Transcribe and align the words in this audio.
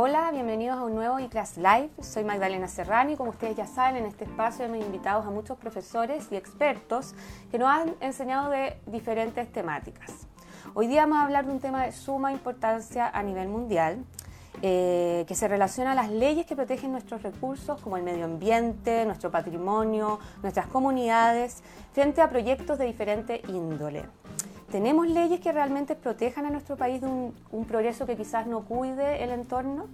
Hola, 0.00 0.30
bienvenidos 0.30 0.78
a 0.78 0.84
un 0.84 0.94
nuevo 0.94 1.18
iClass 1.18 1.56
Live. 1.56 1.90
Soy 2.02 2.22
Magdalena 2.22 2.68
Serrani. 2.68 3.16
Como 3.16 3.30
ustedes 3.30 3.56
ya 3.56 3.66
saben, 3.66 3.96
en 3.96 4.06
este 4.06 4.26
espacio 4.26 4.64
hemos 4.64 4.78
invitado 4.78 5.22
a 5.22 5.30
muchos 5.32 5.58
profesores 5.58 6.28
y 6.30 6.36
expertos 6.36 7.16
que 7.50 7.58
nos 7.58 7.68
han 7.68 7.96
enseñado 7.98 8.48
de 8.48 8.76
diferentes 8.86 9.50
temáticas. 9.50 10.28
Hoy 10.74 10.86
día 10.86 11.00
vamos 11.00 11.18
a 11.18 11.24
hablar 11.24 11.46
de 11.46 11.50
un 11.50 11.58
tema 11.58 11.82
de 11.84 11.90
suma 11.90 12.30
importancia 12.30 13.08
a 13.08 13.24
nivel 13.24 13.48
mundial, 13.48 14.04
eh, 14.62 15.24
que 15.26 15.34
se 15.34 15.48
relaciona 15.48 15.90
a 15.90 15.94
las 15.96 16.10
leyes 16.10 16.46
que 16.46 16.54
protegen 16.54 16.92
nuestros 16.92 17.24
recursos 17.24 17.80
como 17.80 17.96
el 17.96 18.04
medio 18.04 18.24
ambiente, 18.24 19.04
nuestro 19.04 19.32
patrimonio, 19.32 20.20
nuestras 20.42 20.68
comunidades, 20.68 21.64
frente 21.92 22.22
a 22.22 22.30
proyectos 22.30 22.78
de 22.78 22.84
diferente 22.84 23.42
índole. 23.48 24.04
¿Tenemos 24.70 25.08
leyes 25.08 25.40
que 25.40 25.50
realmente 25.50 25.94
protejan 25.94 26.44
a 26.44 26.50
nuestro 26.50 26.76
país 26.76 27.00
de 27.00 27.06
un, 27.06 27.64
progreso 27.66 28.04
que 28.04 28.16
quizás 28.16 28.46
no 28.46 28.64
cuide 28.64 29.24
el 29.24 29.30
entorno? 29.30 29.86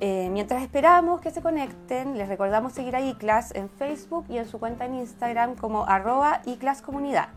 Eh, 0.00 0.28
mientras 0.32 0.60
esperamos 0.62 1.20
que 1.20 1.30
se 1.30 1.40
conecten, 1.40 2.18
les 2.18 2.28
recordamos 2.28 2.72
seguir 2.72 2.96
a 2.96 3.00
iClass 3.00 3.54
en 3.54 3.70
Facebook 3.70 4.24
y 4.28 4.38
en 4.38 4.48
su 4.48 4.58
cuenta 4.58 4.86
en 4.86 4.96
Instagram 4.96 5.54
como 5.54 5.86
arroba 5.86 6.42
iClassComunidad. 6.46 7.28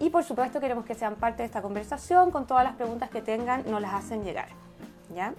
Y 0.00 0.08
por 0.08 0.24
supuesto 0.24 0.60
queremos 0.60 0.86
que 0.86 0.94
sean 0.94 1.16
parte 1.16 1.42
de 1.42 1.46
esta 1.46 1.60
conversación, 1.60 2.30
con 2.30 2.46
todas 2.46 2.64
las 2.64 2.74
preguntas 2.76 3.10
que 3.10 3.20
tengan 3.20 3.70
nos 3.70 3.82
las 3.82 3.92
hacen 3.92 4.24
llegar. 4.24 4.48
¿ya? 5.14 5.34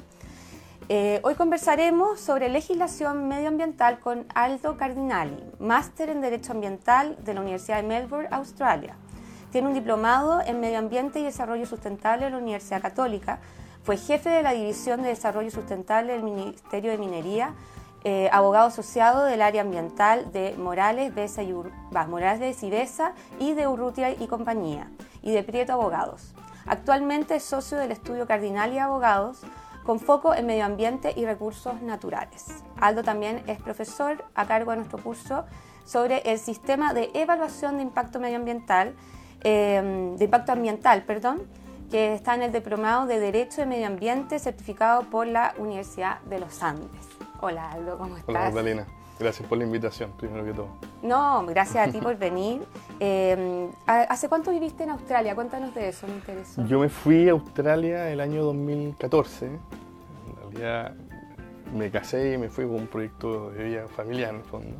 Eh, 0.87 1.19
hoy 1.23 1.33
conversaremos 1.33 2.19
sobre 2.19 2.47
legislación 2.47 3.27
medioambiental 3.27 3.99
con 3.99 4.27
Aldo 4.35 4.77
Cardinali, 4.77 5.43
máster 5.59 6.09
en 6.09 6.21
Derecho 6.21 6.51
Ambiental 6.51 7.17
de 7.23 7.33
la 7.33 7.41
Universidad 7.41 7.77
de 7.77 7.87
Melbourne, 7.87 8.27
Australia. 8.29 8.95
Tiene 9.51 9.67
un 9.67 9.73
diplomado 9.73 10.41
en 10.45 10.59
Medio 10.59 10.77
Ambiente 10.77 11.19
y 11.19 11.23
Desarrollo 11.23 11.65
Sustentable 11.65 12.25
de 12.25 12.31
la 12.31 12.37
Universidad 12.37 12.81
Católica. 12.81 13.39
Fue 13.83 13.97
jefe 13.97 14.29
de 14.29 14.43
la 14.43 14.51
División 14.51 15.01
de 15.01 15.09
Desarrollo 15.09 15.49
Sustentable 15.49 16.13
del 16.13 16.21
Ministerio 16.21 16.91
de 16.91 16.99
Minería, 16.99 17.55
eh, 18.03 18.29
abogado 18.31 18.67
asociado 18.67 19.25
del 19.25 19.41
área 19.41 19.63
ambiental 19.63 20.31
de 20.31 20.55
Morales, 20.55 21.15
Besa 21.15 21.41
y, 21.41 21.51
Morales 22.07 22.61
y 22.61 22.69
Besa 22.69 23.13
y 23.39 23.53
de 23.53 23.67
Urrutia 23.67 24.11
y 24.11 24.27
compañía, 24.27 24.87
y 25.23 25.31
de 25.31 25.41
Prieto 25.41 25.73
Abogados. 25.73 26.35
Actualmente 26.67 27.35
es 27.35 27.43
socio 27.43 27.79
del 27.79 27.91
estudio 27.91 28.27
Cardinal 28.27 28.71
y 28.71 28.77
Abogados, 28.77 29.39
con 29.83 29.99
foco 29.99 30.35
en 30.35 30.45
medio 30.45 30.65
ambiente 30.65 31.11
y 31.15 31.25
recursos 31.25 31.81
naturales. 31.81 32.45
Aldo 32.79 33.01
también 33.01 33.41
es 33.47 33.59
profesor 33.59 34.23
a 34.35 34.45
cargo 34.45 34.69
de 34.69 34.77
nuestro 34.77 34.99
curso 34.99 35.45
sobre 35.85 36.19
el 36.31 36.37
sistema 36.37 36.93
de 36.93 37.09
evaluación 37.15 37.77
de 37.77 37.83
impacto 37.83 38.19
medioambiental 38.19 38.93
Em, 39.43 40.15
de 40.17 40.25
impacto 40.25 40.51
ambiental, 40.51 41.03
perdón, 41.03 41.41
que 41.89 42.13
está 42.13 42.35
en 42.35 42.43
el 42.43 42.51
diplomado 42.51 43.07
de 43.07 43.19
Derecho 43.19 43.61
de 43.61 43.67
Medio 43.67 43.87
Ambiente 43.87 44.37
certificado 44.37 45.03
por 45.03 45.27
la 45.27 45.53
Universidad 45.57 46.19
de 46.23 46.39
los 46.39 46.61
Andes. 46.61 46.89
Hola 47.41 47.71
Aldo, 47.71 47.97
¿cómo 47.97 48.17
estás? 48.17 48.29
Hola 48.29 48.41
Magdalena, 48.41 48.85
gracias 49.17 49.47
por 49.47 49.57
la 49.57 49.63
invitación, 49.63 50.11
primero 50.17 50.43
que 50.43 50.51
todo. 50.51 50.67
No, 51.01 51.45
gracias 51.45 51.87
a 51.87 51.91
ti 51.91 51.99
por 51.99 52.17
venir. 52.17 52.61
Em, 53.01 53.69
¿Hace 53.87 54.27
cuánto 54.27 54.51
viviste 54.51 54.83
en 54.83 54.89
Australia? 54.89 55.33
Cuéntanos 55.33 55.73
de 55.73 55.87
eso, 55.87 56.05
me 56.05 56.15
interesó. 56.15 56.65
Yo 56.65 56.79
me 56.79 56.89
fui 56.89 57.29
a 57.29 57.31
Australia 57.31 58.09
el 58.11 58.19
año 58.19 58.43
2014. 58.43 59.45
En 59.45 59.61
realidad 60.41 60.95
me 61.73 61.89
casé 61.89 62.33
y 62.33 62.37
me 62.37 62.49
fui 62.49 62.65
con 62.65 62.75
un 62.75 62.87
proyecto 62.87 63.51
de 63.51 63.63
vida 63.63 63.87
familiar 63.87 64.31
en 64.31 64.41
el 64.41 64.43
fondo. 64.43 64.75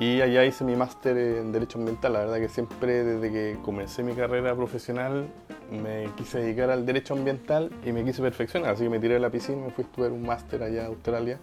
Y 0.00 0.20
allá 0.20 0.44
hice 0.44 0.64
mi 0.64 0.76
máster 0.76 1.18
en 1.18 1.50
Derecho 1.50 1.78
Ambiental. 1.78 2.12
La 2.12 2.20
verdad 2.20 2.36
que 2.36 2.48
siempre 2.48 3.02
desde 3.02 3.32
que 3.32 3.58
comencé 3.62 4.04
mi 4.04 4.14
carrera 4.14 4.54
profesional 4.54 5.26
me 5.72 6.08
quise 6.16 6.38
dedicar 6.38 6.70
al 6.70 6.86
derecho 6.86 7.14
ambiental 7.14 7.70
y 7.84 7.90
me 7.90 8.04
quise 8.04 8.22
perfeccionar. 8.22 8.70
Así 8.70 8.84
que 8.84 8.90
me 8.90 9.00
tiré 9.00 9.16
a 9.16 9.18
la 9.18 9.30
piscina 9.30 9.58
y 9.58 9.60
me 9.62 9.70
fui 9.70 9.84
a 9.84 9.86
estudiar 9.88 10.12
un 10.12 10.22
máster 10.22 10.62
allá 10.62 10.82
en 10.82 10.86
Australia 10.86 11.38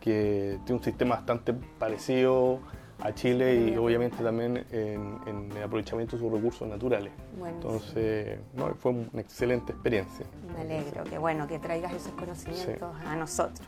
que 0.00 0.60
tiene 0.64 0.78
un 0.78 0.84
sistema 0.84 1.16
bastante 1.16 1.52
parecido 1.52 2.60
a 3.00 3.12
Chile 3.12 3.56
y 3.56 3.76
obviamente 3.76 4.22
también 4.22 4.64
en, 4.70 5.50
el 5.56 5.62
aprovechamiento 5.62 6.16
de 6.16 6.22
sus 6.22 6.32
recursos 6.32 6.66
naturales. 6.68 7.12
Entonces, 7.44 8.38
fue 8.78 8.92
una 8.92 9.20
excelente 9.20 9.72
experiencia. 9.72 10.24
Me 10.54 10.62
alegro, 10.62 11.02
que 11.04 11.18
bueno 11.18 11.46
que 11.48 11.58
traigas 11.58 11.92
esos 11.92 12.12
conocimientos 12.12 12.94
a 13.04 13.16
nosotros. 13.16 13.66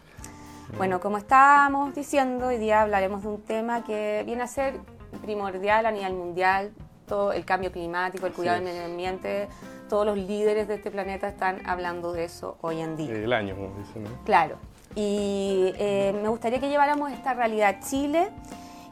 Bueno, 0.77 1.01
como 1.01 1.19
estábamos 1.19 1.95
diciendo, 1.95 2.49
hoy 2.49 2.59
día 2.59 2.83
hablaremos 2.83 3.23
de 3.23 3.29
un 3.29 3.43
tema 3.43 3.85
que 3.85 4.23
viene 4.27 4.43
a 4.43 4.47
ser 4.47 4.75
primordial 5.23 5.87
a 5.87 5.91
nivel 5.91 6.13
mundial, 6.13 6.73
todo 7.07 7.33
el 7.33 7.45
cambio 7.45 7.73
climático, 7.73 8.27
el 8.27 8.33
cuidado 8.33 8.57
del 8.57 8.65
medio 8.65 8.85
ambiente, 8.85 9.49
todos 9.89 10.05
los 10.05 10.19
líderes 10.19 10.69
de 10.69 10.75
este 10.75 10.91
planeta 10.91 11.29
están 11.29 11.67
hablando 11.67 12.13
de 12.13 12.25
eso 12.25 12.59
hoy 12.61 12.81
en 12.81 12.97
día. 12.97 13.13
El 13.13 13.33
año, 13.33 13.57
como 13.57 13.75
dicen. 13.79 14.05
¿no? 14.05 14.11
Claro. 14.25 14.57
Y 14.95 15.73
eh, 15.79 16.15
me 16.23 16.29
gustaría 16.29 16.61
que 16.61 16.69
lleváramos 16.69 17.11
esta 17.13 17.35
realidad 17.35 17.77
a 17.77 17.81
Chile 17.81 18.29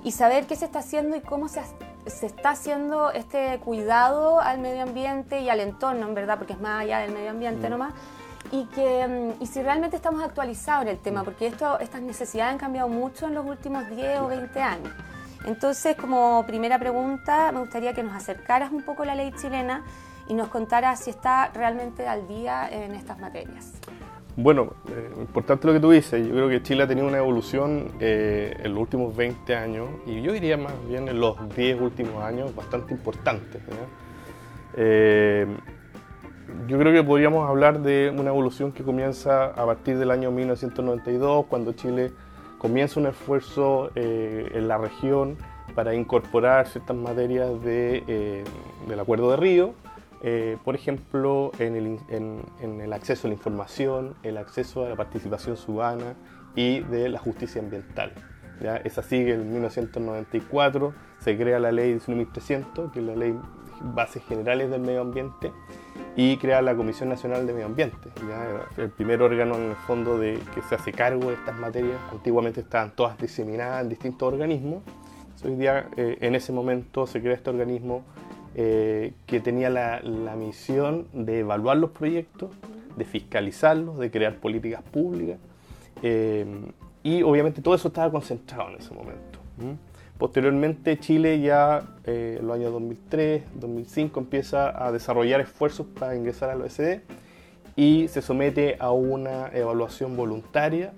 y 0.03 0.13
saber 0.13 0.47
qué 0.47 0.57
se 0.57 0.65
está 0.65 0.79
haciendo 0.79 1.17
y 1.17 1.21
cómo 1.21 1.49
se, 1.49 1.61
se 2.07 2.27
está 2.27 2.51
haciendo 2.51 3.11
este 3.13 3.59
cuidado 3.59 4.41
al 4.41 4.59
medio 4.59 4.83
ambiente 4.83 5.41
y 5.41 5.51
al 5.51 5.61
entorno, 5.61 6.07
en 6.09 6.15
verdad, 6.15 6.39
porque 6.39 6.55
es 6.55 6.61
más 6.61 6.83
allá 6.83 7.01
del 7.01 7.13
medio 7.13 7.31
ambiente 7.31 7.69
mm. 7.69 7.71
nomás 7.71 7.93
y, 8.53 8.65
que, 8.67 9.07
mm, 9.07 9.43
y 9.43 9.47
si 9.47 9.63
realmente 9.63 9.97
estamos 9.97 10.23
actualizados 10.23 10.83
en 10.83 10.89
el 10.89 10.99
tema, 10.99 11.25
porque 11.25 11.47
esto, 11.47 11.79
estas 11.81 12.03
necesidades 12.03 12.53
han 12.53 12.59
cambiado 12.59 12.89
mucho 12.89 13.27
en 13.27 13.35
los 13.35 13.47
últimos 13.47 13.89
10 13.89 14.21
o 14.21 14.29
20 14.29 14.61
años. 14.61 14.93
Entonces, 15.45 15.97
como 15.97 16.45
primera 16.47 16.79
pregunta, 16.79 17.53
me 17.53 17.61
gustaría 17.61 17.93
que 17.93 18.03
nos 18.03 18.15
acercaras 18.15 18.73
un 18.73 18.83
poco 18.83 19.05
a 19.05 19.07
la 19.07 19.15
ley 19.15 19.33
chilena 19.41 19.85
y 20.29 20.35
nos 20.35 20.49
contaras 20.49 21.01
si 21.01 21.11
está 21.11 21.51
realmente 21.55 22.09
al 22.09 22.27
día 22.27 22.69
en 22.71 22.95
estas 22.95 23.19
materias. 23.19 23.73
Bueno, 24.37 24.75
eh, 24.89 25.11
importante 25.19 25.67
lo 25.67 25.73
que 25.73 25.81
tú 25.81 25.91
dices. 25.91 26.27
Yo 26.27 26.33
creo 26.33 26.49
que 26.49 26.63
Chile 26.63 26.83
ha 26.83 26.87
tenido 26.87 27.07
una 27.07 27.19
evolución 27.19 27.93
eh, 28.01 28.55
en 28.63 28.73
los 28.73 28.83
últimos 28.83 29.17
20 29.17 29.57
años 29.57 29.89
y 30.05 30.21
yo 30.21 30.33
diría 30.33 30.59
más 30.59 30.75
bien 30.87 31.09
en 31.09 31.19
los 31.19 31.37
10 31.57 31.81
últimos 31.81 32.23
años 32.23 32.55
bastante 32.55 32.93
importante. 32.93 33.61
Eh, 34.75 35.47
yo 36.67 36.79
creo 36.79 36.93
que 36.93 37.03
podríamos 37.03 37.49
hablar 37.49 37.81
de 37.81 38.13
una 38.17 38.31
evolución 38.31 38.73
que 38.73 38.85
comienza 38.85 39.47
a 39.47 39.67
partir 39.67 39.99
del 39.99 40.11
año 40.11 40.31
1992, 40.31 41.47
cuando 41.47 41.73
Chile 41.73 42.13
comienza 42.59 43.01
un 43.01 43.07
esfuerzo 43.07 43.91
eh, 43.95 44.51
en 44.55 44.69
la 44.69 44.79
región 44.79 45.37
para 45.75 45.95
incorporar 45.95 46.69
ciertas 46.69 46.97
materias 46.97 47.63
de, 47.63 48.05
eh, 48.07 48.45
del 48.89 49.01
Acuerdo 49.01 49.31
de 49.31 49.37
Río, 49.37 49.75
eh, 50.23 50.57
por 50.65 50.75
ejemplo, 50.75 51.53
en 51.59 51.77
el, 51.77 51.99
en 52.09 52.81
el, 52.81 52.93
acceso 52.93 53.27
a 53.27 53.29
la 53.29 53.35
información, 53.35 54.15
el 54.23 54.39
acceso 54.39 54.87
a 54.87 54.89
la 54.89 54.97
participación 54.97 55.57
ciudadana 55.57 56.15
y 56.55 56.81
de 56.81 57.09
la 57.09 57.19
justicia 57.19 57.61
ambiental. 57.61 58.13
¿ya? 58.61 58.77
Esa 58.79 59.03
sigue 59.03 59.35
en 59.35 59.53
1994, 59.53 60.95
se 61.19 61.37
crea 61.37 61.59
la 61.59 61.73
ley 61.73 61.95
19.300, 61.95 62.93
que 62.93 63.01
es 63.01 63.05
la 63.05 63.15
ley 63.17 63.39
bases 63.81 64.23
generales 64.25 64.71
del 64.71 64.81
medio 64.81 65.03
ambiente, 65.03 65.53
y 66.17 66.39
crea 66.39 66.63
la 66.63 66.75
Comisión 66.75 67.11
Nacional 67.11 67.47
de 67.47 67.53
Medio 67.53 67.67
Ambiente, 67.67 68.09
el 68.79 68.91
primer 68.91 69.21
órgano 69.21 69.57
en 69.57 69.71
el 69.71 69.77
fondo 69.77 70.19
de, 70.19 70.41
que 70.55 70.63
se 70.63 70.75
hace 70.77 70.93
cargo 70.93 71.29
de 71.29 71.35
estas 71.35 71.59
materias. 71.59 71.99
Antiguamente 72.11 72.61
estaban 72.61 72.91
todas 72.97 73.19
diseminadas 73.19 73.83
en 73.83 73.91
distintos 73.91 74.33
organismos. 74.33 74.83
Hoy 75.45 75.57
día, 75.57 75.89
eh, 75.97 76.17
en 76.23 76.35
ese 76.35 76.53
momento, 76.53 77.07
se 77.07 77.21
crea 77.21 77.35
este 77.35 77.51
organismo 77.51 78.03
eh, 78.55 79.13
que 79.27 79.41
tenía 79.41 79.69
la, 79.69 80.01
misión 80.39 81.07
de 81.13 81.41
evaluar 81.41 81.77
los 81.77 81.91
proyectos, 81.91 82.51
de 82.97 83.05
fiscalizarlos, 83.05 83.99
de 83.99 84.11
crear 84.11 84.37
políticas 84.37 84.83
públicas. 84.83 85.39
Eh, 86.03 86.47
y 87.03 87.23
obviamente 87.23 87.61
todo 87.61 87.75
eso 87.75 87.89
estaba 87.89 88.11
concentrado 88.11 88.71
en 88.71 88.77
ese 88.77 88.95
momento. 88.95 89.39
Posteriormente 90.19 90.99
Chile 90.99 91.41
ya 91.41 91.83
eh, 92.05 92.39
en 92.41 92.47
los 92.47 92.57
años 92.57 92.73
2003, 92.73 93.43
2005 93.55 94.21
empieza 94.21 94.87
a 94.87 94.91
desarrollar 94.91 95.43
esfuerzos 95.43 95.87
para 95.87 96.17
ingresar 96.17 96.49
al 96.49 96.63
OECD 96.63 97.01
y 97.77 98.09
se 98.09 98.23
somete 98.23 98.77
a 98.81 98.93
una 98.93 99.49
evaluación 99.53 100.17
voluntaria 100.17 100.95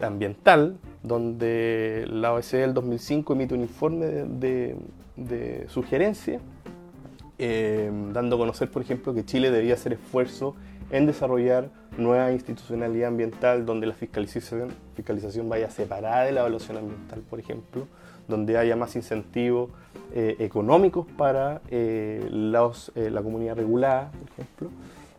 ambiental 0.00 0.78
donde 1.02 2.06
la 2.08 2.32
OECD 2.32 2.60
del 2.60 2.74
2005 2.74 3.32
emite 3.32 3.54
un 3.54 3.62
informe 3.62 4.06
de, 4.06 5.66
sugerencia 5.68 6.40
eh, 7.38 7.90
dando 8.12 8.36
a 8.36 8.38
conocer 8.38 8.70
por 8.70 8.82
ejemplo 8.82 9.12
que 9.12 9.24
Chile 9.24 9.50
debía 9.50 9.74
hacer 9.74 9.94
esfuerzo 9.94 10.54
en 10.90 11.06
desarrollar 11.06 11.70
nueva 11.98 12.32
institucionalidad 12.32 13.08
ambiental 13.08 13.66
donde 13.66 13.86
la 13.88 13.94
fiscalización 13.94 14.70
vaya 15.48 15.68
separada 15.68 16.24
de 16.24 16.32
la 16.32 16.40
evaluación 16.40 16.78
ambiental 16.78 17.20
por 17.28 17.40
ejemplo 17.40 17.88
donde 18.28 18.56
haya 18.58 18.76
más 18.76 18.96
incentivos 18.96 19.70
eh, 20.14 20.36
económicos 20.40 21.06
para 21.16 21.62
eh, 21.70 22.20
eh, 22.30 23.10
la 23.10 23.22
comunidad 23.22 23.56
regulada, 23.56 24.10
por 24.10 24.30
ejemplo. 24.30 24.70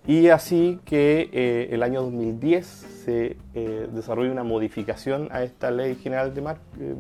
Y 0.06 0.28
así 0.28 0.80
que 0.84 1.70
el 1.72 1.82
año 1.82 2.02
2010 2.02 2.66
se 3.06 3.38
desarrolla 3.54 4.34
una 4.34 4.44
modificación 4.44 5.30
a 5.32 5.44
esta 5.44 5.72
Ley 5.72 5.96
General 5.96 6.34
de, 6.34 6.42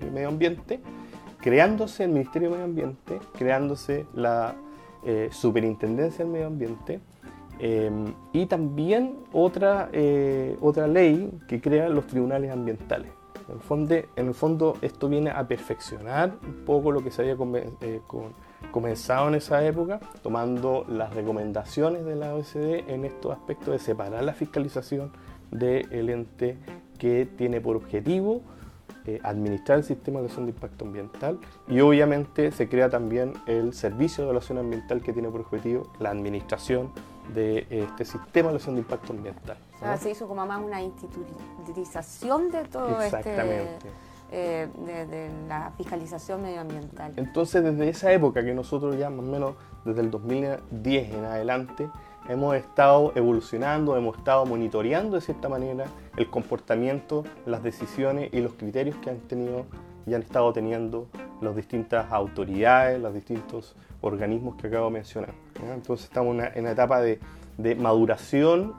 Medio 0.09 0.29
Ambiente, 0.29 0.79
creándose 1.41 2.05
el 2.05 2.11
Ministerio 2.11 2.47
de 2.47 2.53
Medio 2.53 2.65
Ambiente, 2.65 3.19
creándose 3.37 4.05
la 4.15 4.55
Superintendencia 5.31 6.23
del 6.23 6.31
Medio 6.31 6.47
Ambiente 6.47 7.01
Em, 7.59 8.13
y 8.31 8.45
también 8.47 9.15
otra, 9.31 9.89
otra 10.61 10.87
ley 10.87 11.31
que 11.47 11.61
crea 11.61 11.87
los 11.89 12.07
tribunales 12.07 12.51
ambientales. 12.51 13.11
En 13.47 14.27
el, 14.27 14.33
fondo, 14.33 14.77
esto 14.81 15.09
viene 15.09 15.29
a 15.29 15.47
perfeccionar 15.47 16.33
un 16.45 16.65
poco 16.65 16.91
lo 16.91 17.03
que 17.03 17.11
se 17.11 17.21
había 17.21 17.35
eh, 17.81 18.01
comenzado 18.71 19.27
en 19.27 19.35
esa 19.35 19.65
época, 19.65 19.99
tomando 20.21 20.85
las 20.87 21.13
recomendaciones 21.13 22.05
de 22.05 22.15
la 22.15 22.33
OECD 22.33 22.89
en 22.89 23.05
estos 23.05 23.33
aspectos 23.33 23.73
de 23.73 23.79
separar 23.79 24.23
la 24.23 24.33
fiscalización 24.33 25.11
del 25.51 26.09
ente 26.09 26.57
que 26.97 27.25
tiene 27.25 27.61
por 27.61 27.75
objetivo 27.75 28.41
eh, 29.05 29.19
administrar 29.23 29.79
el 29.79 29.83
sistema 29.83 30.19
de 30.19 30.27
evaluación 30.27 30.45
de 30.45 30.51
impacto 30.53 30.85
ambiental 30.85 31.37
y 31.67 31.81
obviamente 31.81 32.53
se 32.53 32.69
crea 32.69 32.89
también 32.89 33.33
el 33.47 33.73
servicio 33.73 34.23
de 34.23 34.29
evaluación 34.29 34.59
ambiental 34.59 35.01
que 35.01 35.11
tiene 35.11 35.27
por 35.29 35.41
objetivo 35.41 35.91
la 35.99 36.11
administración 36.11 36.89
de 37.35 37.67
este 37.69 38.05
sistema 38.05 38.31
de 38.33 38.39
evaluación 38.39 38.75
de 38.75 38.81
impacto 38.81 39.11
ambiental. 39.11 39.57
Sea, 39.83 39.97
se 39.97 40.11
hizo 40.11 40.27
como 40.27 40.45
más 40.45 40.63
una 40.63 40.81
institucionalización 40.81 42.49
de 42.51 42.63
todo 42.65 43.01
este, 43.01 43.05
Exactamente. 43.05 43.89
Eh, 44.31 44.67
de, 44.85 45.29
la 45.47 45.71
fiscalización 45.77 46.41
medioambiental. 46.41 47.13
Entonces, 47.17 47.63
desde 47.63 47.89
esa 47.89 48.11
época 48.11 48.43
que 48.43 48.55
nosotros 48.55 48.97
ya 48.97 49.11
más 49.11 49.19
o 49.19 49.29
menos 49.29 49.53
desde 49.85 50.01
el 50.01 50.09
2010 50.09 51.13
en 51.13 51.25
adelante, 51.25 51.87
hemos 52.27 52.55
estado 52.55 53.11
evolucionando, 53.15 53.95
hemos 53.95 54.17
estado 54.17 54.45
monitoreando 54.47 55.17
de 55.17 55.21
cierta 55.21 55.49
manera 55.49 55.85
el 56.17 56.29
comportamiento, 56.29 57.23
las 57.45 57.61
decisiones 57.61 58.33
y 58.33 58.41
los 58.41 58.53
criterios 58.53 58.95
que 58.97 59.11
han 59.11 59.19
tenido 59.19 59.65
y 60.05 60.13
han 60.13 60.21
estado 60.21 60.51
teniendo 60.51 61.07
las 61.41 61.55
distintas 61.55 62.11
autoridades, 62.11 62.99
los 62.99 63.13
distintos 63.13 63.75
organismos 64.01 64.55
que 64.55 64.67
acabo 64.67 64.87
de 64.87 64.93
mencionar. 64.93 65.33
Entonces 65.73 66.05
estamos 66.05 66.35
en 66.35 66.63
una, 66.63 66.71
etapa 66.71 67.01
de, 67.01 67.19
maduración 67.77 68.73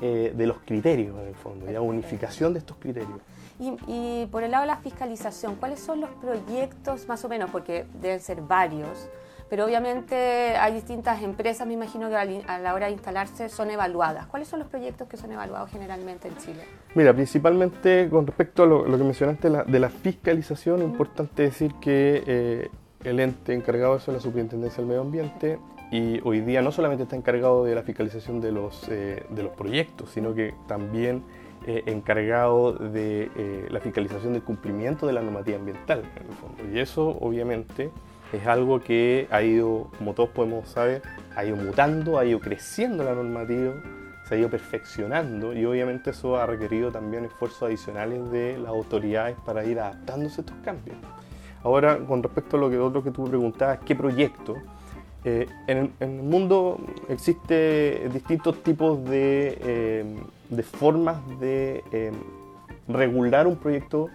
eh, 0.00 0.32
de 0.36 0.46
los 0.46 0.58
criterios 0.58 1.16
en 1.20 1.28
el 1.28 1.34
fondo, 1.34 1.70
ya 1.70 1.80
unificación 1.80 2.52
de 2.52 2.60
estos 2.60 2.76
criterios. 2.78 3.20
Y, 3.58 3.76
y, 3.88 4.26
por 4.26 4.44
el 4.44 4.52
lado 4.52 4.62
de 4.62 4.68
la 4.68 4.76
fiscalización, 4.76 5.56
¿cuáles 5.56 5.80
son 5.80 6.00
los 6.00 6.10
proyectos 6.10 7.08
más 7.08 7.24
o 7.24 7.28
menos? 7.28 7.50
Porque 7.50 7.86
deben 8.00 8.20
ser 8.20 8.40
varios 8.40 9.08
pero 9.48 9.64
obviamente 9.64 10.56
hay 10.56 10.74
distintas 10.74 11.22
empresas, 11.22 11.66
me 11.66 11.72
imagino 11.72 12.08
que 12.10 12.16
a 12.16 12.58
la 12.58 12.74
hora 12.74 12.86
de 12.86 12.92
instalarse 12.92 13.48
son 13.48 13.70
evaluadas. 13.70 14.26
¿Cuáles 14.26 14.48
son 14.48 14.58
los 14.58 14.68
proyectos 14.68 15.08
que 15.08 15.16
son 15.16 15.32
evaluados 15.32 15.70
generalmente 15.70 16.28
en 16.28 16.36
Chile? 16.36 16.64
Mira, 16.94 17.14
principalmente 17.14 18.08
con 18.10 18.26
respecto 18.26 18.64
a 18.64 18.66
lo, 18.66 18.84
que 18.84 19.04
mencionaste 19.04 19.50
de 19.66 19.78
la 19.78 19.88
fiscalización, 19.88 20.82
importante 20.82 21.44
decir 21.44 21.74
que 21.80 22.22
eh, 22.26 22.70
el 23.04 23.20
ente 23.20 23.54
encargado 23.54 23.92
de 23.92 23.98
eso 23.98 24.10
es 24.10 24.16
la 24.16 24.20
Superintendencia 24.22 24.78
del 24.78 24.86
Medio 24.86 25.00
Ambiente 25.00 25.58
y 25.90 26.20
hoy 26.24 26.40
día 26.40 26.62
no 26.62 26.72
solamente 26.72 27.04
está 27.04 27.16
encargado 27.16 27.64
de 27.64 27.74
la 27.74 27.82
fiscalización 27.82 28.40
de 28.40 28.52
los, 28.52 28.88
eh, 28.88 29.24
de 29.30 29.42
los 29.42 29.52
proyectos, 29.52 30.10
sino 30.10 30.34
que 30.34 30.54
también 30.66 31.22
eh, 31.66 31.82
encargado 31.86 32.72
de 32.72 33.66
la 33.70 33.80
fiscalización 33.80 34.32
del 34.32 34.42
cumplimiento 34.42 35.06
de 35.06 35.12
la 35.12 35.22
normativa 35.22 35.58
ambiental. 35.58 36.02
Y 36.72 36.78
eso, 36.78 37.16
obviamente, 37.20 37.90
es 38.32 38.46
algo 38.46 38.80
que 38.80 39.26
ha 39.30 39.42
ido, 39.42 39.90
como 39.98 40.14
todos 40.14 40.30
podemos 40.30 40.68
saber, 40.68 41.02
ha 41.34 41.44
ido 41.44 41.56
mutando, 41.56 42.18
ha 42.18 42.24
ido 42.24 42.40
creciendo 42.40 43.02
la 43.02 43.14
normativa, 43.14 43.72
se 44.28 44.34
ha 44.34 44.38
ido 44.38 44.50
perfeccionando 44.50 45.54
y 45.54 45.64
obviamente 45.64 46.10
eso 46.10 46.36
ha 46.36 46.44
requerido 46.44 46.92
también 46.92 47.24
esfuerzos 47.24 47.62
adicionales 47.62 48.30
de 48.30 48.58
las 48.58 48.68
autoridades 48.68 49.36
para 49.46 49.64
ir 49.64 49.80
adaptándose 49.80 50.40
a 50.40 50.44
estos 50.44 50.56
cambios. 50.62 50.96
Ahora, 51.64 51.98
con 51.98 52.22
respecto 52.22 52.56
a 52.56 52.60
lo 52.60 52.70
que 52.70 52.78
otro 52.78 53.02
que 53.02 53.10
tú 53.10 53.24
preguntabas, 53.24 53.78
¿qué 53.84 53.94
proyecto? 53.94 54.56
Eh, 55.24 55.46
en, 55.66 55.92
el 55.98 56.08
mundo 56.08 56.78
existen 57.08 58.12
distintos 58.12 58.62
tipos 58.62 59.04
de, 59.04 59.58
eh, 59.60 60.04
de 60.48 60.62
formas 60.62 61.18
de 61.40 61.82
eh, 61.90 62.12
regular 62.86 63.46
un 63.46 63.56
proyecto 63.56 64.08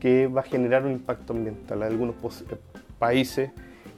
que 0.00 0.26
va 0.26 0.40
a 0.40 0.44
generar 0.44 0.84
un 0.84 0.92
impacto 0.92 1.32
ambiental. 1.32 1.82
Hay 1.82 1.90
algunos 1.90 2.16
países 2.98 3.50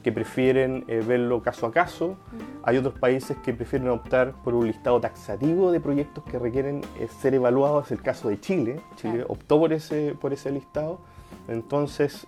que 0.03 0.11
prefieren 0.11 0.83
verlo 0.85 1.41
caso 1.41 1.65
a 1.65 1.71
caso, 1.71 2.17
hay 2.63 2.75
otros 2.75 2.99
países 2.99 3.37
que 3.37 3.53
prefieren 3.53 3.87
optar 3.87 4.33
por 4.43 4.53
un 4.53 4.67
listado 4.67 4.99
taxativo 4.99 5.71
de 5.71 5.79
proyectos 5.79 6.25
que 6.25 6.37
requieren 6.37 6.81
ser 7.21 7.35
evaluados, 7.35 7.85
es 7.85 7.93
el 7.93 8.01
caso 8.01 8.27
de 8.27 8.37
Chile, 8.41 8.81
Chile 8.97 9.23
optó 9.25 9.59
por 9.59 9.71
ese, 9.71 10.13
por 10.19 10.33
ese 10.33 10.51
listado, 10.51 10.99
entonces 11.47 12.27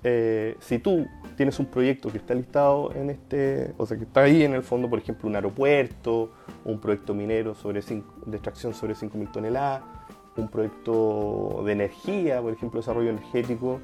si 0.61 0.79
tú 0.79 1.05
tienes 1.35 1.59
un 1.59 1.67
proyecto 1.67 2.09
que 2.09 2.17
está 2.17 2.33
listado 2.33 2.91
en 2.93 3.09
este, 3.09 3.73
o 3.77 3.85
sea 3.85 3.97
que 3.97 4.03
está 4.03 4.21
ahí 4.21 4.43
en 4.43 4.53
el 4.53 4.63
fondo, 4.63 4.89
por 4.89 4.99
ejemplo 4.99 5.29
un 5.29 5.35
aeropuerto, 5.35 6.31
un 6.63 6.79
proyecto 6.79 7.13
minero 7.13 7.53
sobre 7.53 7.81
de 7.81 8.37
extracción 8.37 8.73
sobre 8.73 8.95
5.000 8.95 9.31
toneladas, 9.31 9.83
un 10.37 10.49
proyecto 10.49 11.61
de 11.65 11.71
energía, 11.71 12.41
por 12.41 12.53
ejemplo 12.53 12.79
desarrollo 12.79 13.09
energético, 13.09 13.79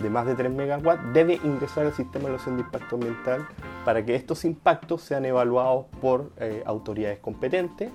de 0.00 0.10
más 0.10 0.26
de 0.26 0.34
3 0.34 0.52
megawatts 0.52 1.12
debe 1.14 1.40
ingresar 1.42 1.86
al 1.86 1.94
sistema 1.94 2.24
de 2.24 2.28
evaluación 2.28 2.56
de 2.56 2.62
impacto 2.62 2.96
ambiental 2.96 3.46
para 3.84 4.04
que 4.04 4.14
estos 4.14 4.44
impactos 4.44 5.02
sean 5.02 5.24
evaluados 5.24 5.86
por 6.00 6.32
eh, 6.38 6.62
autoridades 6.66 7.18
competentes 7.18 7.90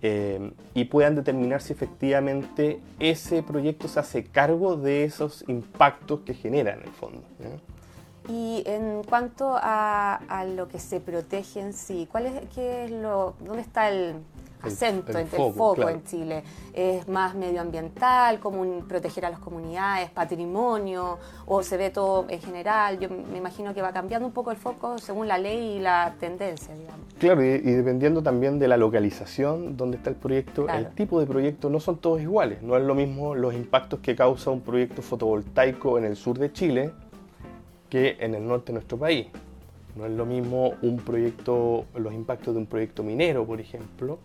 eh, 0.00 0.52
y 0.74 0.84
puedan 0.84 1.14
determinar 1.14 1.60
si 1.60 1.72
efectivamente 1.72 2.80
ese 2.98 3.42
proyecto 3.42 3.88
se 3.88 4.00
hace 4.00 4.24
cargo 4.24 4.76
de 4.76 5.04
esos 5.04 5.44
impactos 5.48 6.20
que 6.20 6.34
genera 6.34 6.74
en 6.74 6.82
el 6.82 6.90
fondo. 6.90 7.22
Y 8.28 8.62
en 8.66 9.02
cuanto 9.04 9.54
a, 9.54 10.14
a, 10.28 10.44
lo 10.44 10.68
que 10.68 10.78
se 10.78 11.00
protege 11.00 11.60
en 11.60 11.72
sí, 11.72 12.08
¿cuál 12.10 12.26
es, 12.26 12.48
qué 12.54 12.84
es 12.84 12.90
lo, 12.90 13.34
¿dónde 13.40 13.62
está 13.62 13.90
el, 13.90 14.16
acento, 14.66 15.18
el, 15.18 15.26
foco, 15.26 15.88
en 15.88 16.02
Chile. 16.04 16.42
Es 16.72 17.08
más 17.08 17.34
medioambiental, 17.34 18.40
como 18.40 18.64
proteger 18.86 19.26
a 19.26 19.30
las 19.30 19.38
comunidades, 19.38 20.10
patrimonio, 20.10 21.18
o 21.46 21.62
se 21.62 21.76
ve 21.76 21.90
todo 21.90 22.26
en 22.28 22.40
general. 22.40 22.98
Yo 22.98 23.08
me 23.08 23.38
imagino 23.38 23.74
que 23.74 23.82
va 23.82 23.92
cambiando 23.92 24.26
un 24.26 24.32
poco 24.32 24.50
el 24.50 24.56
foco 24.56 24.98
según 24.98 25.28
la 25.28 25.38
ley 25.38 25.76
y 25.76 25.80
la 25.80 26.14
tendencia, 26.18 26.74
digamos. 26.74 27.00
Claro, 27.18 27.44
y, 27.44 27.58
dependiendo 27.58 28.22
también 28.22 28.58
de 28.58 28.68
la 28.68 28.76
localización 28.76 29.76
donde 29.76 29.96
está 29.96 30.10
el 30.10 30.16
proyecto, 30.16 30.68
el 30.68 30.88
tipo 30.94 31.20
de 31.20 31.26
proyecto 31.26 31.70
no 31.70 31.80
son 31.80 31.98
todos 31.98 32.20
iguales. 32.20 32.62
No 32.62 32.76
es 32.76 32.82
lo 32.82 32.94
mismo 32.94 33.34
los 33.34 33.54
impactos 33.54 34.00
que 34.00 34.16
causa 34.16 34.50
un 34.50 34.60
proyecto 34.60 35.02
fotovoltaico 35.02 35.98
en 35.98 36.04
el 36.04 36.16
sur 36.16 36.38
de 36.38 36.52
Chile 36.52 36.92
que 37.94 38.16
en 38.18 38.34
el 38.34 38.44
norte 38.44 38.72
de 38.72 38.72
nuestro 38.72 38.98
país. 38.98 39.28
No 39.94 40.04
es 40.04 40.10
lo 40.10 40.26
mismo 40.26 40.74
un 40.82 40.96
proyecto, 40.96 41.84
los 41.94 42.12
impactos 42.12 42.52
de 42.52 42.58
un 42.58 42.66
proyecto 42.66 43.04
minero, 43.04 43.46
por 43.46 43.60
ejemplo, 43.60 44.18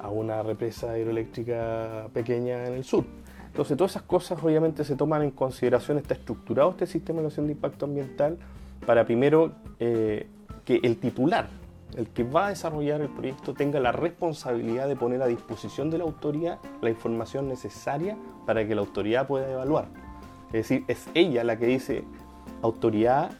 a 0.00 0.10
una 0.10 0.44
represa 0.44 0.96
hidroeléctrica 0.96 2.06
pequeña 2.14 2.68
en 2.68 2.74
el 2.74 2.84
sur. 2.84 3.04
Entonces, 3.48 3.76
todas 3.76 3.90
esas 3.90 4.02
cosas 4.04 4.38
obviamente 4.40 4.84
se 4.84 4.94
toman 4.94 5.22
en 5.22 5.32
consideración, 5.32 5.98
está 5.98 6.14
estructurado 6.14 6.70
este 6.70 6.86
sistema 6.86 7.16
de 7.16 7.22
evaluación 7.22 7.46
de 7.46 7.54
impacto 7.54 7.86
ambiental 7.86 8.38
para 8.86 9.04
primero 9.04 9.50
eh, 9.80 10.28
que 10.64 10.78
el 10.84 10.98
titular, 10.98 11.48
el 11.96 12.06
que 12.10 12.22
va 12.22 12.46
a 12.46 12.48
desarrollar 12.50 13.00
el 13.00 13.08
proyecto, 13.08 13.54
tenga 13.54 13.80
la 13.80 13.90
responsabilidad 13.90 14.86
de 14.86 14.94
poner 14.94 15.20
a 15.20 15.26
disposición 15.26 15.90
de 15.90 15.98
la 15.98 16.04
autoridad 16.04 16.60
la 16.80 16.90
información 16.90 17.48
necesaria 17.48 18.16
para 18.46 18.68
que 18.68 18.76
la 18.76 18.82
autoridad 18.82 19.26
pueda 19.26 19.50
evaluar. 19.50 19.88
Es 20.48 20.68
decir, 20.68 20.84
es 20.86 21.08
ella 21.12 21.42
la 21.42 21.58
que 21.58 21.66
dice, 21.66 22.04
autoridad, 22.62 23.30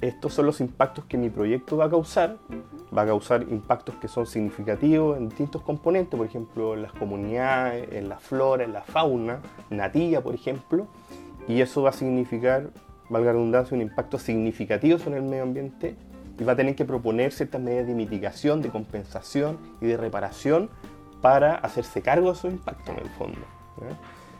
estos 0.00 0.34
son 0.34 0.46
los 0.46 0.60
impactos 0.60 1.04
que 1.04 1.16
mi 1.16 1.30
proyecto 1.30 1.76
va 1.76 1.84
a 1.84 1.90
causar, 1.90 2.36
va 2.96 3.02
a 3.02 3.06
causar 3.06 3.42
impactos 3.48 3.94
que 3.96 4.08
son 4.08 4.26
significativos 4.26 5.16
en 5.16 5.28
distintos 5.28 5.62
componentes, 5.62 6.18
por 6.18 6.26
ejemplo, 6.26 6.74
en 6.74 6.82
las 6.82 6.92
comunidades, 6.92 7.88
en 7.92 8.08
la 8.08 8.18
flora, 8.18 8.64
en 8.64 8.72
la 8.72 8.82
fauna 8.82 9.40
nativa, 9.70 10.20
por 10.20 10.34
ejemplo, 10.34 10.88
y 11.46 11.60
eso 11.60 11.82
va 11.82 11.90
a 11.90 11.92
significar, 11.92 12.70
valga 13.08 13.26
la 13.26 13.32
redundancia, 13.34 13.76
un 13.76 13.82
impacto 13.82 14.18
significativo 14.18 14.98
sobre 14.98 15.18
el 15.18 15.22
medio 15.22 15.44
ambiente 15.44 15.94
y 16.38 16.44
va 16.44 16.54
a 16.54 16.56
tener 16.56 16.74
que 16.74 16.84
proponer 16.84 17.32
ciertas 17.32 17.60
medidas 17.60 17.86
de 17.86 17.94
mitigación, 17.94 18.60
de 18.60 18.70
compensación 18.70 19.58
y 19.80 19.86
de 19.86 19.96
reparación 19.96 20.68
para 21.20 21.54
hacerse 21.54 22.02
cargo 22.02 22.26
de 22.26 22.32
esos 22.32 22.52
impactos 22.52 22.88
en 22.88 23.02
el 23.02 23.10
fondo. 23.10 23.38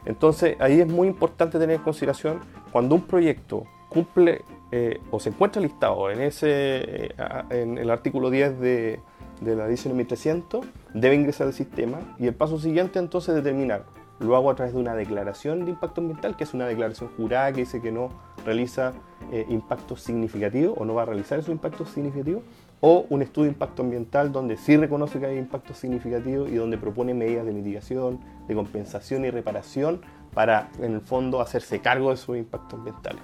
Entonces, 0.05 0.57
ahí 0.59 0.81
es 0.81 0.89
muy 0.89 1.07
importante 1.07 1.59
tener 1.61 1.77
en 1.77 1.83
consideración 1.83 2.41
cuando 2.73 2.97
un 2.97 3.03
proyecto 3.03 3.65
cumple 3.93 4.43
eh, 4.71 5.01
o 5.11 5.21
se 5.21 5.29
encuentra 5.29 5.61
listado 5.61 6.11
en, 6.11 6.21
ese, 6.21 6.49
eh, 6.51 7.15
en 7.51 7.79
el 7.79 7.91
artículo 7.91 8.31
10 8.31 8.59
de, 8.59 9.01
de 9.41 9.57
la 9.57 9.67
edición 9.67 9.97
1300, 9.97 10.65
debe 10.95 11.15
ingresar 11.15 11.47
al 11.47 11.53
sistema 11.53 11.99
y 12.19 12.27
el 12.27 12.35
paso 12.35 12.59
siguiente 12.59 12.99
entonces 12.99 13.31
es 13.31 13.45
determinar. 13.45 13.85
Lo 14.21 14.37
hago 14.37 14.51
a 14.51 14.55
través 14.55 14.73
de 14.75 14.81
una 14.81 14.95
declaración 14.95 15.65
de 15.65 15.73
impacto 15.73 16.01
ambiental, 16.01 16.37
que 16.37 16.45
es 16.45 16.55
una 16.55 16.67
declaración 16.67 17.11
jurada 17.17 17.53
que 17.53 17.61
dice 17.61 17.81
que 17.81 17.91
no 17.91 18.11
realiza 18.45 18.93
eh, 19.33 19.47
impactos 19.49 20.01
significativos 20.01 20.77
o 20.79 20.85
no 20.85 20.95
va 20.95 21.03
a 21.03 21.07
realizar 21.07 21.39
esos 21.39 21.51
impactos 21.51 21.91
significativos, 21.91 22.43
o 22.81 23.07
un 23.11 23.23
estudio 23.23 23.45
de 23.47 23.53
impacto 23.53 23.83
ambiental 23.83 24.33
donde 24.33 24.57
sí 24.57 24.77
reconoce 24.77 25.19
que 25.19 25.27
hay 25.27 25.39
impactos 25.39 25.79
significativos 25.79 26.51
y 26.51 26.55
donde 26.57 26.79
propone 26.79 27.15
medidas 27.15 27.47
de 27.47 27.53
mitigación, 27.53 28.21
de 28.47 28.55
compensación 28.55 29.25
y 29.25 29.31
reparación 29.31 30.03
para, 30.35 30.71
en 30.81 30.95
el 30.95 31.01
fondo, 31.01 31.41
hacerse 31.41 31.81
cargo 31.81 32.09
de 32.09 32.15
esos 32.15 32.37
impactos 32.37 32.79
ambientales. 32.79 33.23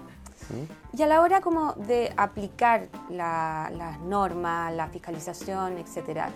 Y 0.96 1.02
a 1.02 1.06
la 1.06 1.20
hora 1.20 1.40
como 1.40 1.74
de 1.74 2.12
aplicar 2.16 2.88
las 3.10 4.00
normas, 4.00 4.72
la 4.72 4.88
fiscalización, 4.88 5.78
etcétera, 5.78 6.30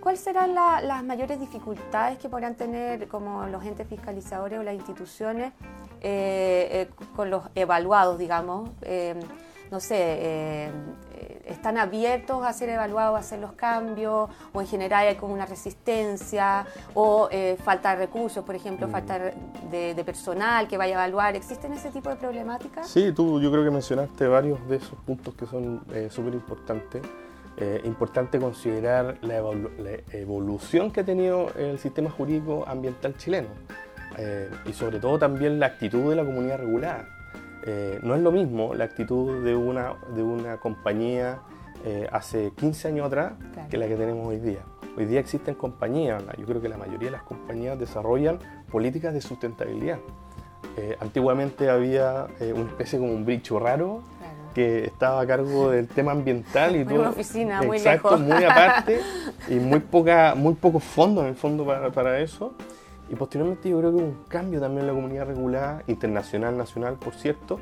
¿cuáles 0.00 0.20
serán 0.20 0.54
las 0.54 1.04
mayores 1.04 1.40
dificultades 1.40 2.18
que 2.18 2.28
podrán 2.28 2.54
tener 2.54 3.08
como 3.08 3.46
los 3.46 3.64
entes 3.64 3.86
fiscalizadores 3.88 4.58
o 4.58 4.62
las 4.62 4.74
instituciones 4.74 5.52
eh, 6.00 6.68
eh, 6.70 6.88
con 7.16 7.30
los 7.30 7.44
evaluados, 7.54 8.18
digamos? 8.18 8.70
Eh, 8.82 9.18
no 9.70 9.80
sé, 9.80 10.70
están 11.46 11.78
abiertos 11.78 12.44
a 12.44 12.52
ser 12.52 12.68
evaluados, 12.68 13.16
a 13.16 13.20
hacer 13.20 13.38
los 13.38 13.52
cambios, 13.52 14.30
o 14.52 14.60
en 14.60 14.66
general 14.66 15.06
hay 15.06 15.16
como 15.16 15.34
una 15.34 15.46
resistencia, 15.46 16.66
o 16.94 17.28
eh, 17.30 17.56
falta 17.62 17.90
de 17.90 18.06
recursos, 18.06 18.44
por 18.44 18.54
ejemplo, 18.54 18.88
mm. 18.88 18.90
falta 18.90 19.18
de, 19.70 20.02
personal 20.04 20.68
que 20.68 20.76
vaya 20.76 20.96
a 20.96 21.04
evaluar. 21.04 21.36
¿Existen 21.36 21.72
ese 21.72 21.90
tipo 21.90 22.08
de 22.08 22.16
problemáticas? 22.16 22.88
Sí, 22.88 23.12
tú 23.12 23.40
yo 23.40 23.50
creo 23.50 23.64
que 23.64 23.70
mencionaste 23.70 24.26
varios 24.26 24.66
de 24.68 24.76
esos 24.76 24.98
puntos 25.00 25.34
que 25.34 25.46
son 25.46 25.82
eh, 25.92 26.08
súper 26.10 26.34
importantes. 26.34 27.02
Eh, 27.60 27.80
importante 27.84 28.38
considerar 28.38 29.18
la, 29.22 29.42
evolución 30.12 30.92
que 30.92 31.00
ha 31.00 31.04
tenido 31.04 31.50
el 31.56 31.80
sistema 31.80 32.08
jurídico 32.08 32.64
ambiental 32.68 33.16
chileno 33.16 33.48
y 34.64 34.72
sobre 34.72 34.98
todo 34.98 35.18
también 35.18 35.60
la 35.60 35.66
actitud 35.66 36.10
de 36.10 36.16
la 36.16 36.24
comunidad 36.24 36.58
regulada. 36.58 37.17
Eh, 37.64 37.98
no 38.02 38.14
es 38.14 38.20
lo 38.20 38.30
mismo 38.32 38.74
la 38.74 38.84
actitud 38.84 39.42
de 39.42 39.56
una, 39.56 39.94
de 40.14 40.22
una 40.22 40.58
compañía 40.58 41.40
eh, 41.84 42.08
hace 42.12 42.52
15 42.56 42.88
años 42.88 43.06
atrás 43.06 43.32
que 43.70 43.76
la 43.76 43.86
que 43.86 43.96
tenemos 43.96 44.26
hoy 44.26 44.38
día. 44.38 44.60
Hoy 44.96 45.06
día 45.06 45.20
existen 45.20 45.54
compañías, 45.54 46.22
yo 46.36 46.46
creo 46.46 46.60
que 46.60 46.68
la 46.68 46.76
mayoría 46.76 47.06
de 47.06 47.12
las 47.12 47.22
compañías 47.22 47.78
desarrollan 47.78 48.38
políticas 48.70 49.14
de 49.14 49.20
sustentabilidad. 49.20 49.98
Eh, 50.76 50.96
antiguamente 51.00 51.70
había 51.70 52.26
una 52.54 52.68
especie 52.70 52.98
como 52.98 53.12
un 53.12 53.24
bicho 53.24 53.58
raro 53.58 54.02
que 54.54 54.86
estaba 54.86 55.20
a 55.20 55.26
cargo 55.26 55.70
del 55.70 55.86
tema 55.86 56.12
ambiental 56.12 56.74
y 56.74 56.84
todo. 56.84 57.00
Una 57.00 57.10
oficina 57.10 57.62
muy 57.62 57.76
exacto, 57.76 58.18
muy 58.18 58.42
aparte 58.42 59.00
y 59.48 59.54
muy 59.54 59.80
poca, 59.80 60.34
muy 60.36 60.54
pocos 60.54 60.82
fondos 60.82 61.24
en 61.24 61.30
el 61.30 61.36
fondo 61.36 61.64
para, 61.64 61.90
para 61.90 62.18
eso. 62.18 62.54
Y 63.10 63.16
posteriormente 63.16 63.70
yo 63.70 63.78
creo 63.78 63.90
que 63.90 63.96
hubo 63.96 64.06
un 64.06 64.24
cambio 64.28 64.60
también 64.60 64.82
en 64.82 64.86
la 64.88 64.92
comunidad 64.92 65.26
regulada, 65.26 65.82
internacional, 65.86 66.56
nacional, 66.56 66.96
por 66.96 67.14
cierto, 67.14 67.58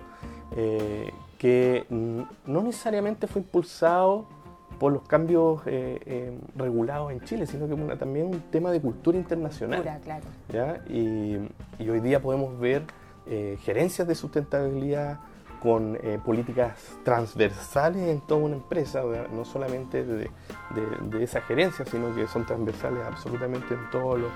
eh, 0.57 1.13
que 1.39 1.87
no 1.91 2.63
necesariamente 2.63 3.27
fue 3.27 3.43
impulsado 3.43 4.27
por 4.81 4.93
los 4.93 5.03
cambios 5.03 5.63
eh, 5.67 6.01
eh, 6.05 6.39
regulados 6.57 7.13
en 7.13 7.21
Chile, 7.21 7.47
sino 7.47 7.69
que 7.69 7.97
también 7.97 8.27
un 8.27 8.41
tema 8.51 8.71
de 8.71 8.81
cultura 8.81 9.17
internacional. 9.17 9.83
claro. 10.03 10.25
¿ya? 10.53 10.83
Y, 10.89 11.39
hoy 11.89 12.01
día 12.01 12.21
podemos 12.21 12.59
ver 12.59 12.83
gerencias 13.61 14.07
de 14.07 14.15
sustentabilidad 14.15 15.19
con 15.61 15.99
políticas 16.25 16.75
transversales 17.03 18.09
en 18.09 18.21
toda 18.21 18.41
una 18.41 18.55
empresa, 18.55 19.03
no 19.33 19.45
solamente 19.45 20.05
de, 20.05 20.31
de, 21.11 21.25
esa 21.25 21.41
gerencia, 21.41 21.85
sino 21.87 22.15
que 22.15 22.29
son 22.29 22.47
transversales 22.47 23.01
absolutamente 23.05 23.75
en 23.75 23.91
todos 23.91 24.21
los 24.21 24.31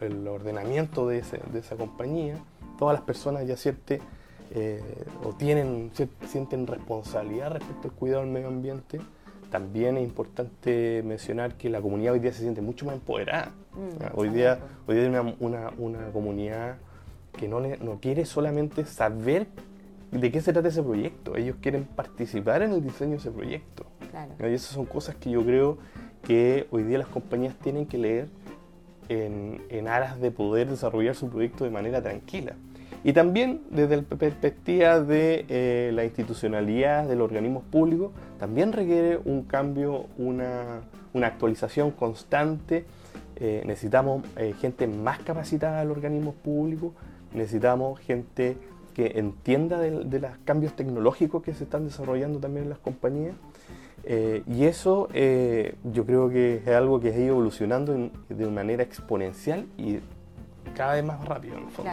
el 0.00 0.28
ordenamiento 0.28 1.08
de, 1.08 1.18
esa 1.18 1.76
compañía, 1.76 2.36
todas 2.78 2.94
las 2.94 3.02
personas 3.02 3.46
ya 3.46 3.56
sienten 3.56 4.00
eh, 4.54 4.82
o 5.24 5.32
tienen, 5.34 5.90
sienten 6.26 6.66
responsabilidad 6.66 7.52
respecto 7.52 7.88
al 7.88 7.94
cuidado 7.94 8.22
del 8.22 8.30
medio 8.30 8.48
ambiente. 8.48 9.00
También 9.50 9.96
es 9.98 10.04
importante 10.04 11.02
mencionar 11.04 11.56
que 11.56 11.68
la 11.68 11.80
comunidad 11.80 12.14
hoy 12.14 12.20
día 12.20 12.32
se 12.32 12.40
siente 12.40 12.60
mucho 12.60 12.86
más 12.86 12.94
empoderada. 12.94 13.52
Mm, 13.74 14.18
hoy, 14.18 14.28
día, 14.30 14.58
hoy 14.86 14.96
día 14.96 15.04
hay 15.04 15.36
una, 15.40 15.70
una, 15.78 16.10
comunidad 16.12 16.78
que 17.36 17.48
no, 17.48 17.60
no 17.60 17.98
quiere 18.00 18.24
solamente 18.24 18.84
saber 18.84 19.46
de 20.10 20.30
qué 20.30 20.42
se 20.42 20.52
trata 20.52 20.68
ese 20.68 20.82
proyecto, 20.82 21.36
ellos 21.36 21.56
quieren 21.60 21.84
participar 21.84 22.62
en 22.62 22.72
el 22.72 22.82
diseño 22.82 23.12
de 23.12 23.16
ese 23.16 23.30
proyecto. 23.30 23.86
Y 24.38 24.44
esas 24.44 24.74
son 24.74 24.84
cosas 24.84 25.16
que 25.16 25.30
yo 25.30 25.42
creo 25.42 25.78
que 26.22 26.66
hoy 26.70 26.82
día 26.82 26.98
las 26.98 27.08
compañías 27.08 27.54
tienen 27.56 27.86
que 27.86 27.96
leer 27.96 28.28
en, 29.12 29.88
aras 29.88 30.20
de 30.20 30.30
poder 30.30 30.68
desarrollar 30.68 31.14
su 31.14 31.28
proyecto 31.28 31.64
de 31.64 31.70
manera 31.70 32.02
tranquila. 32.02 32.54
Y 33.04 33.12
también 33.12 33.62
desde 33.70 33.96
la 33.96 34.02
perspectiva 34.02 35.00
de 35.00 35.44
eh, 35.48 35.90
la 35.92 36.04
institucionalidad 36.04 37.08
de 37.08 37.16
los 37.16 37.24
organismos 37.24 37.64
públicos, 37.64 38.12
también 38.38 38.72
requiere 38.72 39.18
un 39.24 39.42
cambio, 39.42 40.06
una, 40.18 40.82
actualización 41.14 41.90
constante. 41.90 42.84
Eh, 43.36 43.62
necesitamos 43.66 44.24
eh, 44.36 44.54
gente 44.60 44.86
más 44.86 45.18
capacitada 45.18 45.80
de 45.80 45.86
los 45.86 45.96
organismos 45.96 46.34
públicos, 46.36 46.92
necesitamos 47.34 47.98
gente 48.00 48.56
que 48.94 49.12
entienda 49.16 49.78
de 49.78 50.20
los 50.20 50.30
cambios 50.44 50.76
tecnológicos 50.76 51.42
que 51.42 51.54
se 51.54 51.64
están 51.64 51.86
desarrollando 51.86 52.40
también 52.40 52.64
en 52.64 52.70
las 52.70 52.78
compañías 52.78 53.34
eh, 54.04 54.42
y 54.46 54.64
eso 54.64 55.08
eh, 55.12 55.76
yo 55.84 56.04
creo 56.04 56.28
que 56.28 56.56
es 56.56 56.68
algo 56.68 57.00
que 57.00 57.08
ha 57.08 57.16
ido 57.16 57.28
evolucionando 57.28 58.10
de 58.28 58.46
manera 58.48 58.82
exponencial 58.82 59.66
y 59.76 60.00
cada 60.74 60.94
vez 60.94 61.04
más 61.04 61.24
rápido 61.24 61.56
en 61.58 61.70
fondo. 61.70 61.90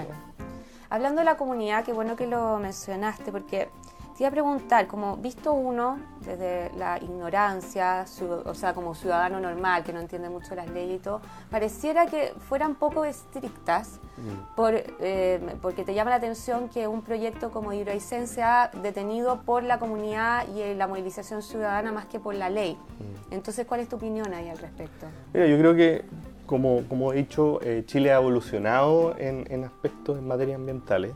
Hablando 0.90 1.20
de 1.20 1.26
la 1.26 1.38
comunidad, 1.38 1.86
qué 1.86 1.94
bueno 1.94 2.16
que 2.16 2.26
lo 2.26 2.58
mencionaste, 2.58 3.32
porque 3.32 3.70
te 4.20 4.24
iba 4.24 4.28
a 4.28 4.32
preguntar, 4.32 4.86
como 4.86 5.16
visto 5.16 5.54
uno 5.54 5.98
desde 6.20 6.72
la 6.78 6.98
ignorancia, 7.02 8.04
o 8.46 8.54
sea, 8.54 8.74
como 8.74 8.94
ciudadano 8.94 9.40
normal 9.40 9.86
que 9.86 9.94
no 9.94 10.02
entiende 10.02 10.28
mucho 10.28 10.56
las 10.56 10.70
leyes 10.70 11.00
y 11.00 11.02
todo, 11.02 11.22
pareciera 11.50 12.06
que 12.06 12.34
fueran 12.50 12.76
poco 12.76 13.06
estrictas, 13.06 14.02
mm. 14.18 14.56
por, 14.58 14.74
eh, 14.76 15.40
porque 15.62 15.86
te 15.86 15.94
llama 15.94 16.10
la 16.10 16.18
atención 16.18 16.68
que 16.68 16.86
un 16.86 17.02
proyecto 17.02 17.50
como 17.52 17.72
Hidroaicén 17.72 18.28
sea 18.28 18.72
detenido 18.84 19.40
por 19.44 19.64
la 19.64 19.80
comunidad 19.80 20.46
y 20.54 20.76
la 20.76 20.88
movilización 20.88 21.42
ciudadana 21.42 21.94
más 21.94 22.06
que 22.08 22.20
por 22.20 22.36
la 22.36 22.50
ley. 22.50 22.74
Mm. 22.74 23.36
Entonces, 23.36 23.66
¿cuál 23.66 23.80
es 23.80 23.88
tu 23.88 23.96
opinión 23.96 24.34
ahí 24.34 24.50
al 24.50 24.58
respecto? 24.58 25.06
Mira, 25.34 25.48
yo 25.48 25.58
creo 25.58 25.76
que, 25.76 26.04
como, 26.46 26.84
como 26.90 27.14
he 27.14 27.16
dicho, 27.16 27.62
eh, 27.62 27.84
Chile 27.86 28.12
ha 28.12 28.18
evolucionado 28.18 29.16
en, 29.18 29.46
en 29.50 29.64
aspectos 29.64 30.18
en 30.18 30.28
materia 30.28 30.56
ambientales. 30.56 31.14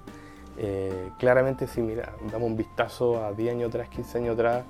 Eh, 0.58 1.10
claramente 1.18 1.68
si 1.68 1.82
mira, 1.82 2.14
damos 2.32 2.50
un 2.50 2.58
vistazo 2.58 3.24
a 3.24 3.34
10 3.34 3.56
años 3.56 3.70
atrás, 3.70 3.90
15 3.90 4.18
años 4.20 4.34
atrás, 4.34 4.64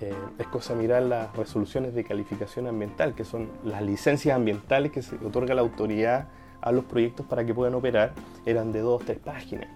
eh, 0.00 0.14
es 0.38 0.46
cosa 0.46 0.74
mirar 0.74 1.02
las 1.02 1.34
resoluciones 1.36 1.94
de 1.94 2.04
calificación 2.04 2.66
ambiental, 2.66 3.14
que 3.14 3.24
son 3.24 3.48
las 3.64 3.82
licencias 3.82 4.34
ambientales 4.34 4.92
que 4.92 5.02
se 5.02 5.16
otorga 5.16 5.54
la 5.54 5.62
autoridad 5.62 6.28
a 6.60 6.72
los 6.72 6.84
proyectos 6.84 7.26
para 7.26 7.44
que 7.44 7.54
puedan 7.54 7.74
operar, 7.74 8.12
eran 8.46 8.72
de 8.72 8.80
2 8.80 9.02
o 9.02 9.04
3 9.04 9.18
páginas. 9.18 9.68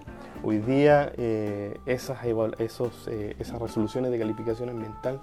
Hoy 0.42 0.58
día 0.58 1.12
eh, 1.16 1.78
esas, 1.86 2.18
esos, 2.58 3.06
esas 3.06 3.60
resoluciones 3.60 4.10
de 4.10 4.18
calificación 4.18 4.70
ambiental 4.70 5.20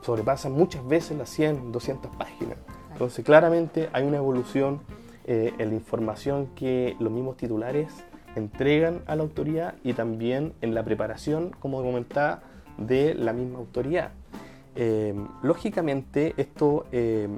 sobrepasan 0.00 0.52
muchas 0.52 0.86
veces 0.86 1.16
las 1.16 1.28
100, 1.30 1.70
200 1.70 2.16
páginas. 2.16 2.58
Entonces 2.90 3.24
claramente 3.24 3.88
hay 3.92 4.04
una 4.04 4.16
evolución 4.16 4.80
en 5.24 5.68
la 5.68 5.74
información 5.74 6.48
que 6.56 6.96
los 6.98 7.12
mismos 7.12 7.36
titulares 7.36 8.04
entregan 8.36 9.02
a 9.06 9.16
la 9.16 9.22
autoridad 9.22 9.74
y 9.82 9.92
también 9.94 10.52
en 10.60 10.74
la 10.74 10.84
preparación, 10.84 11.50
como 11.58 11.82
comentaba, 11.82 12.42
de 12.78 13.14
la 13.14 13.32
misma 13.32 13.58
autoridad. 13.58 14.12
Eh, 14.74 15.14
lógicamente 15.42 16.32
esto 16.38 16.86
eh, 16.92 17.28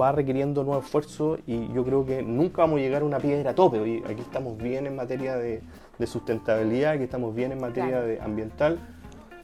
va 0.00 0.12
requiriendo 0.12 0.64
nuevo 0.64 0.80
esfuerzo 0.80 1.38
y 1.46 1.70
yo 1.74 1.84
creo 1.84 2.06
que 2.06 2.22
nunca 2.22 2.62
vamos 2.62 2.78
a 2.78 2.82
llegar 2.82 3.02
a 3.02 3.04
una 3.04 3.18
piedra 3.18 3.50
a 3.50 3.54
tope. 3.54 3.78
Hoy, 3.78 4.02
aquí 4.06 4.22
estamos 4.22 4.56
bien 4.56 4.86
en 4.86 4.96
materia 4.96 5.36
de, 5.36 5.62
sustentabilidad, 6.06 6.92
aquí 6.92 7.04
estamos 7.04 7.34
bien 7.34 7.52
en 7.52 7.60
materia 7.60 8.00
de 8.00 8.20
ambiental. 8.20 8.78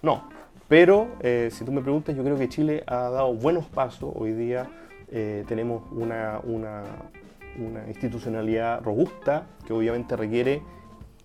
No, 0.03 0.25
pero 0.69 1.09
eh, 1.21 1.51
si 1.53 1.65
tú 1.65 1.73
me 1.73 1.83
preguntas, 1.83 2.17
yo 2.17 2.25
creo 2.25 2.39
que 2.39 2.49
Chile 2.49 2.83
ha 2.87 3.11
dado 3.11 3.35
buenos 3.35 3.67
pasos. 3.67 4.13
Hoy 4.15 4.33
día 4.33 4.69
tenemos 5.49 5.83
una, 5.91 6.41
una, 6.45 6.85
una 7.61 7.87
institucionalidad 7.87 8.83
robusta 8.83 9.47
que 9.67 9.73
obviamente 9.73 10.17
requiere 10.17 10.63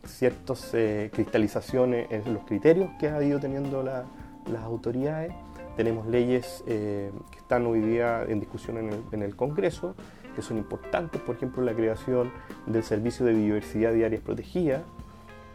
ciertas 0.05 0.73
eh, 0.73 1.09
cristalizaciones 1.13 2.07
en 2.11 2.33
los 2.33 2.43
criterios 2.43 2.89
que 2.99 3.09
ha 3.09 3.21
ido 3.23 3.39
teniendo 3.39 3.83
las 3.83 4.63
autoridades. 4.63 5.33
Tenemos 5.75 6.07
leyes 6.07 6.63
eh, 6.67 7.11
que 7.31 7.39
están 7.39 7.65
hoy 7.65 7.81
día 7.81 8.23
en 8.27 8.39
discusión 8.39 8.77
en 9.11 9.21
el, 9.21 9.35
Congreso, 9.35 9.95
que 10.35 10.41
son 10.41 10.57
importantes, 10.57 11.21
por 11.21 11.35
ejemplo, 11.35 11.63
la 11.63 11.73
creación 11.73 12.31
del 12.65 12.83
Servicio 12.83 13.25
de 13.25 13.33
Biodiversidad 13.33 13.93
Diaria 13.93 14.19
Protegida, 14.19 14.83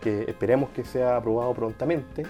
que 0.00 0.24
esperemos 0.24 0.70
que 0.70 0.84
sea 0.84 1.16
aprobado 1.16 1.54
prontamente. 1.54 2.24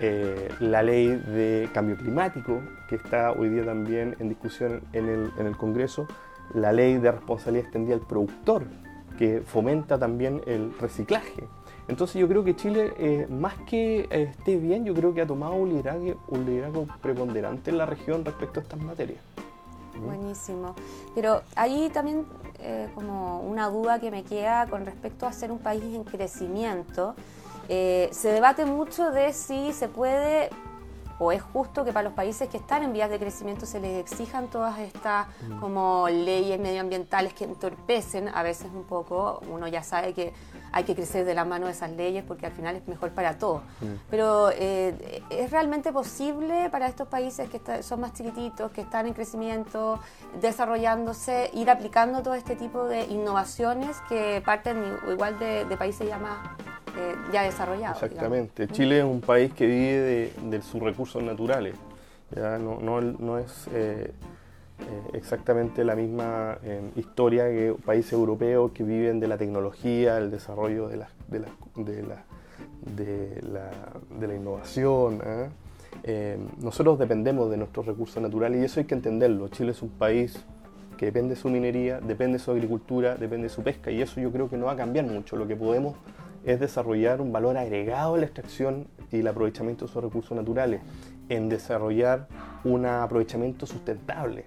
Eh, 0.00 0.50
la 0.60 0.82
ley 0.82 1.08
de 1.08 1.70
cambio 1.72 1.96
climático, 1.96 2.60
que 2.88 2.96
está 2.96 3.32
hoy 3.32 3.48
día 3.48 3.64
también 3.64 4.14
en 4.18 4.28
discusión 4.28 4.82
en 4.92 5.30
el 5.38 5.56
Congreso, 5.56 6.06
la 6.54 6.72
ley 6.72 6.98
de 6.98 7.12
responsabilidad 7.12 7.64
extendida 7.64 7.94
al 7.94 8.00
productor, 8.00 8.64
que 9.18 9.40
fomenta 9.40 9.98
también 9.98 10.42
el 10.46 10.72
reciclaje. 10.78 11.48
Entonces 11.88 12.16
yo 12.20 12.28
creo 12.28 12.42
que 12.42 12.56
Chile, 12.56 12.92
eh, 12.98 13.26
más 13.30 13.54
que 13.66 14.08
eh, 14.10 14.34
esté 14.36 14.56
bien, 14.56 14.84
yo 14.84 14.94
creo 14.94 15.14
que 15.14 15.22
ha 15.22 15.26
tomado 15.26 15.54
un 15.54 15.68
liderazgo, 15.68 16.16
un 16.28 16.44
liderazgo 16.44 16.86
preponderante 17.00 17.70
en 17.70 17.78
la 17.78 17.86
región 17.86 18.24
respecto 18.24 18.60
a 18.60 18.62
estas 18.62 18.80
materias. 18.80 19.18
Buenísimo. 20.04 20.74
Pero 21.14 21.42
ahí 21.54 21.90
también 21.92 22.26
eh, 22.60 22.88
como 22.94 23.40
una 23.40 23.68
duda 23.70 23.98
que 24.00 24.10
me 24.10 24.24
queda 24.24 24.66
con 24.66 24.84
respecto 24.84 25.26
a 25.26 25.32
ser 25.32 25.50
un 25.52 25.58
país 25.58 25.84
en 25.84 26.04
crecimiento 26.04 27.14
Eh, 27.68 28.08
se 28.12 28.28
debate 28.28 28.64
mucho 28.64 29.10
de 29.10 29.32
si 29.32 29.72
se 29.72 29.88
puede 29.88 30.50
o 31.18 31.32
es 31.32 31.42
justo 31.42 31.84
que 31.84 31.92
para 31.92 32.04
los 32.04 32.12
países 32.12 32.48
que 32.48 32.58
están 32.58 32.82
en 32.82 32.92
vías 32.92 33.10
de 33.10 33.18
crecimiento 33.18 33.66
se 33.66 33.80
les 33.80 33.98
exijan 33.98 34.48
todas 34.48 34.78
estas 34.78 35.26
mm. 35.48 35.60
como 35.60 36.08
leyes 36.08 36.58
medioambientales 36.60 37.32
que 37.32 37.44
entorpecen 37.44 38.28
a 38.28 38.42
veces 38.42 38.68
un 38.74 38.84
poco, 38.84 39.40
uno 39.50 39.66
ya 39.68 39.82
sabe 39.82 40.12
que 40.12 40.32
hay 40.72 40.84
que 40.84 40.94
crecer 40.94 41.24
de 41.24 41.34
la 41.34 41.44
mano 41.44 41.66
de 41.66 41.72
esas 41.72 41.90
leyes 41.92 42.24
porque 42.24 42.46
al 42.46 42.52
final 42.52 42.76
es 42.76 42.86
mejor 42.86 43.10
para 43.10 43.38
todos. 43.38 43.62
Mm. 43.80 43.86
Pero 44.10 44.50
eh, 44.50 45.22
¿es 45.30 45.50
realmente 45.50 45.92
posible 45.92 46.68
para 46.70 46.86
estos 46.86 47.08
países 47.08 47.48
que 47.48 47.82
son 47.82 48.00
más 48.00 48.12
chiquititos, 48.12 48.70
que 48.72 48.82
están 48.82 49.06
en 49.06 49.14
crecimiento, 49.14 50.00
desarrollándose, 50.40 51.50
ir 51.54 51.70
aplicando 51.70 52.22
todo 52.22 52.34
este 52.34 52.56
tipo 52.56 52.84
de 52.84 53.04
innovaciones 53.04 53.96
que 54.08 54.42
parten 54.44 54.98
igual 55.10 55.38
de, 55.38 55.64
de 55.64 55.76
países 55.76 56.08
ya 56.08 56.18
más 56.18 56.38
eh, 56.96 57.14
ya 57.32 57.42
desarrollado. 57.42 57.94
Exactamente. 57.94 58.68
Chile 58.68 58.98
es 58.98 59.04
un 59.04 59.20
país 59.20 59.52
que 59.52 59.66
vive 59.66 60.32
de, 60.50 60.62
sus 60.62 60.82
recursos 60.82 61.22
naturales. 61.22 61.74
¿ya? 62.34 62.58
No, 62.58 62.80
no, 62.80 63.00
no 63.00 63.38
es 63.38 63.68
eh, 63.72 64.12
eh, 64.80 65.02
exactamente 65.12 65.84
la 65.84 65.94
misma 65.94 66.58
historia 66.96 67.44
que 67.44 67.74
países 67.84 68.14
europeos 68.14 68.72
que 68.72 68.82
viven 68.82 69.20
de 69.20 69.28
la 69.28 69.36
tecnología, 69.36 70.18
el 70.18 70.30
desarrollo 70.30 70.88
de 70.88 70.96
la, 70.96 71.08
de 71.28 71.40
la, 71.40 71.48
de 71.76 72.02
la, 72.02 72.24
de 72.80 73.42
la, 73.42 73.70
de 74.18 74.26
la 74.26 74.34
innovación. 74.34 75.20
¿ah? 75.24 75.48
nosotros 76.58 76.98
dependemos 76.98 77.50
de 77.50 77.56
nuestros 77.56 77.84
recursos 77.84 78.22
naturales 78.22 78.60
y 78.60 78.64
eso 78.64 78.80
hay 78.80 78.86
que 78.86 78.94
entenderlo. 78.94 79.48
Chile 79.48 79.72
es 79.72 79.82
un 79.82 79.90
país 79.90 80.44
que 80.96 81.06
depende 81.06 81.34
de 81.34 81.40
su 81.40 81.48
minería, 81.50 82.00
depende 82.00 82.38
de 82.38 82.44
su 82.44 82.50
agricultura, 82.50 83.16
depende 83.16 83.44
de 83.44 83.48
su 83.50 83.62
pesca 83.62 83.90
y 83.90 84.00
eso 84.00 84.20
yo 84.20 84.32
creo 84.32 84.48
que 84.48 84.56
no 84.56 84.66
va 84.66 84.72
a 84.72 84.76
cambiar 84.76 85.06
mucho. 85.06 85.36
Lo 85.36 85.46
que 85.46 85.56
podemos 85.56 85.96
es 86.46 86.60
desarrollar 86.60 87.20
un 87.20 87.32
valor 87.32 87.58
agregado 87.58 88.14
en 88.14 88.20
la 88.20 88.26
extracción 88.26 88.86
y 89.10 89.18
el 89.18 89.26
aprovechamiento 89.26 89.84
de 89.84 89.90
esos 89.90 90.02
recursos 90.02 90.36
naturales, 90.36 90.80
en 91.28 91.48
desarrollar 91.48 92.28
un 92.64 92.86
aprovechamiento 92.86 93.66
sustentable. 93.66 94.46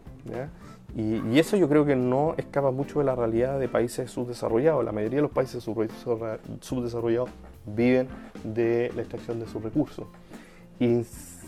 Y, 0.95 1.37
eso 1.37 1.55
yo 1.57 1.69
creo 1.69 1.85
que 1.85 1.95
no 1.95 2.33
escapa 2.37 2.71
mucho 2.71 2.99
de 2.99 3.05
la 3.05 3.15
realidad 3.15 3.59
de 3.59 3.67
países 3.67 4.09
subdesarrollados. 4.09 4.83
La 4.83 4.91
mayoría 4.91 5.17
de 5.17 5.21
los 5.23 5.31
países 5.31 5.63
subdesarrollados 5.63 7.29
viven 7.65 8.07
de 8.43 8.91
la 8.95 9.01
extracción 9.01 9.39
de 9.39 9.47
sus 9.47 9.61
recursos. 9.61 10.07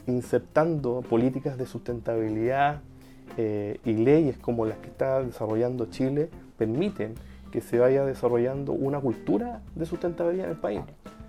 Insertando 0.05 1.01
políticas 1.01 1.57
de 1.57 1.65
sustentabilidad 1.65 2.81
eh, 3.37 3.79
y 3.85 3.93
leyes 3.93 4.37
como 4.37 4.65
las 4.65 4.77
que 4.79 4.87
está 4.87 5.23
desarrollando 5.23 5.85
Chile 5.85 6.29
permiten 6.57 7.15
que 7.51 7.61
se 7.61 7.77
vaya 7.79 8.05
desarrollando 8.05 8.71
una 8.71 8.99
cultura 8.99 9.61
de 9.75 9.85
sustentabilidad 9.85 10.45
en 10.45 10.51
el 10.51 10.57
país. 10.57 10.81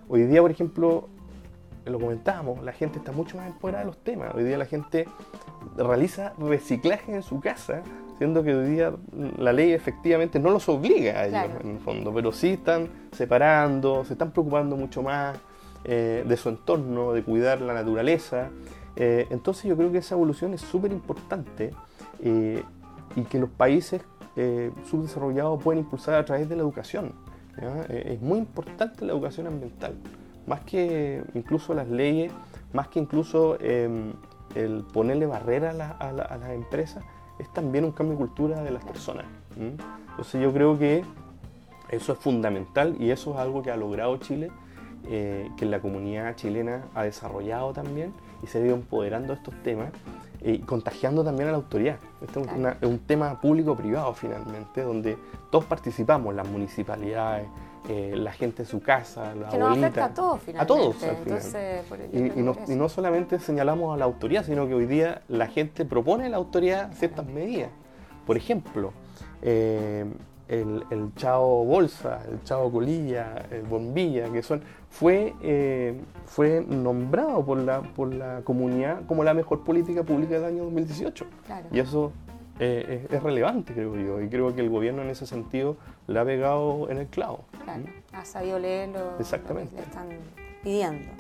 Hoy 0.09 0.23
día, 0.25 0.41
por 0.41 0.51
ejemplo, 0.51 1.09
lo 1.85 1.99
comentábamos, 1.99 2.63
la 2.63 2.73
gente 2.73 2.99
está 2.99 3.13
mucho 3.13 3.37
más 3.37 3.49
empoderada 3.49 3.85
de 3.85 3.91
los 3.91 3.99
temas. 3.99 4.35
Hoy 4.35 4.45
día 4.45 4.57
la 4.57 4.67
gente 4.67 5.07
realiza 5.77 6.33
reciclaje 6.39 7.15
en 7.15 7.23
su 7.23 7.41
casa, 7.41 7.83
siendo 8.19 8.43
que 8.43 8.55
hoy 8.55 8.69
día 8.69 8.93
la 9.39 9.53
ley 9.53 9.73
efectivamente 9.73 10.39
no 10.39 10.51
los 10.51 10.69
obliga 10.69 11.21
a 11.21 11.27
ellos 11.27 11.61
en 11.63 11.71
el 11.73 11.79
fondo, 11.81 12.13
pero 12.15 12.33
sí 12.33 12.51
están 12.51 12.89
separando, 13.13 14.05
se 14.05 14.13
están 14.13 14.31
preocupando 14.31 14.77
mucho 14.77 15.03
más 15.03 15.39
eh, 15.85 16.25
de 16.27 16.37
su 16.37 16.49
entorno, 16.49 17.13
de 17.13 17.25
cuidar 17.25 17.61
la 17.61 17.75
naturaleza. 17.75 18.51
Eh, 18.95 19.27
entonces 19.31 19.65
yo 19.65 19.77
creo 19.77 19.91
que 19.91 19.99
esa 19.99 20.15
evolución 20.15 20.55
es 20.55 20.61
súper 20.61 20.93
importante 20.93 21.73
eh, 22.23 22.63
y 23.17 23.23
que 23.23 23.39
los 23.39 23.51
países 23.51 24.03
eh, 24.37 24.71
subdesarrollados 24.89 25.63
pueden 25.63 25.81
impulsar 25.81 26.15
a 26.15 26.25
través 26.25 26.49
de 26.49 26.57
la 26.57 26.63
educación. 26.63 27.13
Eh, 27.59 28.15
es 28.15 28.23
muy 28.23 28.39
importante 28.39 29.05
la 29.05 29.13
educación 29.13 29.47
ambiental, 29.47 29.95
más 30.47 30.61
que 30.61 31.23
incluso 31.35 31.75
las 31.75 31.89
leyes, 31.89 32.33
más 32.73 32.89
que 32.89 32.99
incluso 32.99 33.59
em, 33.61 34.13
el 34.55 34.85
ponerle 34.93 35.27
barreras 35.27 35.77
a, 35.99 36.13
las 36.13 36.51
empresas, 36.51 37.05
es 37.39 37.53
también 37.53 37.85
un 37.85 37.93
cambio 37.93 38.17
de 38.17 38.19
cultura 38.19 38.63
de 38.63 38.71
las 38.71 38.85
personas. 38.85 39.27
Entonces 39.59 40.41
yo 40.41 40.53
creo 40.53 40.79
que 40.79 41.05
eso 41.91 42.13
es 42.13 42.19
fundamental 42.19 42.97
y 42.99 43.11
eso 43.11 43.33
es 43.33 43.39
algo 43.39 43.63
que 43.63 43.71
ha 43.71 43.77
logrado 43.77 44.17
Chile, 44.17 44.51
eh, 45.09 45.51
que 45.57 45.67
la 45.67 45.81
comunidad 45.81 46.35
chilena 46.37 46.85
ha 46.95 47.03
desarrollado 47.03 47.73
también 47.73 48.15
y 48.43 48.47
se 48.47 48.59
ha 48.59 48.65
ido 48.65 48.75
empoderando 48.75 49.33
estos 49.33 49.55
temas 49.63 49.91
y 50.45 50.59
contagiando 50.61 51.25
también 51.25 51.49
a 51.49 51.53
la 51.53 51.59
autoridad. 51.59 51.99
Este 52.21 52.41
es, 52.41 52.89
un 52.89 52.99
tema 53.01 53.41
público-privado 53.41 54.13
finalmente, 54.15 54.83
donde 54.83 55.17
todos 55.51 55.65
participamos, 55.65 56.35
las 56.35 56.49
municipalidades, 56.49 57.47
eh, 57.89 58.15
la 58.17 58.33
gente 58.33 58.63
en 58.63 58.69
su 58.69 58.81
casa, 58.81 59.35
la 59.35 59.49
que 59.49 59.59
nos 59.59 59.77
afecta 59.77 60.05
a 60.07 60.15
todos 60.15 60.41
finalmente. 60.41 60.63
A 60.63 60.67
todos 60.67 61.03
al 61.03 61.17
final. 61.17 62.67
y, 62.69 62.75
no, 62.77 62.89
solamente 62.89 63.39
señalamos 63.39 63.95
a 63.95 63.99
la 63.99 64.05
autoridad, 64.05 64.45
sino 64.45 64.67
que 64.67 64.75
hoy 64.75 64.87
día 64.87 65.23
la 65.29 65.47
gente 65.47 65.85
propone 65.85 66.27
a 66.27 66.29
la 66.29 66.37
autoridad 66.37 66.93
ciertas 66.95 67.27
medidas. 67.27 67.71
Por 68.27 68.37
ejemplo, 68.37 68.93
eh, 69.43 70.07
el, 70.49 70.85
el, 70.91 71.15
Chao 71.17 71.65
Bolsa, 71.65 72.21
el 72.31 72.43
Chao 72.45 72.71
Colilla, 72.71 73.47
el 73.51 73.63
Bombilla, 73.63 74.31
que 74.31 74.43
son, 74.43 74.63
fue, 74.93 75.35
eh, 75.43 75.99
fue 76.27 76.65
nombrado 76.69 77.45
por 77.45 77.59
la, 77.59 77.81
por 77.81 78.13
la 78.13 78.43
comunidad 78.45 79.01
como 79.07 79.25
la 79.25 79.33
mejor 79.33 79.65
política 79.65 80.03
pública 80.03 80.35
del 80.35 80.45
año 80.45 80.65
2018. 80.65 81.25
Y 81.73 81.79
eso 81.81 82.13
eh, 82.61 83.09
es, 83.11 83.23
relevante, 83.23 83.73
creo 83.73 83.97
yo, 83.97 84.21
y 84.21 84.29
creo 84.29 84.55
que 84.55 84.61
el 84.61 84.69
gobierno 84.69 85.01
en 85.01 85.09
ese 85.09 85.27
sentido 85.27 85.77
le 86.07 86.19
ha 86.21 86.25
pegado 86.25 86.91
en 86.91 86.99
el 86.99 87.07
clavo. 87.07 87.47
Claro, 87.65 87.85
ha 88.13 88.25
sabido 88.27 88.59
leer 88.59 88.91
lo, 88.91 89.19
Exactamente. 89.19 89.75
que 89.75 89.81
le 89.81 89.87
están 89.87 90.09
pidiendo. 90.63 91.11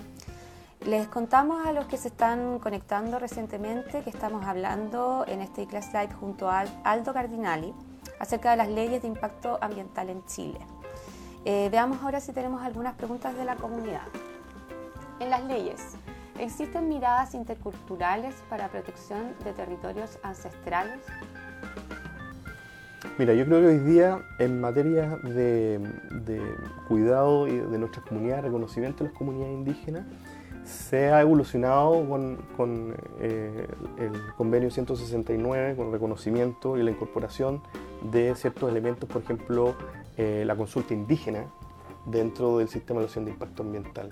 Les 0.87 1.08
contamos 1.08 1.66
a 1.66 1.72
los 1.72 1.87
que 1.87 1.96
se 1.96 2.08
están 2.08 2.58
conectando 2.58 3.18
recientemente 3.18 4.02
que 4.02 4.11
estamos 4.11 4.44
hablando 4.44 5.24
en 5.26 5.40
este 5.40 5.66
Class 5.66 5.94
Live 5.94 6.12
junto 6.20 6.50
a 6.50 6.64
Aldo 6.85 7.14
Cardinali 7.14 7.72
acerca 8.18 8.50
de 8.50 8.58
las 8.58 8.68
leyes 8.68 9.00
de 9.00 9.08
impacto 9.08 9.58
ambiental 9.62 10.11
en 10.11 10.22
Chile. 10.26 10.58
Eh, 11.44 11.68
veamos 11.72 12.00
ahora 12.02 12.20
si 12.20 12.33
tenemos 12.33 12.62
algunas 12.62 12.94
preguntas 12.94 13.37
de 13.37 13.44
la 13.44 13.57
comunidad. 13.57 14.07
En 15.18 15.31
las 15.31 15.42
leyes, 15.44 15.96
¿existen 16.38 16.88
miradas 16.88 17.35
interculturales 17.35 18.35
para 18.48 18.68
protección 18.68 19.35
de 19.42 19.52
territorios 19.52 20.20
ancestrales? 20.22 21.00
Mira, 23.18 23.35
yo 23.35 23.44
creo 23.44 23.61
que 23.61 23.66
hoy 23.66 23.78
día 23.78 24.20
en 24.38 24.61
materia 24.61 25.16
de, 25.24 25.81
cuidado 26.87 27.46
de 27.46 27.78
nuestras 27.78 28.07
comunidades, 28.07 28.44
reconocimiento 28.44 29.02
de 29.02 29.11
las 29.11 29.18
comunidades 29.18 29.52
indígenas, 29.52 30.05
se 30.64 31.11
ha 31.11 31.20
evolucionado 31.20 32.09
con, 32.09 32.94
eh, 33.20 33.66
el 33.98 34.12
convenio 34.37 34.70
169, 34.70 35.74
con 35.74 35.90
reconocimiento 35.90 36.78
y 36.78 36.85
la 36.85 36.92
incorporación 36.92 37.61
de 38.12 38.35
ciertos 38.37 38.70
elementos, 38.70 39.09
por 39.09 39.22
ejemplo, 39.22 39.74
eh, 40.16 40.44
la 40.46 40.55
consulta 40.57 40.92
indígena 40.92 41.46
dentro 42.05 42.59
del 42.59 42.68
sistema 42.68 42.98
de 43.01 43.05
evaluación 43.05 43.25
de 43.25 43.31
impacto 43.31 43.62
ambiental. 43.62 44.11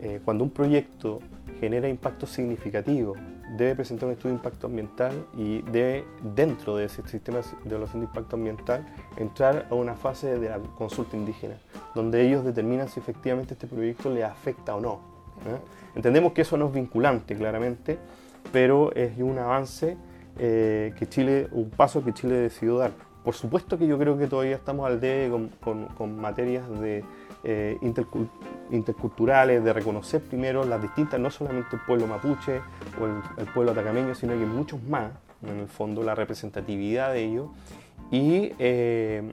Eh, 0.00 0.20
cuando 0.24 0.44
un 0.44 0.50
proyecto 0.50 1.20
genera 1.60 1.88
impacto 1.88 2.26
significativo, 2.26 3.14
debe 3.56 3.76
presentar 3.76 4.06
un 4.06 4.14
estudio 4.14 4.30
de 4.30 4.38
impacto 4.38 4.66
ambiental 4.66 5.12
y 5.36 5.60
debe, 5.62 6.04
dentro 6.34 6.76
de 6.76 6.86
ese 6.86 7.06
sistema 7.06 7.40
de 7.40 7.68
evaluación 7.68 8.00
de 8.00 8.06
impacto 8.06 8.36
ambiental, 8.36 8.86
entrar 9.16 9.66
a 9.70 9.74
una 9.74 9.94
fase 9.94 10.38
de 10.38 10.48
la 10.48 10.58
consulta 10.58 11.16
indígena, 11.16 11.56
donde 11.94 12.26
ellos 12.26 12.44
determinan 12.44 12.88
si 12.88 13.00
efectivamente 13.00 13.54
este 13.54 13.66
proyecto 13.66 14.08
le 14.08 14.24
afecta 14.24 14.74
o 14.74 14.80
no. 14.80 15.00
¿eh? 15.46 15.58
Entendemos 15.94 16.32
que 16.32 16.42
eso 16.42 16.56
no 16.56 16.68
es 16.68 16.72
vinculante, 16.72 17.36
claramente, 17.36 17.98
pero 18.52 18.92
es 18.94 19.18
un 19.18 19.38
avance 19.38 19.96
que 20.34 21.06
Chile, 21.10 21.48
un 21.52 21.68
paso 21.68 22.02
que 22.02 22.14
Chile 22.14 22.36
decidió 22.36 22.78
dar. 22.78 23.11
Por 23.24 23.34
supuesto 23.34 23.78
que 23.78 23.86
yo 23.86 23.98
creo 23.98 24.18
que 24.18 24.26
todavía 24.26 24.56
estamos 24.56 24.86
al 24.86 25.00
debe 25.00 25.30
con, 25.60 26.20
materias 26.20 26.64
eh, 27.44 27.78
interculturales, 28.70 29.62
de 29.62 29.72
reconocer 29.72 30.22
primero 30.22 30.64
las 30.64 30.82
distintas, 30.82 31.20
no 31.20 31.30
solamente 31.30 31.76
el 31.76 31.82
pueblo 31.86 32.08
mapuche 32.08 32.60
o 33.00 33.06
el, 33.40 33.46
pueblo 33.54 33.70
atacameño, 33.70 34.16
sino 34.16 34.32
que 34.32 34.44
muchos 34.44 34.82
más, 34.82 35.12
en 35.42 35.60
el 35.60 35.68
fondo, 35.68 36.02
la 36.02 36.16
representatividad 36.16 37.12
de 37.12 37.24
ellos. 37.24 37.46
Y 38.10 38.52
eh, 38.58 39.30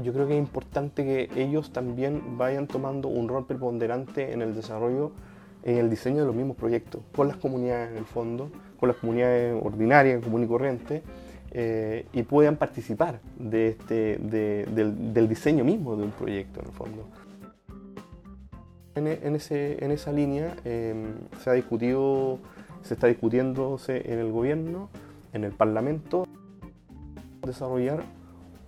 yo 0.00 0.12
creo 0.12 0.28
que 0.28 0.34
es 0.34 0.38
importante 0.38 1.04
que 1.04 1.42
ellos 1.42 1.72
también 1.72 2.38
vayan 2.38 2.68
tomando 2.68 3.08
un 3.08 3.28
rol 3.28 3.44
preponderante 3.44 4.32
en 4.32 4.40
el 4.40 4.54
desarrollo, 4.54 5.10
en 5.64 5.78
el 5.78 5.90
diseño 5.90 6.20
de 6.20 6.26
los 6.26 6.34
mismos 6.34 6.56
proyectos, 6.56 7.02
con 7.14 7.26
las 7.26 7.38
comunidades 7.38 7.90
en 7.90 7.96
el 7.96 8.04
fondo, 8.04 8.50
con 8.78 8.88
las 8.88 8.98
comunidades 8.98 9.60
ordinarias, 9.64 10.22
común 10.22 10.44
y 10.44 10.46
corriente 10.46 11.02
eh, 11.56 12.06
y 12.12 12.24
puedan 12.24 12.56
participar 12.56 13.20
de 13.38 13.68
este, 13.68 14.18
del, 14.18 15.28
diseño 15.28 15.62
mismo 15.62 15.94
de 15.94 16.02
un 16.02 16.10
proyecto 16.10 16.58
en 16.58 16.66
el 16.66 16.72
fondo. 16.72 17.08
En, 18.96 19.06
en, 19.06 19.36
ese, 19.36 19.84
en 19.84 19.92
esa 19.92 20.10
línea 20.10 20.56
em, 20.64 21.14
se 21.44 21.50
ha 21.50 21.52
discutido, 21.52 22.40
se 22.82 22.94
está 22.94 23.06
discutiéndose 23.06 24.12
en 24.12 24.18
el 24.18 24.32
gobierno, 24.32 24.88
en 25.32 25.44
el 25.44 25.52
parlamento, 25.52 26.26
desarrollar 27.46 28.02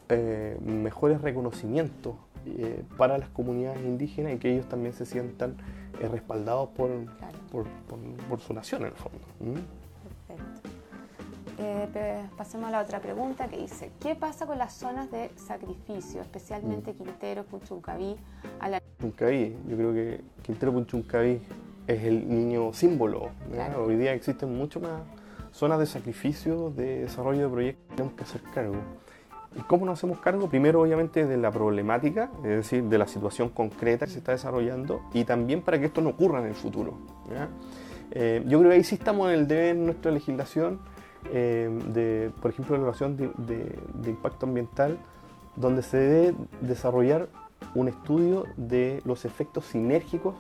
eh, 0.08 0.56
mejores 0.64 1.20
reconocimientos 1.20 2.14
eh, 2.46 2.84
para 2.96 3.18
las 3.18 3.30
comunidades 3.30 3.84
indígenas 3.84 4.34
y 4.34 4.38
que 4.38 4.52
ellos 4.52 4.68
también 4.68 4.94
se 4.94 5.06
sientan 5.06 5.56
respaldados 6.00 6.68
por, 6.68 6.90
por, 7.50 8.40
su 8.40 8.54
nación 8.54 8.82
en 8.82 8.88
el 8.88 8.94
fondo. 8.94 9.18
Pasemos 12.36 12.68
a 12.68 12.70
la 12.70 12.82
otra 12.82 13.00
pregunta 13.00 13.48
que 13.48 13.56
dice, 13.56 13.90
¿qué 14.00 14.14
pasa 14.14 14.46
con 14.46 14.58
las 14.58 14.74
zonas 14.74 15.10
de 15.10 15.30
sacrificio, 15.36 16.20
especialmente 16.20 16.92
mm. 16.92 16.96
Quintero, 16.96 17.44
Punchuncaví? 17.44 18.16
A 18.60 18.68
la... 18.68 18.80
Punchuncaví, 18.80 19.56
yo 19.68 19.76
creo 19.76 19.92
que 19.92 20.20
Quintero, 20.42 20.72
Punchuncaví 20.72 21.40
es 21.86 22.02
el 22.04 22.28
niño 22.28 22.72
símbolo. 22.72 23.30
Hoy 23.78 23.96
día 23.96 24.12
existen 24.12 24.56
mucho 24.56 24.80
más 24.80 25.02
zonas 25.52 25.78
de 25.78 25.86
sacrificio, 25.86 26.70
de 26.70 27.02
desarrollo 27.02 27.42
de 27.42 27.48
proyectos, 27.48 27.96
tenemos 27.96 28.14
que 28.14 28.24
hacer 28.24 28.42
cargo. 28.54 28.76
¿Y 29.56 29.60
cómo 29.60 29.86
nos 29.86 29.98
hacemos 29.98 30.18
cargo? 30.18 30.50
Primero, 30.50 30.82
obviamente, 30.82 31.24
de 31.24 31.38
la 31.38 31.50
problemática, 31.50 32.30
es 32.38 32.50
decir, 32.50 32.84
de 32.84 32.98
la 32.98 33.06
situación 33.06 33.48
concreta 33.48 34.04
que 34.04 34.12
se 34.12 34.18
está 34.18 34.32
desarrollando 34.32 35.00
y 35.14 35.24
también 35.24 35.62
para 35.62 35.78
que 35.78 35.86
esto 35.86 36.02
no 36.02 36.10
ocurra 36.10 36.40
en 36.40 36.48
el 36.48 36.54
futuro. 36.54 36.98
Eh, 38.10 38.42
yo 38.46 38.58
creo 38.58 38.70
que 38.70 38.76
ahí 38.76 38.84
sí 38.84 38.96
estamos 38.96 39.28
en 39.28 39.34
el 39.34 39.48
deber 39.48 39.76
en 39.76 39.86
nuestra 39.86 40.12
legislación, 40.12 40.80
eh, 41.32 41.70
de, 41.92 42.30
por 42.40 42.50
ejemplo, 42.50 42.74
la 42.76 42.82
evaluación 42.82 43.16
de, 43.16 43.78
impacto 44.06 44.46
ambiental, 44.46 44.98
donde 45.56 45.82
se 45.82 45.96
debe 45.96 46.36
desarrollar 46.60 47.28
un 47.74 47.88
estudio 47.88 48.44
de 48.56 49.00
los 49.04 49.24
efectos 49.24 49.64
sinérgicos 49.66 50.34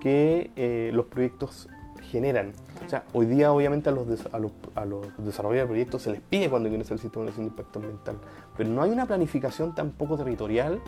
que 0.00 0.50
eh, 0.56 0.90
los 0.92 1.06
proyectos 1.06 1.68
generan. 2.10 2.52
O 2.84 2.88
sea, 2.88 3.04
hoy 3.12 3.26
día 3.26 3.52
obviamente 3.52 3.88
a 3.88 3.92
los, 3.92 4.06
a 4.32 4.38
los, 4.38 4.52
a 4.74 4.84
desarrolladores 5.18 5.62
de 5.62 5.66
proyectos 5.66 6.02
se 6.02 6.12
les 6.12 6.20
pide 6.20 6.50
cuando 6.50 6.68
quieren 6.68 6.82
hacer 6.82 6.94
el 6.94 7.00
sistema 7.00 7.30
de 7.30 7.42
impacto 7.42 7.78
ambiental, 7.78 8.16
pero 8.56 8.68
no 8.68 8.82
hay 8.82 8.90
una 8.90 9.06
planificación 9.06 9.74
tampoco 9.74 10.16
territorial 10.16 10.80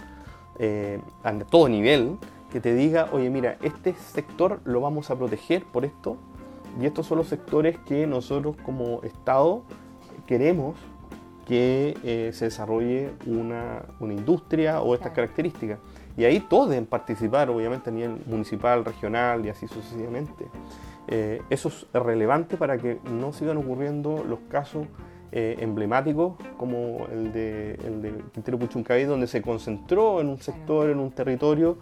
eh, 0.58 1.00
a 1.24 1.32
todo 1.38 1.68
nivel 1.68 2.18
que 2.50 2.60
te 2.60 2.74
diga, 2.74 3.08
oye 3.12 3.28
mira, 3.30 3.58
este 3.62 3.94
sector 3.94 4.60
lo 4.64 4.80
vamos 4.80 5.10
a 5.10 5.16
proteger 5.16 5.64
por 5.64 5.84
esto 5.84 6.16
y 6.80 6.86
estos 6.86 7.06
son 7.06 7.18
los 7.18 7.28
sectores 7.28 7.78
que 7.86 8.06
nosotros 8.06 8.56
como 8.64 9.02
Estado 9.02 9.62
queremos 10.26 10.76
que 11.46 11.96
eh, 12.02 12.30
se 12.32 12.46
desarrolle 12.46 13.12
una, 13.24 13.84
una, 14.00 14.12
industria 14.12 14.80
o 14.80 14.94
estas 14.94 15.12
características. 15.12 15.78
Y 16.16 16.24
ahí 16.24 16.40
todos 16.40 16.70
deben 16.70 16.86
participar, 16.86 17.48
obviamente 17.50 17.88
a 17.88 17.92
nivel 17.92 18.18
municipal, 18.26 18.84
regional 18.84 19.46
y 19.46 19.50
así 19.50 19.68
sucesivamente. 19.68 20.44
Eh, 21.06 21.40
eso 21.48 21.68
es 21.68 21.86
relevante 21.92 22.56
para 22.56 22.78
que 22.78 22.98
no 23.12 23.32
sigan 23.32 23.58
ocurriendo 23.58 24.24
los 24.28 24.40
casos 24.50 24.88
eh, 25.30 25.56
emblemáticos 25.60 26.34
como 26.56 27.06
el 27.12 27.32
de, 27.32 27.74
el 27.84 28.02
de 28.02 28.14
Quintero 28.32 28.58
Puchuncaví, 28.58 29.04
donde 29.04 29.28
se 29.28 29.40
concentró 29.40 30.20
en 30.20 30.28
un 30.28 30.38
sector, 30.38 30.90
en 30.90 30.98
un 30.98 31.12
territorio, 31.12 31.78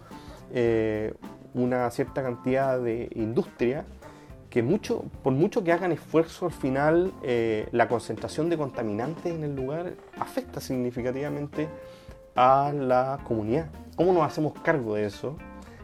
una 1.53 1.89
cierta 1.89 2.21
cantidad 2.21 2.79
de 2.79 3.09
industria 3.15 3.85
que 4.55 4.63
mucho, 4.63 5.03
por 5.21 5.33
mucho 5.33 5.65
que 5.65 5.73
hagan 5.73 5.91
esfuerzo 5.91 6.45
al 6.45 6.53
final, 6.53 7.11
la 7.73 7.89
concentración 7.89 8.49
de 8.49 8.57
contaminantes 8.57 9.25
en 9.25 9.43
el 9.43 9.53
lugar 9.53 9.95
afecta 10.17 10.61
significativamente 10.61 11.67
a 12.37 12.71
la 12.73 13.19
comunidad. 13.25 13.67
¿Cómo 13.97 14.13
nos 14.13 14.23
hacemos 14.23 14.53
cargo 14.61 14.95
de 14.95 15.07
eso? 15.07 15.35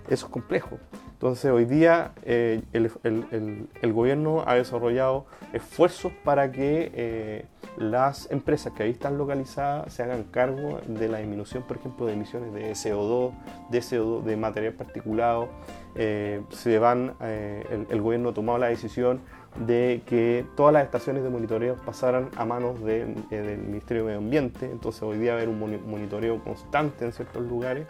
Eso 0.08 0.28
es 0.28 0.32
complejo. 0.32 0.80
Entonces 1.22 1.52
hoy 1.52 1.66
día 1.66 2.14
eh, 2.24 2.64
el, 2.72 3.94
gobierno 3.94 4.44
ha 4.48 4.56
desarrollado 4.56 5.26
esfuerzos 5.54 6.12
para 6.24 6.52
que 6.52 6.92
eh, 6.96 7.46
las 7.78 8.32
empresas 8.32 8.74
que 8.74 8.84
ahí 8.84 8.90
están 8.90 9.18
localizadas 9.18 9.94
se 9.94 10.02
hagan 10.02 10.24
cargo 10.24 10.80
de 10.88 11.10
la 11.10 11.20
disminución, 11.20 11.62
por 11.64 11.78
ejemplo, 11.78 12.06
de 12.06 12.14
emisiones 12.14 12.54
de 12.54 12.72
CO2, 12.72 13.34
de 13.70 13.80
CO2, 13.80 14.24
de 14.24 14.38
material 14.38 14.74
particulado. 14.74 15.50
Eh, 15.96 16.42
se 16.50 16.80
van, 16.80 17.16
el, 17.20 18.02
gobierno 18.02 18.30
ha 18.30 18.34
tomado 18.34 18.58
la 18.58 18.68
decisión 18.68 19.20
de 19.66 20.02
que 20.06 20.46
todas 20.56 20.74
las 20.74 20.86
estaciones 20.86 21.24
de 21.24 21.30
monitoreo 21.30 21.76
pasaran 21.86 22.30
a 22.38 22.46
manos 22.46 22.82
del 22.84 23.16
Ministerio 23.58 24.04
de 24.04 24.08
Medio 24.08 24.20
Ambiente. 24.20 24.70
Entonces 24.72 25.02
hoy 25.04 25.18
día 25.18 25.34
va 25.34 25.40
a 25.40 25.44
haber 25.44 25.50
un 25.50 25.60
monitoreo 25.90 26.44
constante 26.44 27.06
en 27.06 27.12
ciertos 27.12 27.44
lugares. 27.44 27.88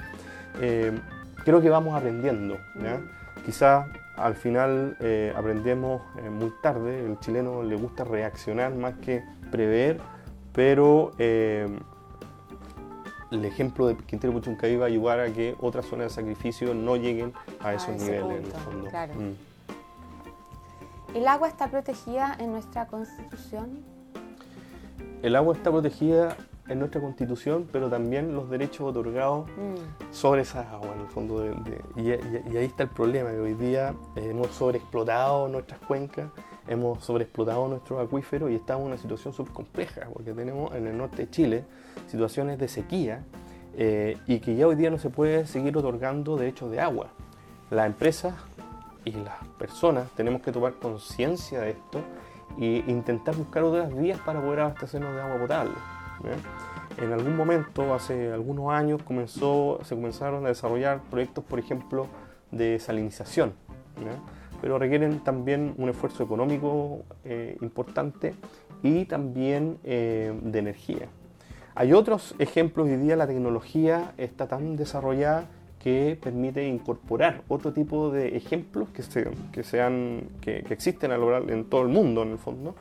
creo 0.58 1.62
que 1.62 1.70
vamos 1.70 1.96
aprendiendo. 1.96 2.58
¿ya? 2.82 3.00
Quizá 3.46 3.88
al 4.18 4.36
final 4.36 4.98
eh, 5.00 5.34
aprendemos 5.36 6.02
eh, 6.18 6.30
muy 6.30 6.52
tarde, 6.62 7.06
el 7.06 7.20
chileno 7.20 7.64
le 7.64 7.76
gusta 7.76 8.04
reaccionar 8.04 8.74
más 8.76 8.94
que 8.96 9.24
prever, 9.50 10.00
pero 10.54 11.12
eh, 11.18 11.68
el 13.32 13.46
ejemplo 13.46 13.88
de 13.88 13.96
Quintero 13.96 14.34
Puchuncaví 14.34 14.76
va 14.76 14.86
a 14.86 14.88
ayudar 14.88 15.20
a 15.22 15.32
que 15.32 15.56
otras 15.60 15.86
zonas 15.86 16.10
de 16.10 16.22
sacrificio 16.22 16.74
no 16.74 16.98
lleguen 16.98 17.34
a 17.62 17.74
esos 17.74 17.96
niveles. 17.96 18.46
Mm. 19.16 19.32
¿El 21.16 21.28
agua 21.28 21.48
está 21.48 21.70
protegida 21.70 22.36
en 22.40 22.52
nuestra 22.52 22.88
constitución? 22.88 23.84
El 25.22 25.36
agua 25.36 25.56
está 25.56 25.72
protegida 25.72 26.36
en 26.68 26.80
nuestra 26.80 27.02
constitución, 27.02 27.68
pero 27.72 27.90
también 27.90 28.34
los 28.34 28.50
derechos 28.50 28.82
otorgados 28.90 29.48
mm. 29.50 30.14
sobre 30.14 30.42
esas 30.42 30.68
aguas, 30.68 30.92
en 30.96 31.02
el 31.02 31.08
fondo. 31.08 31.40
De, 31.40 31.82
y, 31.96 32.12
ahí 32.58 32.66
está 32.66 32.84
el 32.84 32.90
problema, 32.90 33.30
que 33.32 33.40
hoy 33.40 33.54
día 33.54 33.94
eh, 34.16 34.28
hemos 34.30 34.48
sobreexplotado 34.48 35.48
nuestras 35.48 35.80
cuencas, 35.82 36.30
hemos 36.68 37.04
sobreexplotado 37.04 37.68
nuestros 37.68 38.04
acuíferos 38.06 38.52
y 38.52 38.56
estamos 38.56 38.84
en 38.84 38.88
una 38.88 38.98
situación 38.98 39.34
súper 39.34 39.54
compleja, 39.54 40.08
porque 40.14 40.34
tenemos 40.34 40.74
en 40.76 40.88
el 40.88 40.98
norte 40.98 41.24
de 41.26 41.30
Chile 41.30 41.66
situaciones 42.08 42.60
de 42.60 42.68
sequía 42.68 43.24
eh, 43.76 44.18
y 44.28 44.40
que 44.40 44.56
ya 44.56 44.68
hoy 44.68 44.76
día 44.76 44.90
no 44.90 44.98
se 44.98 45.10
puede 45.10 45.46
seguir 45.46 45.78
otorgando 45.78 46.38
derechos 46.38 46.72
de 46.72 46.80
agua. 46.80 47.08
Las 47.70 47.86
empresas 47.86 48.36
y 49.06 49.12
las 49.12 49.44
personas 49.58 50.10
tenemos 50.16 50.42
que 50.42 50.52
tomar 50.52 50.74
conciencia 50.74 51.62
de 51.62 51.72
esto 51.72 52.02
e 52.60 52.84
intentar 52.88 53.36
buscar 53.36 53.64
otras 53.64 53.96
vías 53.96 54.20
para 54.20 54.42
poder 54.42 54.60
abastecernos 54.60 55.16
de 55.16 55.22
agua 55.22 55.40
potable. 55.40 55.74
En 56.98 57.14
algún 57.14 57.36
momento, 57.36 57.94
hace 57.94 58.32
algunos 58.32 58.72
años, 58.72 59.02
comenzó, 59.04 59.80
se 59.84 59.96
comenzaron 59.96 60.46
a 60.46 60.50
desarrollar 60.50 61.02
proyectos, 61.10 61.44
por 61.44 61.58
ejemplo, 61.58 62.08
de 62.52 62.78
salinización, 62.80 63.54
pero 64.62 64.80
requieren 64.80 65.20
también 65.20 65.74
un 65.78 65.90
esfuerzo 65.90 66.24
económico 66.24 67.04
eh, 67.26 67.58
importante 67.62 68.36
y 68.84 69.06
también 69.06 69.78
eh, 69.84 70.34
de 70.42 70.60
energía. 70.60 71.08
Hay 71.76 71.94
otros 71.94 72.36
ejemplos, 72.38 72.88
hoy 72.88 72.98
día 72.98 73.16
la 73.16 73.28
tecnología 73.28 74.14
está 74.18 74.48
tan 74.48 74.76
desarrollada 74.76 75.46
que 75.80 76.18
permite 76.22 76.68
incorporar 76.68 77.42
otro 77.48 77.74
tipo 77.74 78.12
de 78.12 78.38
ejemplos 78.38 78.90
que, 78.90 79.04
que, 79.52 79.64
sean, 79.64 80.30
que, 80.40 80.64
que 80.64 80.74
existen 80.74 81.12
en 81.12 81.66
todo 81.66 81.82
el 81.82 81.88
mundo 81.88 82.22
en 82.22 82.32
el 82.32 82.38
fondo, 82.38 82.76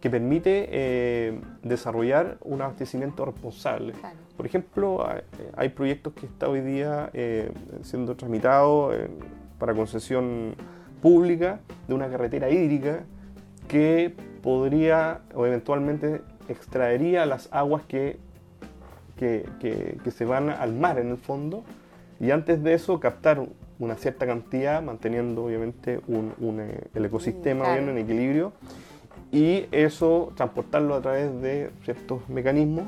que 0.00 0.08
permite 0.08 0.68
eh, 0.70 1.40
desarrollar 1.62 2.38
un 2.42 2.62
abastecimiento 2.62 3.24
responsable. 3.26 3.92
Por 4.36 4.46
ejemplo, 4.46 5.06
hay 5.56 5.68
proyectos 5.68 6.14
que 6.14 6.26
están 6.26 6.50
hoy 6.50 6.62
día 6.62 7.10
eh, 7.12 7.52
siendo 7.82 8.16
tramitados 8.16 8.94
eh, 8.94 9.08
para 9.58 9.74
concesión 9.74 10.54
pública 11.00 11.60
de 11.88 11.94
una 11.94 12.08
carretera 12.08 12.50
hídrica 12.50 13.04
que 13.68 14.14
podría 14.42 15.20
o 15.34 15.46
eventualmente 15.46 16.22
extraería 16.48 17.26
las 17.26 17.48
aguas 17.52 17.82
que, 17.86 18.18
que, 19.16 19.46
que, 19.60 20.10
se 20.10 20.24
van 20.24 20.50
al 20.50 20.72
mar 20.72 20.98
en 20.98 21.10
el 21.10 21.18
fondo. 21.18 21.62
Y 22.18 22.32
antes 22.32 22.62
de 22.62 22.74
eso 22.74 22.98
captar 23.00 23.46
una 23.78 23.96
cierta 23.96 24.26
cantidad 24.26 24.82
manteniendo 24.82 25.44
obviamente 25.44 26.00
un, 26.08 26.60
el 26.94 27.04
ecosistema 27.04 27.72
bien 27.72 27.88
en 27.88 27.98
equilibrio. 27.98 28.52
Y 29.32 29.66
eso 29.70 30.32
transportarlo 30.34 30.96
a 30.96 31.00
través 31.00 31.40
de 31.40 31.70
ciertos 31.84 32.28
mecanismos 32.28 32.84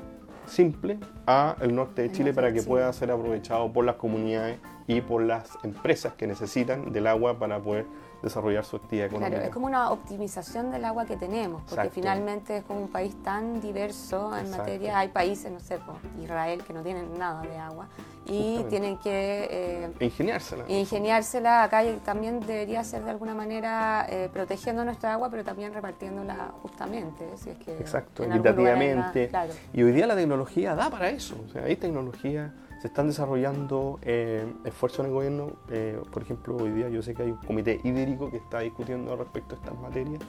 simples 0.47 0.99
a 1.27 1.57
el 1.61 1.75
norte 1.75 2.03
de 2.03 2.13
Chile 2.13 2.35
para 2.35 2.53
que 2.53 2.63
pueda 2.63 2.93
ser 2.93 3.11
aprovechado 3.11 3.73
por 3.73 3.85
las 3.85 3.97
comunidades 3.97 4.59
y 4.87 5.01
por 5.01 5.23
las 5.23 5.51
empresas 5.63 6.15
que 6.15 6.27
necesitan 6.27 6.93
del 6.93 7.07
agua 7.07 7.39
para 7.39 7.61
poder 7.61 7.87
desarrollar 8.23 8.65
su 8.65 8.77
actividad 8.77 9.07
económica. 9.07 9.31
Claro, 9.31 9.47
es 9.47 9.53
como 9.53 9.67
una 9.67 9.91
optimización 9.91 10.71
del 10.71 10.85
agua 10.85 11.05
que 11.05 11.17
tenemos, 11.17 11.63
porque 11.69 11.91
finalmente 11.91 12.59
es 12.59 12.65
como 12.65 12.81
un 12.81 12.89
país 12.89 13.15
tan 13.23 13.61
diverso 13.61 14.37
en 14.37 14.51
materia, 14.51 14.99
hay 14.99 15.09
países, 15.09 15.51
no 15.51 15.61
sé, 15.61 15.79
Israel, 16.23 16.63
que 16.63 16.73
no 16.73 16.83
tienen 16.83 17.19
nada 17.19 17.43
de 17.43 17.57
agua 17.59 17.89
y 18.25 18.63
tienen 18.69 18.99
que... 18.99 19.49
Eh, 19.51 19.91
ingeniársela. 20.01 20.65
Ingeniársela, 20.69 21.65
acá 21.65 21.83
también 22.05 22.41
debería 22.41 22.85
ser 22.85 23.03
de 23.03 23.11
alguna 23.11 23.35
manera 23.35 24.07
eh, 24.09 24.31
protegiendo 24.33 24.85
nuestra 24.85 25.15
agua, 25.15 25.29
pero 25.29 25.43
también 25.43 25.75
repartiéndola 25.75 26.53
justamente, 26.63 27.37
si 27.37 27.51
es 27.51 27.59
que... 27.59 27.77
Exacto, 27.79 28.23
equitativamente. 28.23 29.31
Y 29.73 29.83
hoy 29.83 29.93
día 29.93 30.07
la 30.07 30.15
tecnología 30.15 30.75
da 30.75 30.89
para 30.89 31.11
eso, 31.11 31.37
o 31.49 31.53
sea, 31.53 31.65
hay 31.65 31.77
tecnología 31.77 32.53
se 32.83 32.89
están 32.89 33.07
desarrollando 33.07 34.01
eh, 34.03 34.45
esfuerzos 34.65 35.01
en 35.01 35.07
el 35.07 35.13
gobierno. 35.13 35.53
Eh, 35.71 36.03
por 36.11 36.21
ejemplo, 36.21 36.57
hoy 36.57 36.73
día 36.73 36.89
yo 36.89 37.01
sé 37.01 37.15
que 37.15 37.23
hay 37.23 37.31
un 37.31 37.37
comité 37.37 37.81
hídrico 37.85 38.29
que 38.29 38.39
está 38.39 38.59
discutiendo 38.59 39.15
respecto 39.15 39.55
a 39.55 39.59
estas 39.59 39.79
materias 39.79 40.21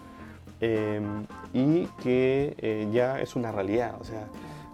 eh, 0.62 1.02
y 1.52 1.88
que 2.04 2.88
ya 2.94 3.20
es 3.20 3.36
una 3.36 3.52
realidad. 3.52 3.96
O 4.00 4.04
sea, 4.04 4.28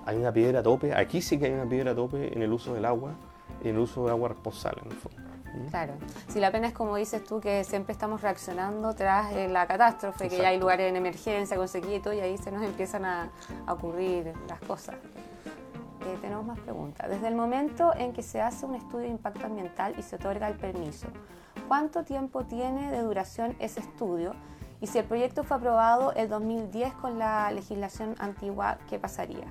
hay 0.05 0.17
una 0.17 0.33
piedra 0.33 0.61
tope, 0.61 0.93
aquí 0.93 1.21
sí 1.21 1.39
que 1.39 1.45
hay 1.45 1.53
una 1.53 1.69
piedra 1.69 1.95
tope 1.95 2.33
en 2.33 2.41
el 2.41 2.51
uso 2.51 2.73
del 2.73 2.83
agua. 2.83 3.13
el 3.63 3.77
uso 3.77 4.03
de 4.03 4.11
agua 4.11 4.27
responsable 4.27 4.81
en 4.83 4.91
el 4.91 4.97
fondo. 4.97 5.29
Claro. 5.69 5.93
Si 6.27 6.39
la 6.39 6.51
pena 6.51 6.67
es 6.67 6.73
como 6.73 6.95
dices 6.95 7.23
tú, 7.23 7.39
que 7.39 7.63
siempre 7.63 7.93
estamos 7.93 8.21
reaccionando 8.21 8.93
tras 8.93 9.31
eh, 9.33 9.47
la 9.47 9.67
catástrofe, 9.67 10.29
que 10.29 10.37
ya 10.37 10.49
hay 10.49 10.59
lugares 10.59 10.89
en 10.89 10.95
emergencia 10.95 11.57
con 11.57 11.67
sequía 11.67 12.01
y 12.13 12.19
ahí 12.19 12.37
se 12.37 12.51
nos 12.51 12.63
empiezan 12.63 13.05
a, 13.05 13.29
ocurrir 13.67 14.33
las 14.47 14.59
cosas. 14.61 14.95
Eh, 16.05 16.17
tenemos 16.21 16.45
más 16.45 16.59
preguntas. 16.59 17.09
Desde 17.09 17.27
el 17.27 17.35
momento 17.35 17.93
en 17.95 18.13
que 18.13 18.23
se 18.23 18.41
hace 18.41 18.65
un 18.65 18.75
estudio 18.75 19.05
de 19.05 19.09
impacto 19.09 19.45
ambiental 19.45 19.93
y 19.97 20.01
se 20.01 20.15
otorga 20.15 20.47
el 20.47 20.55
permiso, 20.55 21.07
¿cuánto 21.67 22.03
tiempo 22.03 22.45
tiene 22.45 22.89
de 22.91 23.01
duración 23.01 23.55
ese 23.59 23.81
estudio? 23.81 24.33
Y 24.81 24.87
si 24.87 24.97
el 24.97 25.05
proyecto 25.05 25.43
fue 25.43 25.57
aprobado 25.57 26.13
el 26.13 26.29
2010 26.29 26.93
con 26.93 27.19
la 27.19 27.51
legislación 27.51 28.15
antigua, 28.17 28.77
¿qué 28.89 28.97
pasaría? 28.97 29.45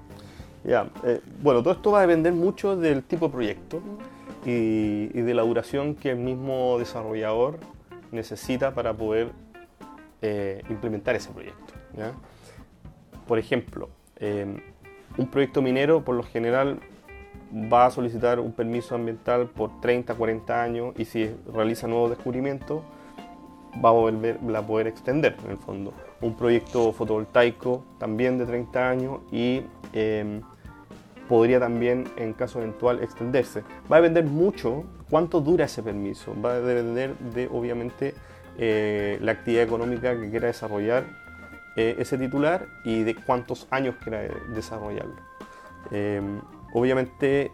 Ya, 0.65 0.89
eh, 1.05 1.21
bueno, 1.43 1.63
todo 1.63 1.75
esto 1.75 1.93
va 1.93 1.99
a 1.99 2.03
depender 2.03 2.33
mucho 2.33 2.77
del 2.77 3.03
tipo 3.05 3.27
de 3.27 3.33
proyecto 3.33 3.83
y, 4.45 5.09
de 5.09 5.35
la 5.35 5.43
duración 5.43 5.95
que 5.95 6.11
el 6.11 6.17
mismo 6.17 6.79
desarrollador 6.79 7.59
necesita 8.11 8.73
para 8.73 8.95
poder 8.95 9.33
eh, 10.23 10.63
implementar 10.71 11.15
ese 11.15 11.31
proyecto. 11.31 11.75
Por 13.27 13.39
ejemplo, 13.39 13.91
em, 14.17 14.59
un 15.19 15.27
proyecto 15.27 15.61
minero 15.61 16.05
por 16.05 16.15
lo 16.15 16.23
general 16.23 16.81
va 17.53 17.87
a 17.87 17.91
solicitar 17.91 18.41
un 18.41 18.53
permiso 18.53 18.95
ambiental 18.95 19.49
por 19.49 19.81
30, 19.81 20.15
40 20.15 20.63
años 20.63 20.95
y 20.97 21.05
si 21.05 21.31
realiza 21.53 21.87
nuevos 21.87 22.11
descubrimientos 22.11 22.83
va 23.85 23.91
a, 23.91 23.93
volver, 23.93 24.39
a 24.55 24.63
poder 24.63 24.87
extender 24.87 25.37
en 25.45 25.53
el 25.53 25.57
fondo. 25.59 25.93
Un 26.21 26.37
proyecto 26.37 26.93
fotovoltaico 26.93 27.85
también 27.99 28.39
de 28.39 28.47
30 28.47 28.89
años 28.89 29.21
y 29.31 29.63
em, 29.93 30.43
podría 31.29 31.61
también, 31.61 32.05
en 32.17 32.33
caso 32.33 32.59
eventual, 32.59 33.03
extenderse. 33.03 33.63
Va 33.91 33.97
a 33.97 34.01
depender 34.01 34.25
mucho 34.25 34.85
cuánto 35.11 35.41
dura 35.41 35.67
ese 35.67 35.83
permiso. 35.83 36.35
Va 36.43 36.53
a 36.53 36.61
depender 36.61 37.17
de, 37.19 37.49
obviamente, 37.49 38.15
eh, 38.59 39.19
la 39.21 39.33
actividad 39.33 39.63
económica 39.63 40.19
que 40.19 40.31
quiera 40.31 40.49
desarrollar 40.49 41.28
eh, 41.79 41.97
ese 41.99 42.19
titular 42.19 42.67
y 42.85 43.05
de 43.05 43.15
cuántos 43.15 43.69
años 43.71 43.95
quiera 44.03 44.23
desarrollarlo. 44.55 45.15
Eh, 45.93 46.21
obviamente, 46.73 47.53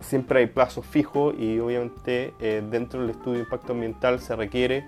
siempre 0.00 0.40
hay 0.40 0.46
plazos 0.46 0.84
fijos 0.86 1.34
y 1.38 1.58
obviamente 1.58 2.34
dentro 2.70 3.00
del 3.00 3.10
estudio 3.10 3.38
de 3.38 3.44
impacto 3.44 3.72
ambiental 3.72 4.20
se 4.20 4.36
requiere 4.36 4.84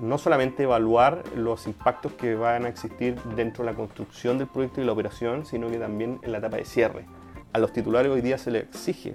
no 0.00 0.18
solamente 0.18 0.64
evaluar 0.64 1.22
los 1.36 1.66
impactos 1.66 2.12
que 2.12 2.34
van 2.34 2.64
a 2.64 2.68
existir 2.68 3.14
dentro 3.36 3.64
de 3.64 3.70
la 3.70 3.76
construcción 3.76 4.38
del 4.38 4.48
proyecto 4.48 4.80
y 4.80 4.84
la 4.84 4.92
operación, 4.92 5.46
sino 5.46 5.70
que 5.70 5.78
también 5.78 6.18
en 6.22 6.32
la 6.32 6.38
etapa 6.38 6.56
de 6.56 6.64
cierre. 6.64 7.06
A 7.52 7.58
los 7.58 7.72
titulares 7.72 8.10
hoy 8.10 8.20
día 8.20 8.38
se 8.38 8.50
les 8.50 8.64
exige 8.64 9.14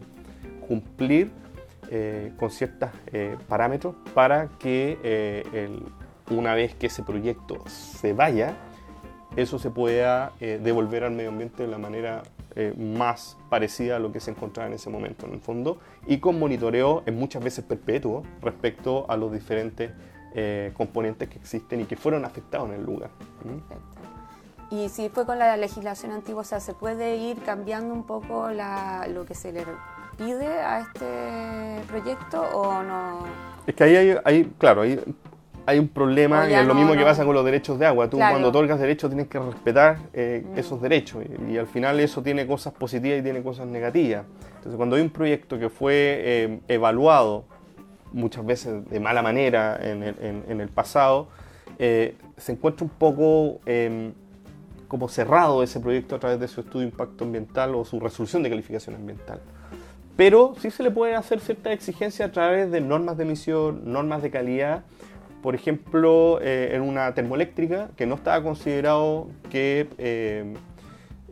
cumplir 0.67 1.31
eh, 1.89 2.31
con 2.37 2.49
ciertos 2.49 2.89
eh, 3.11 3.37
parámetros 3.47 3.95
para 4.13 4.49
que 4.57 4.97
eh, 5.03 5.69
una 6.29 6.55
vez 6.55 6.75
que 6.75 6.87
ese 6.87 7.03
proyecto 7.03 7.63
se 7.67 8.13
vaya, 8.13 8.55
eso 9.35 9.59
se 9.59 9.69
pueda 9.69 10.33
devolver 10.39 11.03
al 11.03 11.11
medio 11.11 11.29
ambiente 11.29 11.63
de 11.63 11.69
la 11.69 11.77
manera 11.77 12.23
más 12.77 13.35
parecida 13.49 13.95
a 13.95 13.99
lo 13.99 14.11
que 14.11 14.19
se 14.19 14.29
encontraba 14.29 14.67
en 14.67 14.73
ese 14.73 14.91
momento, 14.91 15.25
en 15.25 15.33
el 15.33 15.41
fondo, 15.41 15.79
y 16.05 16.19
con 16.19 16.37
monitoreo 16.37 17.01
en 17.07 17.17
muchas 17.17 17.43
veces 17.43 17.65
perpetuo 17.65 18.23
respecto 18.41 19.09
a 19.09 19.17
los 19.17 19.31
diferentes 19.31 19.91
eh, 20.35 20.71
componentes 20.75 21.29
que 21.29 21.37
existen 21.37 21.81
y 21.81 21.85
que 21.85 21.95
fueron 21.95 22.25
afectados 22.25 22.67
en 22.69 22.75
el 22.75 22.83
lugar. 22.83 23.11
Y 24.71 24.89
si 24.89 25.09
fue 25.09 25.27
con 25.27 25.37
la 25.37 25.55
legislación 25.57 26.11
antigua, 26.11 26.41
o 26.41 26.43
sea, 26.43 26.59
¿se 26.59 26.73
puede 26.73 27.17
ir 27.17 27.37
cambiando 27.43 27.93
un 27.93 28.03
poco 28.03 28.49
lo 28.49 29.25
que 29.25 29.35
se 29.35 29.51
le 29.51 29.63
pide 30.17 30.47
a 30.47 30.79
este 30.79 31.87
proyecto 31.87 32.41
o 32.41 32.81
no? 32.81 33.19
Es 33.67 33.75
que 33.75 33.83
ahí 33.83 34.17
hay, 34.25 34.45
claro, 34.57 34.81
hay, 34.81 34.99
hay 35.65 35.79
un 35.79 35.87
problema 35.87 36.49
y 36.49 36.53
es 36.53 36.65
lo 36.65 36.75
mismo 36.75 36.93
que 36.93 37.03
pasa 37.03 37.25
con 37.25 37.33
los 37.33 37.45
derechos 37.45 37.79
de 37.79 37.85
agua. 37.85 38.09
Tú 38.09 38.17
cuando 38.17 38.49
otorgas 38.49 38.79
derechos 38.79 39.09
tienes 39.09 39.27
que 39.27 39.39
respetar 39.39 39.97
eh, 40.13 40.43
mm. 40.45 40.57
esos 40.57 40.81
derechos 40.81 41.23
y, 41.49 41.57
al 41.57 41.67
final 41.67 41.99
eso 41.99 42.21
tiene 42.21 42.45
cosas 42.45 42.73
positivas 42.73 43.19
y 43.19 43.23
tiene 43.23 43.41
cosas 43.41 43.67
negativas. 43.67 44.25
Entonces 44.55 44.75
cuando 44.75 44.95
hay 44.95 45.01
un 45.01 45.09
proyecto 45.09 45.57
que 45.57 45.69
fue 45.69 45.93
eh, 45.95 46.59
evaluado 46.67 47.45
muchas 48.11 48.45
veces 48.45 48.89
de 48.89 48.99
mala 48.99 49.21
manera 49.21 49.79
en 49.81 50.61
el, 50.61 50.69
pasado, 50.69 51.29
eh, 51.79 52.15
se 52.37 52.51
encuentra 52.51 52.85
un 52.85 52.91
poco 52.91 53.59
em, 53.65 54.13
como 54.87 55.09
cerrado 55.09 55.63
ese 55.63 55.79
proyecto 55.79 56.15
a 56.15 56.19
través 56.19 56.39
de 56.39 56.47
su 56.47 56.61
estudio 56.61 56.81
de 56.81 56.91
impacto 56.91 57.23
ambiental 57.23 57.73
o 57.73 57.83
su 57.83 57.99
resolución 57.99 58.43
de 58.43 58.49
calificación 58.49 58.95
ambiental. 58.95 59.41
Pero 60.15 60.53
sí 60.59 60.69
se 60.69 60.83
le 60.83 60.91
puede 60.91 61.15
hacer 61.15 61.39
cierta 61.39 61.73
exigencia 61.73 62.27
a 62.27 62.31
través 62.31 62.69
de 62.69 62.81
normas 62.81 63.17
de 63.17 63.23
emisión, 63.23 63.81
normas 63.91 64.21
de 64.21 64.29
calidad. 64.29 64.83
Por 65.43 65.53
ejemplo, 65.53 66.39
eh, 66.41 66.71
en 66.73 66.81
una 66.81 67.13
termoeléctrica 67.13 67.91
que 67.95 68.07
no 68.07 68.15
estaba 68.15 68.41
considerado 68.41 69.27
que 69.51 69.87
em, 69.99 70.55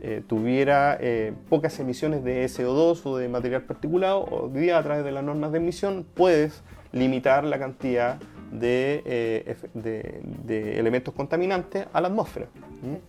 eh, 0.00 0.22
tuviera 0.26 1.00
pocas 1.48 1.80
emisiones 1.80 2.22
de 2.22 2.44
SO2 2.44 3.00
o 3.04 3.16
de 3.16 3.28
material 3.28 3.62
particulado, 3.62 4.24
hoy 4.24 4.60
día 4.60 4.78
a 4.78 4.82
través 4.84 5.04
de 5.04 5.10
las 5.10 5.24
normas 5.24 5.50
de 5.50 5.58
emisión 5.58 6.06
puedes 6.14 6.62
limitar 6.92 7.42
la 7.44 7.58
cantidad 7.58 8.18
de, 8.52 9.02
eh, 9.06 9.56
de, 9.74 10.78
elementos 10.78 11.14
contaminantes 11.14 11.86
a 11.92 12.00
la 12.00 12.08
atmósfera. 12.08 12.46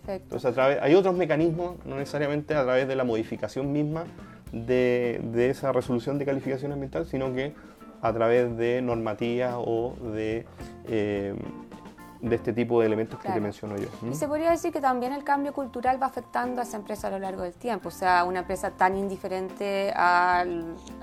Entonces, 0.08 0.50
a 0.50 0.54
través, 0.54 0.78
hay 0.80 0.94
otros 0.94 1.14
mecanismos, 1.14 1.76
no 1.84 1.96
necesariamente 1.96 2.54
a 2.54 2.64
través 2.64 2.88
de 2.88 2.96
la 2.96 3.04
modificación 3.04 3.72
misma 3.72 4.04
de, 4.52 5.20
esa 5.50 5.72
resolución 5.72 6.18
de 6.18 6.24
calificación 6.24 6.72
ambiental, 6.72 7.06
sino 7.06 7.32
que 7.34 7.52
a 8.04 8.12
través 8.12 8.54
de 8.58 8.82
normativas 8.82 9.54
o 9.56 9.94
de 10.12 10.44
eh, 10.86 11.34
de 12.24 12.36
este 12.36 12.54
tipo 12.54 12.80
de 12.80 12.86
elementos 12.86 13.20
que 13.20 13.28
te 13.30 13.40
menciono 13.40 13.76
yo. 13.76 13.88
Y 14.10 14.14
se 14.14 14.26
podría 14.26 14.50
decir 14.50 14.72
que 14.72 14.80
también 14.80 15.12
el 15.12 15.24
cambio 15.24 15.52
cultural 15.52 16.02
va 16.02 16.06
afectando 16.06 16.62
a 16.62 16.64
esa 16.64 16.78
empresa 16.78 17.08
a 17.08 17.10
lo 17.10 17.18
largo 17.18 17.42
del 17.42 17.52
tiempo, 17.52 17.88
o 17.88 17.92
sea, 17.92 18.24
una 18.24 18.40
empresa 18.40 18.70
tan 18.70 18.96
indiferente 18.96 19.92
a 19.94 20.44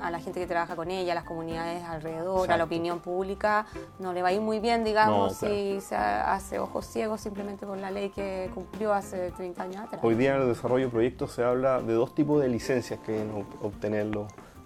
la 0.09 0.19
gente 0.19 0.39
que 0.39 0.47
trabaja 0.47 0.75
con 0.75 0.89
ella, 0.89 1.11
a 1.11 1.15
las 1.15 1.23
comunidades 1.23 1.83
alrededor, 1.83 2.51
a 2.51 2.57
la 2.57 2.63
opinión 2.63 2.99
pública, 2.99 3.67
no 3.99 4.13
le 4.13 4.23
va 4.23 4.29
a 4.29 4.33
ir 4.33 4.41
muy 4.41 4.59
bien, 4.59 4.83
digamos, 4.83 5.35
si 5.37 5.79
se 5.81 5.95
hace 5.95 6.57
ojos 6.57 6.87
ciegos 6.87 7.21
simplemente 7.21 7.67
por 7.67 7.77
la 7.77 7.91
ley 7.91 8.09
que 8.09 8.49
cumplió 8.53 8.91
hace 8.93 9.31
30 9.31 9.63
años 9.63 9.77
atrás. 9.77 10.01
Hoy 10.03 10.15
día 10.15 10.35
en 10.35 10.41
el 10.41 10.47
desarrollo 10.47 10.85
de 10.85 10.91
proyectos 10.91 11.33
se 11.33 11.43
habla 11.43 11.81
de 11.81 11.93
dos 11.93 12.15
tipos 12.15 12.41
de 12.41 12.47
licencias 12.47 12.99
que 12.99 13.11
deben 13.11 13.45
obtener 13.61 14.07
los, 14.07 14.25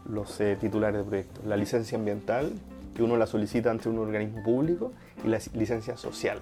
los 0.10 0.40
eh, 0.40 0.58
titulares 0.60 1.00
de 1.00 1.04
proyectos. 1.04 1.46
La 1.46 1.58
licencia 1.58 1.98
ambiental, 1.98 2.54
que 2.96 3.04
uno 3.04 3.18
la 3.18 3.28
solicita 3.28 3.72
ante 3.72 3.90
un 3.90 4.00
organismo 4.00 4.44
público, 4.44 4.94
y 5.24 5.28
la 5.28 5.40
licencia 5.54 5.98
social, 5.98 6.42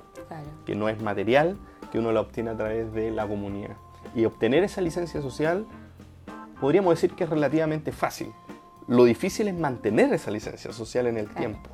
que 0.66 0.76
no 0.76 0.90
es 0.90 1.02
material, 1.02 1.58
que 1.92 2.00
uno 2.00 2.12
la 2.12 2.22
obtiene 2.22 2.52
a 2.52 2.58
través 2.58 2.92
de 2.94 3.12
la 3.12 3.28
comunidad. 3.28 3.76
Y 4.16 4.26
obtener 4.26 4.64
esa 4.64 4.82
licencia 4.82 5.22
social 5.22 5.66
podríamos 6.60 6.94
decir 6.94 7.12
que 7.12 7.24
es 7.24 7.30
relativamente 7.30 7.92
fácil. 7.92 8.32
Lo 8.88 9.06
difícil 9.06 9.48
es 9.48 9.56
mantener 9.56 10.14
esa 10.14 10.32
licencia 10.32 10.72
social 10.72 11.08
en 11.08 11.18
el 11.18 11.28
tiempo. 11.30 11.70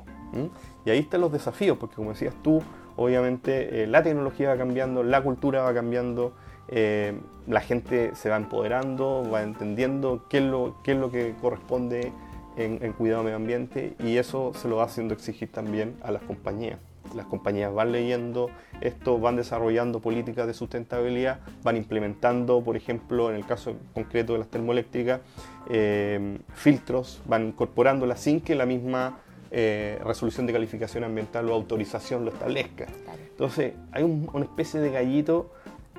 Y 0.84 0.90
ahí 0.90 1.00
están 1.00 1.20
los 1.20 1.32
desafíos, 1.32 1.76
porque 1.78 1.96
como 1.96 2.10
decías 2.10 2.34
tú, 2.42 2.62
obviamente 2.96 3.82
eh, 3.82 3.86
la 3.86 4.02
tecnología 4.02 4.50
va 4.50 4.56
cambiando, 4.56 5.02
la 5.02 5.22
cultura 5.22 5.62
va 5.62 5.74
cambiando, 5.74 6.34
eh, 6.70 7.18
la 7.46 7.60
gente 7.60 8.14
se 8.14 8.28
va 8.28 8.36
empoderando, 8.36 9.28
va 9.30 9.42
entendiendo 9.42 10.26
qué 10.28 10.38
es 10.38 10.44
lo, 10.44 10.76
qué 10.82 10.92
es 10.92 10.98
lo 10.98 11.10
que 11.10 11.34
corresponde 11.40 12.12
en, 12.56 12.82
en 12.82 12.92
cuidado 12.92 13.22
medio 13.22 13.36
ambiente 13.36 13.94
y 13.98 14.16
eso 14.16 14.52
se 14.54 14.68
lo 14.68 14.76
va 14.76 14.84
haciendo 14.84 15.14
exigir 15.14 15.50
también 15.50 15.96
a 16.02 16.10
las 16.10 16.22
compañías 16.22 16.78
las 17.14 17.26
compañías 17.26 17.72
van 17.72 17.92
leyendo 17.92 18.50
esto, 18.80 19.18
van 19.18 19.36
desarrollando 19.36 20.00
políticas 20.00 20.46
de 20.46 20.54
sustentabilidad, 20.54 21.40
van 21.62 21.76
implementando, 21.76 22.62
por 22.62 22.76
ejemplo, 22.76 23.30
en 23.30 23.36
el 23.36 23.46
caso 23.46 23.74
concreto 23.94 24.34
de 24.34 24.40
las 24.40 24.48
termoeléctricas, 24.48 25.20
eh, 25.68 26.38
filtros, 26.54 27.20
van 27.26 27.48
incorporándolas 27.48 28.20
sin 28.20 28.40
que 28.40 28.54
la 28.54 28.66
misma 28.66 29.18
eh, 29.50 29.98
resolución 30.04 30.46
de 30.46 30.52
calificación 30.52 31.04
ambiental 31.04 31.48
o 31.50 31.54
autorización 31.54 32.24
lo 32.24 32.30
establezca. 32.30 32.86
Entonces, 33.30 33.74
hay 33.92 34.04
una 34.04 34.44
especie 34.44 34.80
de 34.80 34.90
gallito 34.90 35.52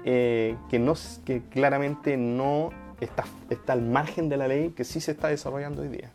eh, 0.06 0.58
que, 0.70 0.80
no, 0.80 0.94
que 1.26 1.44
claramente 1.44 2.18
no 2.18 2.70
está, 3.00 3.26
está 3.50 3.74
al 3.74 3.82
margen 3.82 4.30
de 4.30 4.38
la 4.38 4.48
ley, 4.48 4.72
que 4.72 4.84
sí 4.84 5.00
se 5.02 5.12
está 5.12 5.28
desarrollando 5.28 5.82
hoy 5.82 5.90
día. 5.90 6.12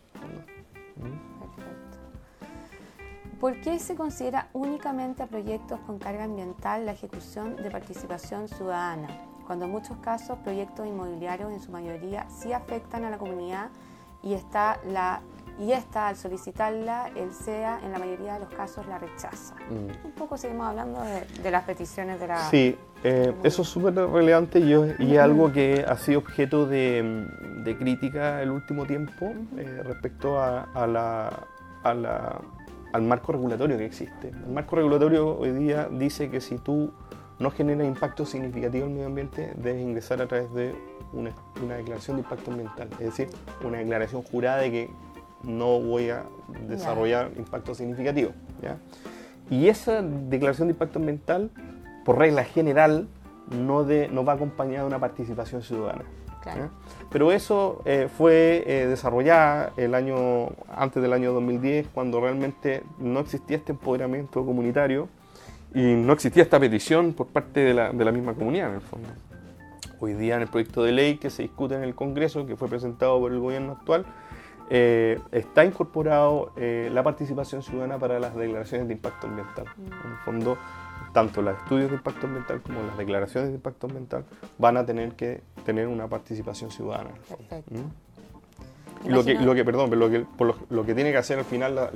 ¿Por 3.41 3.61
qué 3.61 3.79
se 3.79 3.95
considera 3.95 4.49
únicamente 4.55 5.23
a 5.23 5.27
proyectos 5.27 5.79
con 5.81 5.99
carga 5.99 6.25
ambiental 6.25 6.87
la 6.87 6.93
ejecución 6.93 7.57
de 7.57 7.71
participación 7.71 8.49
ciudadana, 8.49 9.09
cuando 9.47 9.67
en 9.67 9.73
muchos 9.73 9.99
casos 9.99 10.39
proyectos 10.39 10.87
inmobiliarios 10.87 11.53
en 11.53 11.61
su 11.61 11.71
mayoría 11.71 12.27
sí 12.31 12.53
afectan 12.53 13.05
a 13.05 13.11
la 13.11 13.19
comunidad 13.19 13.69
y 14.23 14.33
está 14.33 14.81
la 14.87 15.21
y 15.59 15.73
esta, 15.73 16.09
al 16.09 16.17
solicitarla, 16.17 17.11
el 17.17 17.33
SEA 17.33 17.81
en 17.83 17.93
la 17.93 17.99
mayoría 17.99 18.35
de 18.35 18.41
los 18.41 18.51
casos 18.51 18.87
la 18.87 18.99
rechaza. 18.99 19.55
Mm. 19.71 20.07
Un 20.07 20.13
poco 20.13 20.37
seguimos 20.37 20.67
hablando 20.67 21.01
de, 21.43 21.51
las 21.51 21.65
peticiones 21.65 22.21
de 22.21 22.27
la... 22.27 22.39
Sí, 22.51 22.77
eh, 23.03 23.33
eso 23.43 23.63
es 23.63 23.69
súper 23.69 23.95
relevante 23.95 24.59
y, 24.59 24.73
es 24.73 25.19
algo 25.19 25.53
que 25.53 25.85
ha 25.87 25.97
sido 25.97 26.19
objeto 26.19 26.67
de, 26.67 27.27
crítica 27.79 28.43
el 28.43 28.51
último 28.51 28.87
tiempo 28.87 29.33
eh, 29.57 29.83
respecto 29.85 30.39
a, 30.41 30.87
la, 30.87 31.47
al 31.83 33.03
marco 33.03 33.33
regulatorio 33.33 33.79
que 33.79 33.87
existe. 33.87 34.29
El 34.29 34.53
marco 34.53 34.77
regulatorio 34.77 35.39
hoy 35.39 35.53
día 35.53 35.89
dice 35.91 36.31
que 36.31 36.41
si 36.41 36.59
tú 36.59 36.93
no 37.39 37.51
generas 37.51 37.87
impacto 37.87 38.25
significativo 38.27 38.85
en 38.85 38.91
el 38.91 38.95
medio 38.95 39.07
ambiente, 39.09 39.53
debes 39.57 39.83
ingresar 39.83 40.21
a 40.23 40.27
través 40.27 40.53
de 40.55 40.75
una, 41.13 41.31
una 41.63 41.77
declaración 41.77 42.17
de 42.17 42.23
impacto 42.23 42.51
ambiental, 42.51 42.89
es 42.93 43.17
decir, 43.17 43.29
una 43.65 43.79
declaración 43.79 44.23
jurada 44.23 44.59
de 44.59 44.71
que 44.71 44.91
no 45.47 45.81
voy 45.81 46.11
a 46.11 46.25
desarrollar 46.69 47.31
impacto 47.37 47.75
significativo. 47.75 48.33
Y 49.49 49.69
esa 49.69 50.03
declaración 50.03 50.69
de 50.69 50.73
impacto 50.73 50.99
ambiental, 50.99 51.51
por 52.05 52.19
regla 52.19 52.45
general, 52.45 53.09
no, 53.51 53.85
de, 53.85 54.09
no 54.09 54.25
va 54.25 54.35
acompañada 54.35 54.81
de 54.81 54.87
una 54.89 54.99
participación 54.99 55.63
ciudadana. 55.63 56.05
Pero 57.11 57.33
eso 57.33 57.83
eh, 57.85 58.09
fue 58.17 58.63
eh, 58.67 58.87
desarrollada 58.87 59.73
el 59.77 59.95
año, 59.95 60.51
antes 60.69 61.03
del 61.03 61.13
año 61.13 61.33
2010, 61.33 61.89
cuando 61.93 62.21
realmente 62.21 62.83
no 62.99 63.21
existía 63.21 63.57
este 63.57 63.73
empoderamiento 63.73 64.45
comunitario 64.45 65.09
y 65.75 65.95
no 65.95 66.13
existía 66.13 66.45
esta 66.45 66.61
petición 66.61 67.15
por 67.15 67.27
parte 67.29 67.61
de 67.61 67.75
la, 67.75 67.93
de 67.93 68.05
la 68.05 68.13
misma 68.13 68.35
comunidad, 68.35 68.69
en 68.69 68.75
el 68.77 68.81
fondo. 68.81 69.09
Hoy 69.99 70.15
día 70.15 70.37
en 70.37 70.43
el 70.43 70.49
proyecto 70.49 70.85
de 70.85 70.93
ley 70.93 71.17
que 71.17 71.31
se 71.31 71.43
discute 71.43 71.75
en 71.75 71.83
el 71.83 71.95
Congreso, 71.95 72.47
que 72.47 72.57
fue 72.57 72.69
presentado 72.69 73.19
por 73.19 73.33
el 73.33 73.41
gobierno 73.41 73.73
actual, 73.73 74.07
eh, 74.69 75.21
está 75.33 75.65
incorporado 75.65 76.53
eh, 76.57 76.91
la 76.93 77.03
participación 77.03 77.63
ciudadana 77.63 77.99
para 77.99 78.19
las 78.19 78.35
declaraciones 78.35 78.89
de 78.89 78.95
impacto 78.95 79.27
ambiental. 79.27 79.67
En 79.79 80.11
el 80.13 80.19
fondo, 80.25 80.59
tanto 81.13 81.41
los 81.41 81.57
estudios 81.57 81.91
de 81.91 81.97
impacto 81.97 82.27
ambiental 82.27 82.61
como 82.63 82.83
las 82.83 82.99
declaraciones 82.99 83.51
de 83.51 83.57
impacto 83.57 83.87
ambiental 83.87 84.25
van 84.59 84.77
a 84.77 84.85
tener 84.85 85.13
que 85.13 85.41
tener 85.65 85.87
una 85.87 86.09
participación 86.09 86.71
ciudadana. 86.71 87.11
¿Mm? 87.71 89.11
Lo 89.11 89.25
que, 89.25 89.35
lo 89.35 89.55
que, 89.55 89.65
perdón, 89.65 89.97
lo 89.99 90.11
que, 90.11 90.25
lo, 90.71 90.85
que 90.85 90.95
tiene 90.95 91.13
que 91.13 91.19
hacer 91.19 91.39
al 91.39 91.45
final 91.45 91.75
la, 91.75 91.91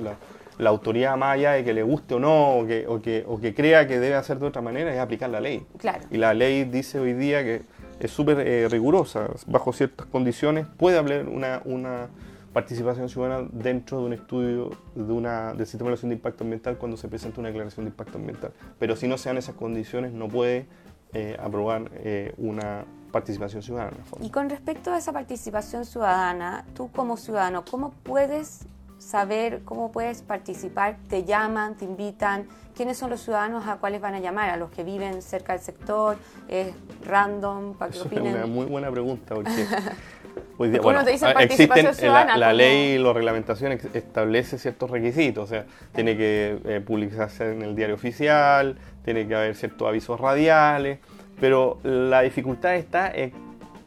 la, 0.57 0.69
autoridad 0.69 1.17
más 1.17 1.33
allá 1.33 1.53
de 1.53 1.63
que 1.63 1.73
le 1.73 1.83
guste 1.83 2.13
o 2.13 2.19
no, 2.19 2.57
o 2.57 2.65
que, 2.65 2.85
o 2.87 3.01
que, 3.01 3.25
o 3.27 3.39
que 3.39 3.53
crea 3.53 3.87
que 3.87 3.99
debe 3.99 4.15
hacer 4.15 4.39
de 4.39 4.45
otra 4.45 4.61
manera, 4.61 4.93
es 4.93 4.99
aplicar 4.99 5.29
la 5.29 5.41
ley. 5.41 5.65
Claro. 5.77 6.05
Y 6.09 6.17
la 6.17 6.33
ley 6.33 6.63
dice 6.63 6.99
hoy 6.99 7.13
día 7.13 7.43
que 7.43 7.63
es 7.99 8.11
súper 8.11 8.39
eh, 8.39 8.67
rigurosa, 8.69 9.27
bajo 9.47 9.73
ciertas 9.73 10.07
condiciones 10.07 10.65
puede 10.77 10.97
haber 10.97 11.27
una, 11.27 11.61
una 11.65 12.07
participación 12.53 13.09
ciudadana 13.09 13.47
dentro 13.51 13.99
de 13.99 14.05
un 14.05 14.13
estudio 14.13 14.71
de 14.95 15.13
una, 15.13 15.53
del 15.53 15.65
sistema 15.65 15.79
de 15.79 15.93
evaluación 15.93 16.09
de 16.09 16.15
impacto 16.15 16.43
ambiental 16.43 16.77
cuando 16.77 16.97
se 16.97 17.07
presenta 17.07 17.39
una 17.39 17.49
declaración 17.49 17.85
de 17.85 17.91
impacto 17.91 18.17
ambiental. 18.17 18.51
Pero 18.79 18.95
si 18.95 19.07
no 19.07 19.17
se 19.17 19.29
dan 19.29 19.37
esas 19.37 19.55
condiciones, 19.55 20.11
no 20.11 20.27
puede 20.27 20.67
eh, 21.13 21.37
aprobar 21.39 21.89
eh, 21.95 22.33
una 22.37 22.85
participación 23.11 23.61
ciudadana. 23.61 23.97
Y 24.21 24.29
con 24.29 24.49
respecto 24.49 24.91
a 24.91 24.97
esa 24.97 25.11
participación 25.11 25.85
ciudadana, 25.85 26.65
tú 26.73 26.89
como 26.91 27.17
ciudadano, 27.17 27.63
¿cómo 27.69 27.91
puedes 28.03 28.65
saber, 29.01 29.61
cómo 29.65 29.91
puedes 29.91 30.21
participar? 30.21 30.97
¿Te 31.09 31.23
llaman, 31.23 31.75
te 31.75 31.85
invitan? 31.85 32.47
¿Quiénes 32.75 32.97
son 32.97 33.09
los 33.09 33.21
ciudadanos 33.21 33.67
a 33.67 33.77
cuáles 33.77 33.99
van 33.99 34.13
a 34.13 34.19
llamar? 34.19 34.49
¿A 34.49 34.57
los 34.57 34.71
que 34.71 34.83
viven 34.83 35.21
cerca 35.21 35.53
del 35.53 35.61
sector? 35.61 36.17
¿Es 36.47 36.73
random? 37.03 37.73
¿Para 37.73 37.91
que 37.91 37.99
opinen? 37.99 38.27
Es 38.27 38.35
una 38.35 38.45
muy 38.45 38.65
buena 38.65 38.91
pregunta 38.91 39.35
porque 39.35 39.65
bueno, 40.81 41.03
te 41.03 41.11
dicen 41.11 41.33
existen 41.39 41.85
la, 42.03 42.37
la 42.37 42.53
ley 42.53 42.95
y 42.95 42.97
la 42.97 43.13
reglamentación 43.13 43.71
establece 43.71 44.57
ciertos 44.57 44.89
requisitos, 44.89 45.45
o 45.45 45.47
sea, 45.47 45.65
tiene 45.93 46.15
que 46.15 46.59
eh, 46.65 46.81
publicarse 46.81 47.51
en 47.51 47.61
el 47.63 47.75
diario 47.75 47.95
oficial, 47.95 48.77
tiene 49.03 49.27
que 49.27 49.35
haber 49.35 49.55
ciertos 49.55 49.87
avisos 49.87 50.19
radiales, 50.19 50.99
pero 51.39 51.79
la 51.83 52.21
dificultad 52.21 52.75
está 52.75 53.11
en 53.11 53.33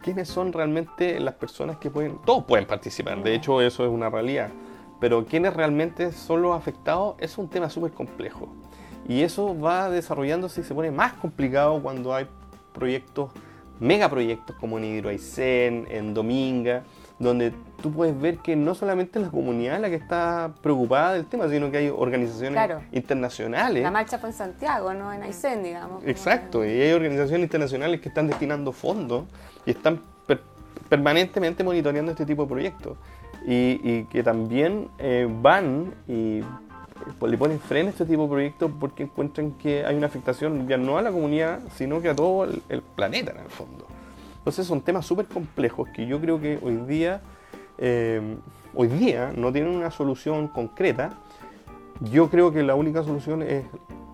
quiénes 0.03 0.29
son 0.29 0.53
realmente 0.53 1.21
las 1.21 1.35
personas 1.35 1.79
que 1.79 1.91
pueden, 1.91 2.19
todos 2.27 2.45
pueden 2.45 2.67
participar, 2.67 3.23
de 3.23 3.35
hecho 3.35 3.63
eso 3.63 3.85
es 3.85 3.91
una 3.91 4.11
realidad, 4.11 4.49
pero 5.05 5.27
quiénes 5.27 5.53
realmente 5.53 6.13
son 6.13 6.41
los 6.41 6.57
afectados 6.57 7.17
es 7.19 7.37
un 7.37 7.51
tema 7.51 7.69
súper 7.69 7.93
complejo. 7.93 8.49
Y 9.07 9.21
eso 9.21 9.55
va 9.61 9.91
desarrollándose 9.91 10.63
y 10.63 10.65
se 10.65 10.75
pone 10.75 10.91
más 10.91 11.13
complicado 11.13 11.79
cuando 11.83 12.15
hay 12.15 12.27
proyectos 12.73 13.31
megaproyectos 13.81 14.57
como 14.57 14.79
en 14.79 14.85
Hidroaicén, 14.87 15.87
en 15.91 16.15
Dominga, 16.15 16.85
donde 17.19 17.53
tú 17.83 17.93
puedes 17.93 18.19
ver 18.19 18.39
que 18.39 18.57
no 18.57 18.75
solamente 18.75 19.21
la 19.21 19.29
comunidad 19.29 19.79
la 19.79 19.91
que 19.91 19.97
está 19.97 20.55
preocupada 20.63 21.13
del 21.13 21.27
tema, 21.27 21.51
sino 21.51 21.71
que 21.71 21.77
hay 21.77 21.91
organizaciones 21.91 22.67
internacionales. 22.91 23.83
La 23.83 23.91
marcha 23.91 24.17
fue 24.19 24.31
en 24.31 24.35
Santiago, 24.35 24.95
no 24.95 25.13
en 25.13 25.23
Aysén, 25.23 25.63
digamos. 25.63 26.03
Exacto, 26.07 26.65
y 26.65 26.71
hay 26.71 26.93
organizaciones 26.95 27.45
internacionales 27.45 28.01
que 28.01 28.09
están 28.09 28.27
destinando 28.27 28.73
fondos 28.73 29.25
y 29.67 29.73
están 29.73 30.01
permanentemente 30.89 31.63
monitoreando 31.63 32.13
este 32.13 32.25
tipo 32.25 32.45
de 32.45 32.49
proyectos. 32.49 32.97
Y, 33.47 34.05
que 34.05 34.23
también 34.23 34.89
eh, 34.99 35.29
van 35.43 35.93
y 36.09 36.41
pues, 37.19 37.31
le 37.31 37.37
ponen 37.37 37.61
freno 37.61 37.89
a 37.89 37.91
este 37.91 38.07
tipo 38.07 38.23
de 38.23 38.29
proyectos 38.29 38.71
porque 38.81 39.03
encuentran 39.03 39.53
que 39.53 39.85
hay 39.85 39.97
una 39.97 40.07
afectación 40.07 40.67
ya 40.67 40.79
no 40.79 40.97
a 40.97 41.03
la 41.03 41.13
comunidad, 41.13 41.61
sino 41.75 42.01
que 42.01 42.09
a 42.09 42.17
todo 42.17 42.45
el, 42.45 42.83
planeta 42.97 43.33
en 43.33 43.41
el 43.41 43.51
fondo. 43.51 43.87
Entonces 44.39 44.67
son 44.67 44.81
temas 44.81 45.07
súper 45.07 45.27
complejos 45.27 45.89
que 45.91 46.07
yo 46.07 46.21
creo 46.21 46.41
que 46.41 46.59
hoy 46.63 46.77
día, 46.87 47.21
eh, 47.79 48.37
hoy 48.75 48.89
día 48.89 49.33
no 49.37 49.53
tienen 49.53 49.75
una 49.75 49.91
solución 49.91 50.49
concreta. 50.49 51.19
Yo 52.01 52.31
creo 52.31 52.53
que 52.53 52.63
la 52.63 52.75
única 52.75 53.03
solución 53.03 53.43
es 53.43 53.65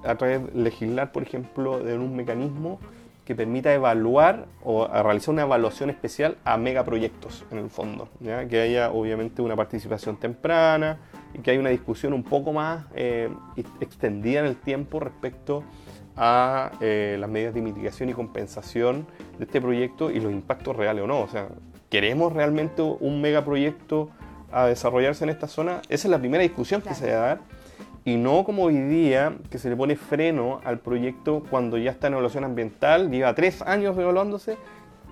a 0.05 0.15
través 0.17 0.47
de 0.47 0.61
legislar, 0.61 1.13
por 1.13 1.23
ejemplo, 1.23 1.79
de 1.79 1.97
un 1.97 2.17
mecanismo 2.17 2.79
que 3.31 3.37
permita 3.37 3.73
evaluar 3.73 4.47
o 4.65 4.89
realizar 4.89 5.33
una 5.33 5.43
evaluación 5.43 5.89
especial 5.89 6.37
a 6.45 6.57
megaproyectos 6.57 7.45
en 7.53 7.59
el 7.59 7.71
fondo, 7.71 8.09
¿ya? 8.19 8.49
que 8.49 8.61
haya 8.61 8.91
obviamente 8.91 9.41
una 9.41 9.55
participación 9.55 10.17
temprana, 10.17 10.99
y 11.33 11.39
que 11.39 11.53
hay 11.53 11.59
una 11.59 11.71
discusión 11.71 12.13
un 12.13 12.25
poco 12.25 12.53
más 12.53 12.87
eh, 12.93 13.31
extendida 13.81 14.41
en 14.41 14.47
el 14.47 14.57
tiempo 14.57 14.99
respecto 14.99 15.63
a 16.17 16.73
eh, 16.81 17.19
las 17.21 17.31
medidas 17.31 17.55
de 17.55 17.63
mitigación 17.63 18.09
y 18.09 18.15
compensación 18.15 19.07
de 19.39 19.45
este 19.45 19.61
proyecto 19.61 20.11
y 20.11 20.19
los 20.19 20.33
impactos 20.33 20.75
reales 20.75 21.05
o 21.05 21.07
no. 21.07 21.21
O 21.21 21.29
sea, 21.29 21.51
¿queremos 21.89 22.33
realmente 22.33 22.83
un 22.83 23.21
megaproyecto 23.21 24.11
a 24.51 24.67
desarrollarse 24.67 25.23
en 25.23 25.31
esta 25.31 25.47
zona? 25.47 25.83
Esa 25.89 26.09
es 26.09 26.11
la 26.11 26.19
primera 26.19 26.43
discusión 26.43 26.83
que 26.83 26.95
se 26.95 27.13
va 27.13 27.17
a 27.17 27.27
dar. 27.27 27.41
Y 28.05 28.17
no 28.17 28.45
como 28.45 28.65
hoy 28.65 28.79
día, 28.79 29.37
que 29.51 29.59
se 29.59 29.69
le 29.69 29.77
pone 29.77 29.97
freno 29.97 30.61
al 30.65 30.79
proyecto 30.79 31.43
cuando 31.51 31.77
ya 31.77 31.91
está 31.91 32.07
en 32.07 32.15
evaluación 32.15 32.45
ambiental, 32.45 33.11
lleva 33.11 33.35
tres 33.35 33.63
años 33.63 33.97
evaluándose, 33.99 34.57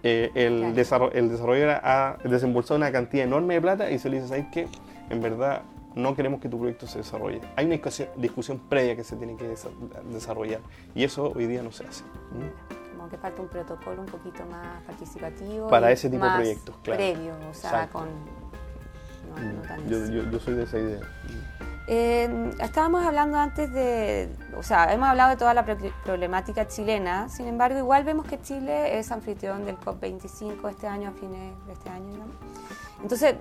eh, 0.03 0.31
el, 0.35 0.63
el 0.63 0.75
desarrollador 0.75 1.81
ha 1.83 2.17
desembolsado 2.25 2.77
una 2.77 2.91
cantidad 2.93 3.25
enorme 3.25 3.55
de 3.55 3.61
plata 3.61 3.91
y 3.91 3.99
se 3.99 4.09
le 4.09 4.17
dice, 4.17 4.29
¿sabes 4.29 4.47
qué? 4.53 4.67
En 5.11 5.21
verdad 5.21 5.63
no 5.99 6.15
queremos 6.15 6.41
que 6.41 6.49
tu 6.49 6.59
proyecto 6.59 6.87
se 6.87 6.99
desarrolle. 6.99 7.41
Hay 7.57 7.67
una 7.67 7.79
discusión, 8.17 8.61
previa 8.69 8.97
que 8.97 9.05
se 9.05 9.17
tiene 9.17 9.37
que 9.37 9.55
desarrollar 10.11 10.61
y 10.95 11.05
eso 11.05 11.33
hoy 11.35 11.47
día 11.47 11.63
no 11.63 11.73
se 11.73 11.85
hace. 11.87 12.05
Como 12.97 13.09
que 13.09 13.17
falta 13.17 13.43
un 13.43 13.49
protocolo 13.49 14.03
un 14.03 14.07
poquito 14.07 14.45
más 14.47 14.83
participativo. 14.85 15.69
Para 15.69 15.91
ese 15.91 16.09
tipo 16.09 16.25
de 16.25 16.35
proyectos, 16.37 16.77
claro. 16.83 16.99
Previo, 16.99 17.35
o 17.51 17.55
sea, 17.55 17.89
con... 17.89 18.09
yo, 19.89 20.41
soy 20.41 20.55
de 20.55 20.63
esa 20.63 20.79
idea. 20.79 21.01
Eh, 21.91 22.51
estábamos 22.61 23.03
hablando 23.03 23.39
antes 23.39 23.73
de, 23.73 24.29
o 24.55 24.63
sea, 24.63 24.93
hemos 24.93 25.09
hablado 25.09 25.31
de 25.31 25.37
toda 25.37 25.55
la 25.55 25.65
problemática 26.05 26.69
chilena, 26.69 27.31
sin 27.31 27.47
embargo, 27.47 27.79
igual 27.79 28.05
vemos 28.05 28.27
que 28.27 28.39
Chile 28.43 28.99
es 28.99 29.11
anfitrión 29.11 29.65
del 29.65 29.79
COP25 29.79 30.69
este 30.69 30.87
año, 30.87 31.09
a 31.09 31.13
fines 31.13 31.55
de 31.67 31.73
este 31.73 31.89
año, 31.89 32.19
¿no? 32.19 32.27
Entonces, 33.03 33.37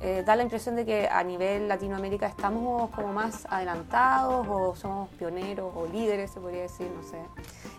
eh, 0.00 0.24
da 0.26 0.34
la 0.34 0.42
impresión 0.42 0.74
de 0.74 0.84
que 0.84 1.08
a 1.08 1.22
nivel 1.22 1.68
Latinoamérica 1.68 2.26
estamos 2.26 2.90
como 2.90 3.12
más 3.12 3.46
adelantados 3.48 4.46
o 4.48 4.74
somos 4.74 5.08
pioneros 5.10 5.72
o 5.76 5.86
líderes, 5.86 6.30
se 6.32 6.40
podría 6.40 6.62
decir, 6.62 6.88
no 6.94 7.02
sé, 7.02 7.18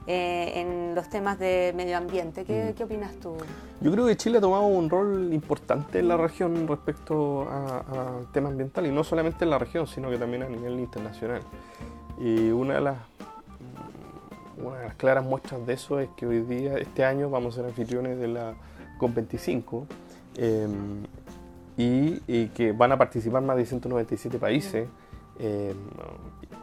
eh, 0.07 0.61
en 0.61 0.95
los 0.95 1.09
temas 1.09 1.37
de 1.37 1.73
medio 1.75 1.97
ambiente. 1.97 2.45
¿Qué, 2.45 2.71
mm. 2.71 2.73
¿Qué, 2.75 2.83
opinas 2.85 3.15
tú? 3.15 3.35
Yo 3.81 3.91
creo 3.91 4.07
que 4.07 4.15
Chile 4.15 4.37
ha 4.37 4.41
tomado 4.41 4.63
un 4.63 4.89
rol 4.89 5.33
importante 5.33 5.99
en 5.99 6.07
la 6.07 6.15
región 6.15 6.67
respecto 6.67 7.47
al 7.49 8.31
tema 8.31 8.49
ambiental 8.49 8.85
y 8.85 8.91
no 8.91 9.03
solamente 9.03 9.43
en 9.43 9.49
la 9.49 9.59
región, 9.59 9.85
sino 9.85 10.09
que 10.09 10.17
también 10.17 10.43
a 10.43 10.49
nivel 10.49 10.79
internacional. 10.79 11.41
Y 12.19 12.49
una 12.49 12.75
de 12.75 12.81
las 12.81 12.97
una 14.57 14.79
de 14.79 14.85
las 14.87 14.95
claras 14.95 15.23
muestras 15.23 15.65
de 15.67 15.73
eso 15.73 15.99
es 15.99 16.09
que 16.15 16.25
hoy 16.25 16.41
día, 16.41 16.77
este 16.77 17.05
año, 17.05 17.29
vamos 17.29 17.53
a 17.53 17.57
ser 17.57 17.65
anfitriones 17.65 18.17
de 18.17 18.27
la 18.27 18.55
COP25 18.99 19.85
Em, 20.37 21.03
y, 21.75 22.47
que 22.49 22.71
van 22.71 22.91
a 22.91 22.97
participar 22.97 23.41
más 23.41 23.57
de 23.57 23.65
197 23.65 24.37
países 24.39 24.87
em, 25.39 25.75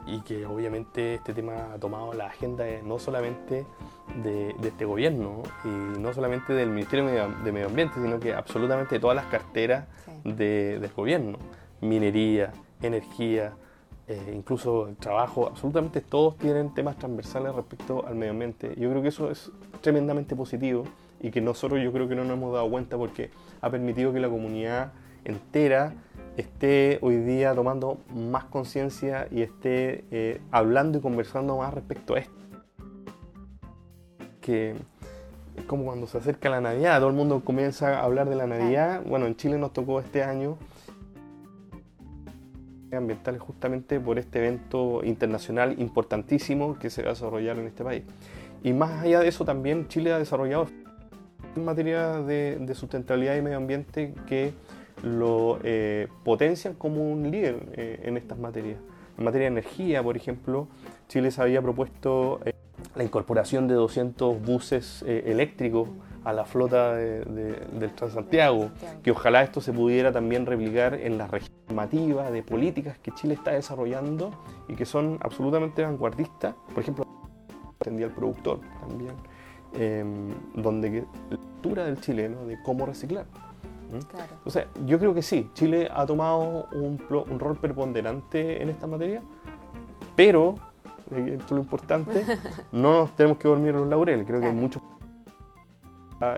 y 0.07 0.21
que 0.23 0.45
obviamente 0.47 1.15
este 1.15 1.33
tema 1.33 1.73
ha 1.75 1.79
tomado 1.79 2.13
la 2.15 2.27
agenda 2.27 2.65
no 2.85 2.99
solamente 2.99 3.65
de, 4.23 4.55
este 4.63 4.85
gobierno 4.85 5.43
y 5.65 5.99
no 5.99 6.13
solamente 6.13 6.53
del 6.53 6.71
Ministerio 6.71 7.07
de 7.45 7.53
Medio 7.53 7.67
Ambiente, 7.67 7.95
sino 7.97 8.19
que 8.21 8.35
absolutamente 8.35 8.97
de 8.97 9.01
todas 9.01 9.17
las 9.17 9.27
carteras 9.27 9.87
del 10.25 10.89
gobierno. 10.95 11.39
minería, 11.81 12.53
energía, 12.81 13.53
eh, 14.07 14.33
incluso 14.35 14.89
el 14.89 14.97
trabajo, 14.97 15.47
absolutamente 15.47 16.01
todos 16.01 16.37
tienen 16.39 16.75
temas 16.75 16.97
transversales 16.97 17.55
respecto 17.55 18.07
al 18.07 18.15
medio 18.15 18.33
ambiente. 18.33 18.75
Yo 18.77 18.91
creo 18.91 19.03
que 19.03 19.09
eso 19.09 19.31
es 19.31 19.51
tremendamente 19.81 20.35
positivo 20.37 20.85
y 21.25 21.31
que 21.31 21.41
nosotros 21.41 21.83
yo 21.83 21.91
creo 21.91 22.07
que 22.07 22.15
no 22.15 22.23
nos 22.23 22.37
hemos 22.37 22.53
dado 22.53 22.69
cuenta 22.69 22.99
porque 22.99 23.31
ha 23.63 23.71
permitido 23.71 24.13
que 24.13 24.21
la 24.21 24.29
comunidad 24.29 24.93
entera 25.25 25.95
esté 26.37 26.99
hoy 27.01 27.17
día 27.17 27.55
tomando 27.55 27.97
más 28.15 28.45
conciencia 28.45 29.27
y 29.31 29.41
esté 29.41 30.05
eh, 30.11 30.43
hablando 30.51 30.99
y 30.99 31.01
conversando 31.01 31.57
más 31.57 31.73
respecto 31.73 32.15
a 32.15 32.19
esto. 32.19 32.35
Que 34.43 34.77
es 35.57 35.65
como 35.65 35.85
cuando 35.87 36.07
se 36.07 36.19
acerca 36.19 36.51
la 36.51 36.61
Navidad, 36.61 36.99
todo 36.99 37.09
el 37.09 37.17
mundo 37.17 37.41
comienza 37.43 38.01
a 38.01 38.05
hablar 38.05 38.29
de 38.29 38.37
la 38.37 38.47
Navidad. 38.47 39.03
Bueno, 39.07 39.25
en 39.25 39.35
Chile 39.35 39.57
nos 39.57 39.73
tocó 39.73 40.01
este 40.01 40.23
año 40.23 40.59
ambientales 42.93 43.41
justamente 43.41 43.99
por 43.99 44.19
este 44.19 44.41
evento 44.41 45.03
internacional 45.03 45.81
importantísimo 45.81 46.79
que 46.79 46.91
se 46.91 47.03
va 47.03 47.09
a 47.09 47.15
desarrollar 47.15 47.59
en 47.59 47.67
este 47.67 47.83
país. 47.83 48.03
Y 48.63 48.75
más 48.75 49.03
allá 49.03 49.21
de 49.21 49.29
eso 49.29 49.47
también 49.47 49.89
Chile 49.89 50.13
ha 50.13 50.19
desarrollado 50.19 50.67
en 51.57 51.65
materia 51.65 52.21
de, 52.21 52.75
sustentabilidad 52.75 53.37
y 53.37 53.43
medio 53.43 53.57
ambiente 53.57 54.15
que 54.27 54.53
lo 55.03 55.59
eh, 55.63 56.09
potencian 56.25 56.75
como 56.75 57.11
un 57.11 57.31
líder 57.31 57.57
eh, 57.73 58.01
en 58.05 58.17
estas 58.17 58.39
materias. 58.39 58.79
En 59.19 59.25
materia 59.25 59.47
de 59.47 59.53
energía, 59.53 60.03
por 60.03 60.17
ejemplo, 60.17 60.69
Chile 61.09 61.31
se 61.31 61.43
había 61.43 61.63
propuesto 61.63 62.41
eh, 62.45 62.53
la 62.97 63.05
incorporación 63.05 63.69
de 63.69 63.75
200 63.75 64.43
buses 64.43 65.05
eléctricos 65.07 65.89
a 66.25 66.33
la 66.33 66.45
flota 66.45 66.95
del 66.95 67.93
Transantiago, 67.95 68.71
que 69.03 69.11
ojalá 69.11 69.43
esto 69.43 69.61
se 69.61 69.73
pudiera 69.73 70.11
también 70.11 70.47
replicar 70.47 70.95
en 70.95 71.19
la 71.19 71.27
región 71.27 71.55
de 72.33 72.43
políticas 72.43 72.99
que 72.99 73.11
Chile 73.13 73.35
está 73.35 73.53
desarrollando 73.53 74.31
y 74.69 74.75
que 74.75 74.87
son 74.87 75.19
absolutamente 75.21 75.83
vanguardistas. 75.83 76.55
Por 76.73 76.83
ejemplo, 76.83 77.05
atendía 77.81 78.07
al 78.07 78.13
productor 78.13 78.61
también, 78.81 79.15
em, 79.75 80.33
donde 80.55 80.91
la 81.31 81.37
lectura 81.37 81.85
del 81.85 82.01
chileno 82.01 82.47
de 82.47 82.61
cómo 82.63 82.87
reciclar. 82.87 83.27
O 84.45 84.51
sea, 84.51 84.67
yo 84.87 84.99
creo 84.99 85.15
que 85.15 85.23
sí, 85.23 85.51
Chile 85.55 85.89
ha 85.93 86.05
tomado 86.05 86.67
un, 86.73 87.01
un 87.11 87.39
rol 87.39 87.57
preponderante 87.57 88.61
en 88.61 88.69
esta 88.69 88.87
materia, 88.87 89.23
pero, 90.17 90.57
esto 91.11 91.45
es 91.45 91.51
lo 91.51 91.59
importante, 91.59 92.25
no 92.73 92.93
nos 92.93 93.17
tenemos 93.17 93.39
que 93.39 93.49
dormir 93.49 93.75
los 93.75 93.87
laureles. 93.87 94.27
Creo 94.27 94.41
que 94.41 94.47
hay 94.47 94.53
muchos 94.53 94.83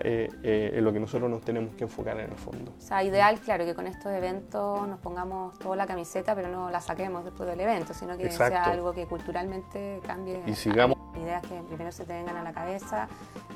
eh, 0.03 0.29
eh, 0.43 0.71
en 0.73 0.83
lo 0.83 0.93
que 0.93 0.99
nosotros 0.99 1.29
nos 1.29 1.41
tenemos 1.41 1.75
que 1.75 1.83
enfocar 1.83 2.19
en 2.19 2.31
el 2.31 2.37
fondo. 2.37 2.71
O 2.77 2.81
sea, 2.81 3.03
ideal, 3.03 3.39
claro, 3.39 3.65
que 3.65 3.73
con 3.73 3.87
estos 3.87 4.11
eventos 4.11 4.87
nos 4.87 4.99
pongamos 4.99 5.57
toda 5.59 5.75
la 5.75 5.87
camiseta, 5.87 6.35
pero 6.35 6.49
no 6.49 6.69
la 6.69 6.81
saquemos 6.81 7.23
después 7.23 7.49
del 7.49 7.59
evento, 7.59 7.93
sino 7.93 8.17
que 8.17 8.31
sea 8.31 8.65
algo 8.65 8.93
que 8.93 9.05
culturalmente 9.05 9.99
cambie. 10.05 10.41
Y 10.45 10.53
sigamos. 10.53 10.97
Ideas 11.15 11.41
que 11.41 11.61
primero 11.67 11.91
se 11.91 12.05
te 12.05 12.13
vengan 12.13 12.37
a 12.37 12.43
la 12.43 12.53
cabeza 12.53 13.07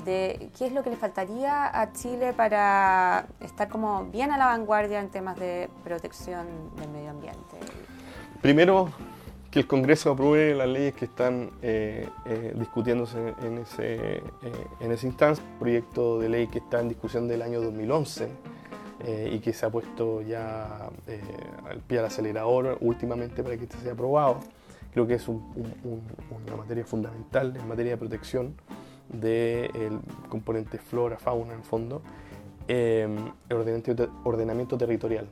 de 0.04 0.50
qué 0.58 0.66
es 0.66 0.72
lo 0.72 0.82
que 0.82 0.90
le 0.90 0.96
faltaría 0.96 1.80
a 1.80 1.92
Chile 1.92 2.32
para 2.32 3.26
estar 3.40 3.68
como 3.68 4.04
bien 4.06 4.32
a 4.32 4.38
la 4.38 4.46
vanguardia 4.46 5.00
en 5.00 5.10
temas 5.10 5.38
de 5.38 5.70
protección 5.84 6.46
del 6.76 6.88
medio 6.88 7.10
ambiente. 7.10 7.58
Primero, 8.40 8.90
que 9.52 9.60
el 9.60 9.66
Congreso 9.66 10.10
apruebe 10.10 10.54
las 10.54 10.66
leyes 10.66 10.94
que 10.94 11.04
están 11.04 11.50
eh, 11.60 12.08
eh, 12.24 12.54
discutiéndose 12.56 13.34
en 13.42 13.58
ese, 13.58 14.16
eh, 14.16 14.22
en 14.80 14.92
esa 14.92 15.06
instancia. 15.06 15.44
Un 15.44 15.58
proyecto 15.58 16.18
de 16.18 16.30
ley 16.30 16.46
que 16.46 16.58
está 16.58 16.80
en 16.80 16.88
discusión 16.88 17.28
del 17.28 17.42
año 17.42 17.60
2011 17.60 18.28
y 19.32 19.40
que 19.40 19.52
se 19.52 19.66
ha 19.66 19.70
puesto 19.70 20.22
ya 20.22 20.88
al 21.68 21.80
pie 21.80 21.98
del 21.98 22.06
acelerador 22.06 22.78
últimamente 22.80 23.42
para 23.42 23.56
que 23.56 23.64
este 23.64 23.76
sea 23.78 23.94
aprobado. 23.94 24.38
Creo 24.94 25.08
que 25.08 25.14
es 25.14 25.26
una 25.26 26.56
materia 26.56 26.84
fundamental 26.84 27.56
en 27.56 27.66
materia 27.66 27.92
de 27.92 27.96
protección 27.98 28.54
del 29.08 29.98
componente 30.28 30.78
flora, 30.78 31.18
fauna 31.18 31.52
en 31.52 31.64
fondo 31.64 32.00
Em, 32.68 33.16
el 33.48 33.56
ordenamiento, 34.24 34.78
territorial. 34.78 35.26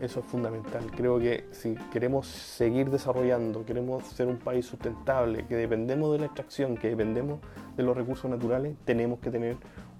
Eso 0.00 0.20
es 0.20 0.26
fundamental. 0.26 0.84
Creo 0.96 1.18
que 1.18 1.46
si 1.50 1.74
queremos 1.92 2.26
seguir 2.26 2.90
desarrollando, 2.90 3.64
queremos 3.64 4.04
ser 4.04 4.28
un 4.28 4.36
país 4.36 4.66
sustentable, 4.66 5.44
que 5.46 5.56
dependemos 5.56 6.12
de 6.12 6.20
la 6.20 6.26
extracción, 6.26 6.76
que 6.76 6.88
dependemos 6.88 7.40
de 7.76 7.82
los 7.82 7.96
recursos 7.96 8.30
naturales, 8.30 8.76
tenemos 8.84 9.18
que 9.18 9.30
tener 9.30 9.56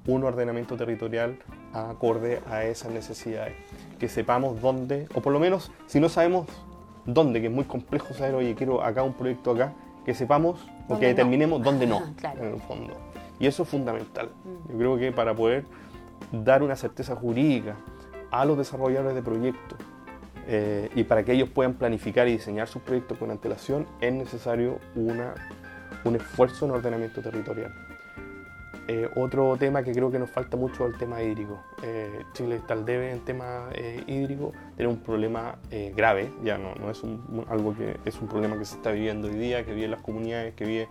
un 0.06 0.24
ordenamiento 0.24 0.76
territorial 0.76 1.38
acorde 1.72 2.40
a 2.48 2.64
esas 2.64 2.92
necesidades. 2.92 3.54
Que 3.98 4.08
sepamos 4.08 4.60
dónde, 4.60 5.08
o 5.14 5.20
por 5.20 5.32
lo 5.32 5.40
menos 5.40 5.72
si 5.86 6.00
no 6.00 6.08
sabemos 6.08 6.46
dónde, 7.04 7.40
que 7.40 7.48
es 7.48 7.52
muy 7.52 7.64
complejo 7.64 8.14
saber, 8.14 8.34
oye, 8.36 8.54
quiero 8.54 8.82
acá 8.82 9.02
un 9.02 9.14
proyecto 9.14 9.50
acá, 9.50 9.72
que 10.04 10.14
sepamos 10.14 10.64
o 10.88 10.98
que 10.98 11.06
determinemos 11.06 11.62
dónde 11.62 11.86
no, 11.86 12.02
en 12.40 12.54
el 12.54 12.60
fondo. 12.60 12.94
Y 13.40 13.46
eso 13.46 13.64
es 13.64 13.68
fundamental. 13.68 14.30
Mm. 14.44 14.72
Yo 14.72 14.78
creo 14.78 14.98
que 14.98 15.12
para 15.12 15.34
poder 15.34 15.64
dar 16.32 16.62
una 16.62 16.76
certeza 16.76 17.16
jurídica 17.16 17.76
a 18.30 18.44
los 18.44 18.58
desarrolladores 18.58 19.14
de 19.14 19.22
proyectos 19.22 19.78
eh, 20.50 20.88
y 20.94 21.04
para 21.04 21.24
que 21.24 21.32
ellos 21.32 21.50
puedan 21.50 21.74
planificar 21.74 22.26
y 22.26 22.32
diseñar 22.32 22.68
sus 22.68 22.80
proyectos 22.80 23.18
con 23.18 23.30
antelación 23.30 23.86
es 24.00 24.14
necesario 24.14 24.78
un 24.94 26.16
esfuerzo 26.16 26.64
en 26.64 26.70
ordenamiento 26.70 27.20
territorial. 27.20 27.70
Eh, 28.90 29.06
otro 29.16 29.54
tema 29.58 29.82
que 29.82 29.92
creo 29.92 30.10
que 30.10 30.18
nos 30.18 30.30
falta 30.30 30.56
mucho 30.56 30.86
es 30.86 30.94
el 30.94 30.98
tema 30.98 31.22
hídrico. 31.22 31.62
Eh, 31.82 32.24
Chile 32.32 32.56
está 32.56 32.72
al 32.72 32.86
debe 32.86 33.10
en 33.12 33.20
tema 33.20 33.68
hídrico, 34.06 34.52
tiene 34.74 34.90
un 34.90 35.00
problema 35.00 35.56
grave, 35.94 36.30
ya 36.42 36.56
no, 36.56 36.74
no 36.76 36.90
es 36.90 37.02
un, 37.02 37.44
algo 37.50 37.76
que 37.76 37.98
es 38.06 38.18
un 38.18 38.28
problema 38.28 38.56
que 38.58 38.64
se 38.64 38.76
está 38.76 38.90
viviendo 38.90 39.28
hoy 39.28 39.34
día, 39.34 39.66
que 39.66 39.74
viven 39.74 39.90
las 39.90 40.00
comunidades, 40.00 40.54
que 40.54 40.64
vive, 40.64 40.88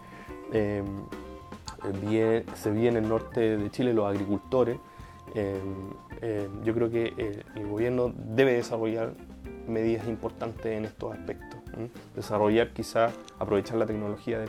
se 2.53 2.71
vive 2.71 2.89
en 2.89 2.97
el 2.97 3.09
norte 3.09 3.57
de 3.57 3.71
Chile 3.71 3.91
los 3.91 4.05
agricultores, 4.05 4.77
eh, 5.35 5.61
eh, 6.21 6.49
yo 6.63 6.73
creo 6.73 6.89
que 6.89 7.13
eh, 7.17 7.43
el 7.55 7.67
gobierno 7.67 8.13
debe 8.15 8.53
desarrollar 8.53 9.13
medidas 9.67 10.07
importantes 10.07 10.65
en 10.65 10.85
estos 10.85 11.13
aspectos. 11.13 11.59
Desarrollar 12.15 12.73
quizá, 12.73 13.11
aprovechar 13.37 13.77
la 13.77 13.85
tecnología 13.85 14.45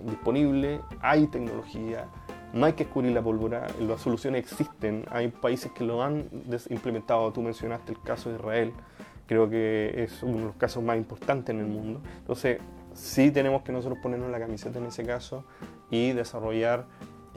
disponible, 0.00 0.80
hay 1.00 1.26
tecnología, 1.26 2.06
no 2.54 2.64
hay 2.64 2.72
que 2.72 2.84
descubrir 2.84 3.12
la 3.12 3.20
pólvora, 3.20 3.66
las 3.80 4.00
soluciones 4.00 4.40
existen, 4.40 5.04
hay 5.10 5.28
países 5.28 5.70
que 5.72 5.84
lo 5.84 6.02
han 6.02 6.30
implementado, 6.70 7.30
tú 7.32 7.42
mencionaste 7.42 7.92
el 7.92 8.00
caso 8.00 8.30
de 8.30 8.36
Israel, 8.36 8.72
creo 9.26 9.50
que 9.50 10.04
es 10.04 10.22
uno 10.22 10.38
de 10.38 10.44
los 10.44 10.56
casos 10.56 10.82
más 10.82 10.96
importantes 10.96 11.54
en 11.54 11.60
el 11.60 11.66
mundo. 11.66 12.00
Entonces, 12.20 12.58
sí 12.94 13.30
tenemos 13.30 13.62
que 13.62 13.72
nosotros 13.72 13.98
ponernos 14.02 14.30
la 14.30 14.38
camiseta 14.38 14.78
en 14.78 14.86
ese 14.86 15.04
caso 15.04 15.44
y 15.90 16.12
desarrollar 16.12 16.86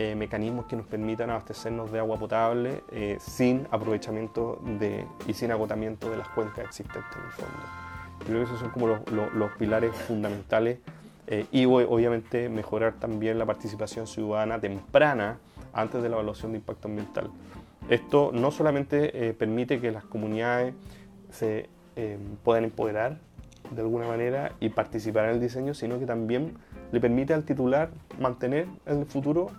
eh, 0.02 0.16
mecanismos 0.16 0.66
que 0.66 0.78
nos 0.78 0.86
permitan 0.86 1.30
abastecernos 1.30 1.92
de 1.92 2.00
agua 2.00 2.18
potable 2.18 2.84
eh, 2.90 3.18
sin 3.20 3.68
aprovechamiento 3.70 4.58
de, 4.80 5.06
y 5.28 5.34
sin 5.34 5.52
agotamiento 5.52 6.10
de 6.10 6.16
las 6.16 6.30
cuencas 6.30 6.68
existentes 6.68 7.18
en 7.18 7.26
el 7.26 7.32
fondo. 7.34 8.26
creo 8.26 8.38
que 8.38 8.44
esos 8.46 8.60
son 8.62 8.70
como 8.70 8.88
los, 8.88 9.52
pilares 9.58 9.94
fundamentales 9.94 10.80
eh, 11.28 11.48
y 11.52 11.66
obviamente 11.66 12.48
mejorar 12.48 12.94
también 12.94 13.38
la 13.38 13.46
participación 13.46 14.08
ciudadana 14.08 14.58
temprana 14.62 15.38
antes 15.74 16.02
de 16.02 16.08
la 16.08 16.16
evaluación 16.16 16.54
de 16.54 16.60
impacto 16.60 16.88
ambiental. 16.88 17.30
Esto 17.90 18.32
no 18.34 18.52
solamente 18.52 19.34
permite 19.34 19.82
que 19.82 19.92
las 19.92 20.06
comunidades 20.06 20.76
se 21.30 21.70
puedan 22.46 22.64
empoderar 22.64 23.18
de 23.72 23.82
alguna 23.82 24.08
manera 24.08 24.54
y 24.62 24.70
participar 24.70 25.26
en 25.26 25.32
el 25.32 25.42
diseño, 25.42 25.74
sino 25.74 26.00
que 26.00 26.06
también 26.06 26.54
le 26.94 27.02
permite 27.02 27.34
al 27.34 27.44
titular 27.44 27.90
mantener 28.18 28.68
en 28.86 29.00
el 29.00 29.06
futuro 29.06 29.52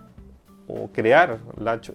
o 0.73 0.87
crear 0.87 1.39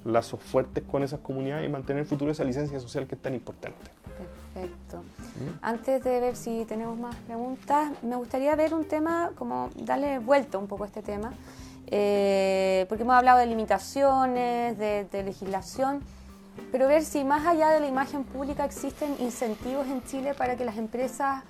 lazos 0.04 0.40
fuertes 0.40 0.84
con 0.84 1.02
esas 1.02 1.20
comunidades 1.20 1.66
y 1.66 1.70
mantener 1.70 2.02
el 2.02 2.08
futuro 2.08 2.30
esa 2.30 2.44
licencia 2.44 2.78
social 2.78 3.06
que 3.06 3.14
es 3.14 3.22
tan 3.22 3.34
importante. 3.34 3.90
Perfecto. 4.54 4.98
¿Mm? 4.98 5.58
Antes 5.62 6.04
de 6.04 6.20
ver 6.20 6.36
si 6.36 6.64
tenemos 6.66 6.98
más 6.98 7.14
preguntas, 7.16 7.90
me 8.02 8.16
gustaría 8.16 8.54
ver 8.54 8.74
un 8.74 8.84
tema, 8.84 9.30
como 9.36 9.70
darle 9.76 10.18
vuelta 10.18 10.58
un 10.58 10.66
poco 10.66 10.84
a 10.84 10.86
este 10.86 11.02
tema, 11.02 11.32
eh, 11.86 12.84
porque 12.88 13.04
hemos 13.04 13.14
hablado 13.14 13.38
de 13.38 13.46
limitaciones, 13.46 14.76
de, 14.78 15.22
legislación, 15.24 16.02
pero 16.72 16.88
ver 16.88 17.04
si 17.04 17.24
más 17.24 17.46
allá 17.46 17.70
de 17.70 17.80
la 17.80 17.86
imagen 17.86 18.24
pública 18.24 18.64
existen 18.64 19.14
incentivos 19.20 19.86
en 19.86 20.02
Chile 20.04 20.34
para 20.34 20.56
que 20.56 20.64
las 20.64 20.76
empresas 20.76 21.44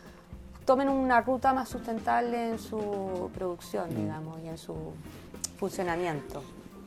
tomen 0.64 0.88
una 0.88 1.20
ruta 1.20 1.52
más 1.52 1.68
sustentable 1.68 2.50
en 2.50 2.58
su 2.58 3.30
producción, 3.34 3.90
mm. 3.90 3.96
digamos, 3.96 4.40
y 4.44 4.48
en 4.48 4.58
su 4.58 4.74
funcionamiento. 5.58 6.42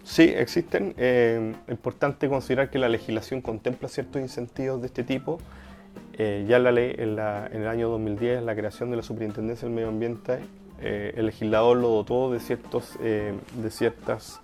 Sí, 0.09 0.23
existen. 0.23 0.95
Eh, 0.97 1.53
es 1.67 1.71
importante 1.71 2.27
considerar 2.29 2.71
que 2.71 2.79
la 2.79 2.89
legislación 2.89 3.41
contempla 3.41 3.87
ciertos 3.87 4.19
incentivos 4.19 4.81
de 4.81 4.87
este 4.87 5.03
tipo. 5.03 5.37
Eh, 6.13 6.47
ya 6.49 6.57
la 6.57 6.71
ley 6.71 6.95
en, 6.97 7.09
el 7.19 7.67
año 7.67 7.89
2010, 7.89 8.41
la 8.41 8.55
creación 8.55 8.89
de 8.89 8.97
la 8.97 9.03
Superintendencia 9.03 9.67
del 9.67 9.75
Medio 9.75 9.89
Ambiente, 9.89 10.39
eh, 10.81 11.13
el 11.15 11.27
legislador 11.27 11.77
lo 11.77 11.89
dotó 11.89 12.31
de, 12.31 12.39
ciertos, 12.39 12.97
de 12.99 13.69
ciertas 13.69 14.41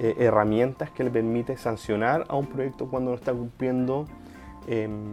herramientas 0.00 0.90
que 0.90 1.04
le 1.04 1.12
permite 1.12 1.56
sancionar 1.58 2.24
a 2.26 2.34
un 2.34 2.46
proyecto 2.46 2.88
cuando 2.88 3.12
no 3.12 3.16
está 3.16 3.32
cumpliendo 3.32 4.06
em, 4.66 5.12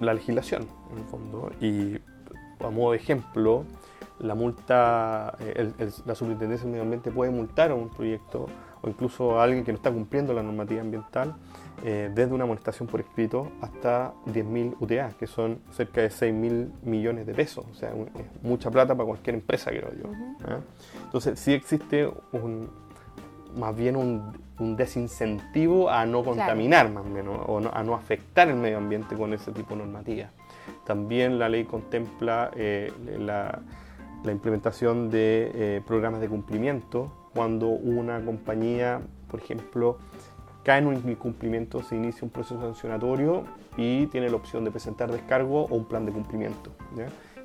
la 0.00 0.12
legislación, 0.12 0.66
en 0.92 0.98
el 0.98 1.04
fondo. 1.04 1.50
Y 1.62 1.96
a 2.62 2.68
modo 2.68 2.92
de 2.92 2.98
ejemplo, 2.98 3.64
la 4.18 4.34
multa, 4.34 5.36
eh, 5.40 5.72
la 6.06 6.14
Superintendencia 6.14 6.64
del 6.64 6.72
Medio 6.72 6.82
Ambiente 6.82 7.10
puede 7.10 7.30
multar 7.30 7.70
a 7.70 7.74
un 7.74 7.88
proyecto 7.88 8.46
o 8.84 8.88
incluso 8.88 9.40
a 9.40 9.44
alguien 9.44 9.64
que 9.64 9.72
no 9.72 9.76
está 9.76 9.90
cumpliendo 9.90 10.34
la 10.34 10.42
normativa 10.42 10.82
ambiental 10.82 11.34
eh, 11.82 12.10
desde 12.14 12.34
una 12.34 12.44
amonestación 12.44 12.86
por 12.86 13.00
escrito 13.00 13.50
hasta 13.60 14.12
10.000 14.26 14.76
UTA, 14.78 15.12
que 15.18 15.26
son 15.26 15.58
cerca 15.70 16.02
de 16.02 16.08
6.000 16.08 16.68
millones 16.82 17.26
de 17.26 17.34
pesos. 17.34 17.64
O 17.70 17.74
sea, 17.74 17.90
es 17.90 18.42
mucha 18.42 18.70
plata 18.70 18.94
para 18.94 19.06
cualquier 19.06 19.36
empresa, 19.36 19.70
creo 19.70 19.90
yo. 19.92 20.10
¿ah? 20.46 20.60
Entonces, 21.04 21.38
sí 21.40 21.52
existe 21.52 22.10
un, 22.32 22.70
más 23.56 23.74
bien 23.74 23.96
un, 23.96 24.44
desincentivo 24.76 25.90
a 25.90 26.06
no 26.06 26.22
contaminar, 26.22 26.88
más 26.90 27.04
o 27.04 27.08
menos, 27.08 27.40
o 27.46 27.58
a 27.58 27.82
no 27.82 27.94
afectar 27.94 28.48
el 28.48 28.54
medio 28.54 28.78
ambiente 28.78 29.16
con 29.16 29.32
ese 29.32 29.50
tipo 29.50 29.70
de 29.70 29.80
normativas. 29.80 30.30
También 30.84 31.38
la 31.38 31.48
ley 31.48 31.64
contempla 31.64 32.50
eh, 32.54 32.92
la, 33.18 33.60
implementación 34.30 35.10
de 35.10 35.50
eh, 35.54 35.82
programas 35.84 36.20
de 36.20 36.28
cumplimiento 36.28 37.23
cuando 37.34 37.68
una 37.68 38.24
compañía, 38.24 39.00
por 39.30 39.40
ejemplo, 39.40 39.98
cae 40.62 40.78
en 40.78 40.86
un 40.86 40.94
incumplimiento, 41.08 41.82
se 41.82 41.96
inicia 41.96 42.22
un 42.22 42.30
proceso 42.30 42.60
sancionatorio 42.60 43.44
y 43.76 44.06
tiene 44.06 44.30
la 44.30 44.36
opción 44.36 44.64
de 44.64 44.70
presentar 44.70 45.12
descargo 45.12 45.64
o 45.64 45.74
un 45.74 45.84
plan 45.84 46.06
de 46.06 46.12
cumplimiento. 46.12 46.70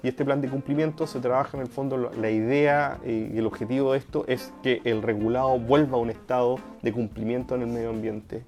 Y 0.02 0.08
este 0.08 0.24
plan 0.24 0.40
de 0.40 0.48
cumplimiento 0.48 1.06
se 1.06 1.20
trabaja 1.20 1.58
en 1.58 1.62
el 1.62 1.68
fondo, 1.68 1.98
la 1.98 2.30
idea 2.30 3.00
y 3.06 3.38
el 3.38 3.46
objetivo 3.46 3.92
de 3.92 3.98
esto 3.98 4.24
es 4.28 4.54
que 4.64 4.82
el 4.86 5.02
regulado 5.02 5.60
vuelva 5.60 5.98
a 5.98 6.02
un 6.02 6.10
estado 6.10 6.58
de 6.82 6.94
cumplimiento 6.94 7.56
en 7.56 7.62
el 7.64 7.68
medio 7.68 7.90
ambiente. 7.90 8.46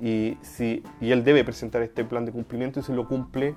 Y, 0.00 0.38
si, 0.42 0.82
y 1.00 1.10
él 1.10 1.24
debe 1.24 1.44
presentar 1.44 1.82
este 1.82 2.04
plan 2.04 2.24
de 2.24 2.32
cumplimiento 2.32 2.80
y 2.80 2.82
si 2.82 2.92
lo 2.92 3.06
cumple, 3.06 3.54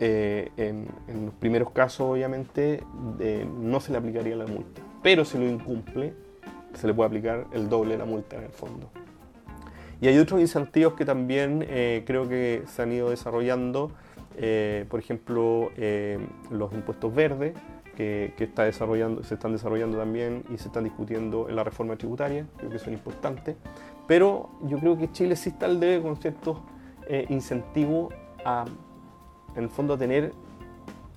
eh, 0.00 0.50
en, 0.56 0.88
los 1.24 1.34
primeros 1.34 1.70
casos 1.70 2.10
obviamente 2.10 2.82
eh, 3.20 3.46
no 3.60 3.80
se 3.80 3.92
le 3.92 3.98
aplicaría 3.98 4.36
la 4.36 4.46
multa. 4.46 4.82
Pero 5.02 5.24
si 5.24 5.38
lo 5.38 5.48
incumple, 5.48 6.14
se 6.74 6.86
le 6.86 6.94
puede 6.94 7.08
aplicar 7.08 7.46
el 7.52 7.68
doble 7.68 7.92
de 7.92 7.98
la 7.98 8.04
multa 8.04 8.36
en 8.36 8.44
el 8.44 8.52
fondo. 8.52 8.90
Y 10.02 10.08
hay 10.08 10.18
otros 10.18 10.40
incentivos 10.40 10.94
que 10.94 11.04
también 11.04 11.64
eh, 11.68 12.02
creo 12.04 12.28
que 12.28 12.64
se 12.66 12.82
han 12.82 12.90
ido 12.90 13.10
desarrollando, 13.10 13.92
eh, 14.36 14.84
por 14.88 14.98
ejemplo, 14.98 15.70
eh, 15.76 16.18
los 16.50 16.72
impuestos 16.72 17.14
verdes, 17.14 17.54
que, 17.96 18.34
está 18.36 18.64
desarrollando, 18.64 19.22
se 19.22 19.34
están 19.34 19.52
desarrollando 19.52 19.98
también 19.98 20.42
y 20.52 20.58
se 20.58 20.66
están 20.66 20.82
discutiendo 20.82 21.48
en 21.48 21.54
la 21.54 21.62
reforma 21.62 21.94
tributaria, 21.94 22.46
creo 22.56 22.68
que 22.68 22.80
son 22.80 22.94
importantes. 22.94 23.54
Pero 24.08 24.50
yo 24.62 24.78
creo 24.78 24.98
que 24.98 25.12
Chile 25.12 25.36
sí 25.36 25.50
está 25.50 25.66
al 25.66 25.78
debe 25.78 26.02
con 26.02 26.16
ciertos 26.16 26.58
incentivos 27.28 28.12
a, 28.44 28.64
en 29.54 29.62
el 29.62 29.70
fondo, 29.70 29.94
a 29.94 29.98
tener 29.98 30.32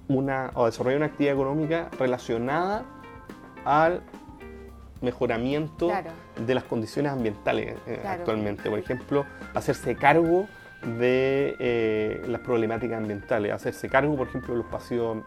una, 0.08 0.52
o 0.54 0.64
a 0.64 0.66
desarrollar 0.68 0.98
una 0.98 1.08
actividad 1.08 1.34
económica 1.34 1.90
relacionada 1.98 2.86
al 3.64 4.04
mejoramiento 5.02 5.92
de 6.46 6.56
las 6.56 6.64
condiciones 6.64 7.12
ambientales 7.12 7.76
eh, 7.88 8.02
actualmente. 8.06 8.70
Por 8.70 8.80
ejemplo, 8.80 9.26
hacerse 9.54 9.96
cargo 9.96 10.48
de 11.00 11.56
eh, 11.60 12.24
las 12.28 12.42
problemáticas 12.42 12.98
ambientales, 12.98 13.52
hacerse 13.52 13.90
cargo, 13.90 14.16
por 14.16 14.28
ejemplo, 14.28 14.54
de 14.54 14.60
los 14.60 14.72
pasivos. 14.72 15.24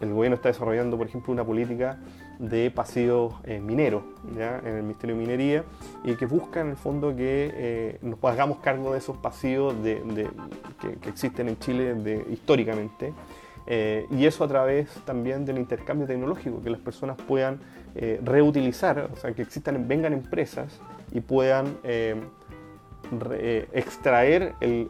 El 0.00 0.12
gobierno 0.12 0.34
está 0.34 0.48
desarrollando, 0.48 0.98
por 0.98 1.06
ejemplo, 1.06 1.32
una 1.32 1.44
política 1.44 1.96
de 2.40 2.72
pasivos 2.72 3.34
eh, 3.44 3.60
mineros 3.60 4.02
en 4.36 4.66
el 4.66 4.82
Ministerio 4.82 5.14
de 5.14 5.20
Minería 5.20 5.64
y 6.02 6.16
que 6.16 6.26
busca 6.26 6.60
en 6.60 6.70
el 6.70 6.76
fondo 6.76 7.14
que 7.14 8.00
nos 8.02 8.18
hagamos 8.24 8.58
cargo 8.58 8.92
de 8.92 8.98
esos 8.98 9.16
pasivos 9.18 9.80
de, 9.80 10.28
que, 10.80 11.08
existen 11.08 11.48
en 11.48 11.58
Chile 11.60 11.94
de, 11.94 12.26
históricamente. 12.32 13.14
y 13.68 14.26
eso 14.26 14.42
a 14.42 14.48
través 14.48 14.88
también 15.04 15.44
del 15.44 15.58
intercambio 15.58 16.08
tecnológico, 16.08 16.60
que 16.60 16.70
las 16.70 16.80
personas 16.80 17.16
puedan 17.16 17.60
eh, 17.94 18.20
reutilizar, 18.24 19.10
o 19.12 19.16
sea, 19.16 19.32
que 19.32 19.46
vengan 19.86 20.14
empresas 20.14 20.80
y 21.12 21.20
puedan 21.20 21.76
eh, 21.84 22.14
eh, 23.32 23.68
extraer 23.74 24.54
el, 24.60 24.88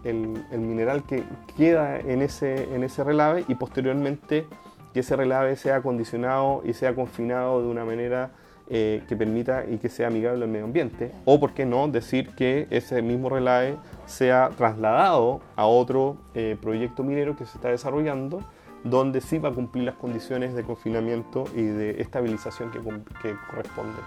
mineral 0.52 1.02
que 1.04 1.24
queda 1.56 1.98
en 1.98 2.22
ese, 2.22 2.72
en 2.72 2.88
relave 3.04 3.44
y 3.48 3.56
posteriormente 3.56 4.46
que 4.94 5.00
ese 5.00 5.16
relave 5.16 5.56
sea 5.56 5.76
acondicionado 5.76 6.62
y 6.64 6.74
sea 6.74 6.94
confinado 6.94 7.60
de 7.62 7.68
una 7.68 7.84
manera 7.84 8.30
que 8.68 9.16
permita 9.18 9.66
y 9.68 9.76
que 9.76 9.90
sea 9.90 10.06
amigable 10.06 10.44
al 10.44 10.50
medio 10.50 10.64
ambiente. 10.64 11.12
O, 11.26 11.38
por 11.38 11.52
qué 11.52 11.66
no, 11.66 11.88
decir 11.88 12.30
que 12.30 12.68
ese 12.70 13.02
mismo 13.02 13.28
relave 13.28 13.76
sea 14.06 14.48
trasladado 14.56 15.42
a 15.56 15.66
otro 15.66 16.16
proyecto 16.62 17.02
minero 17.02 17.36
que 17.36 17.44
se 17.44 17.56
está 17.56 17.68
desarrollando 17.68 18.42
donde 18.84 19.20
sí 19.20 19.38
va 19.38 19.50
a 19.50 19.52
cumplir 19.52 19.84
las 19.84 19.94
condiciones 19.94 20.54
de 20.54 20.64
confinamiento 20.64 21.44
y 21.54 21.62
de 21.62 22.00
estabilización 22.00 22.70
que, 22.70 22.80
que 23.22 23.34
corresponde. 23.48 23.98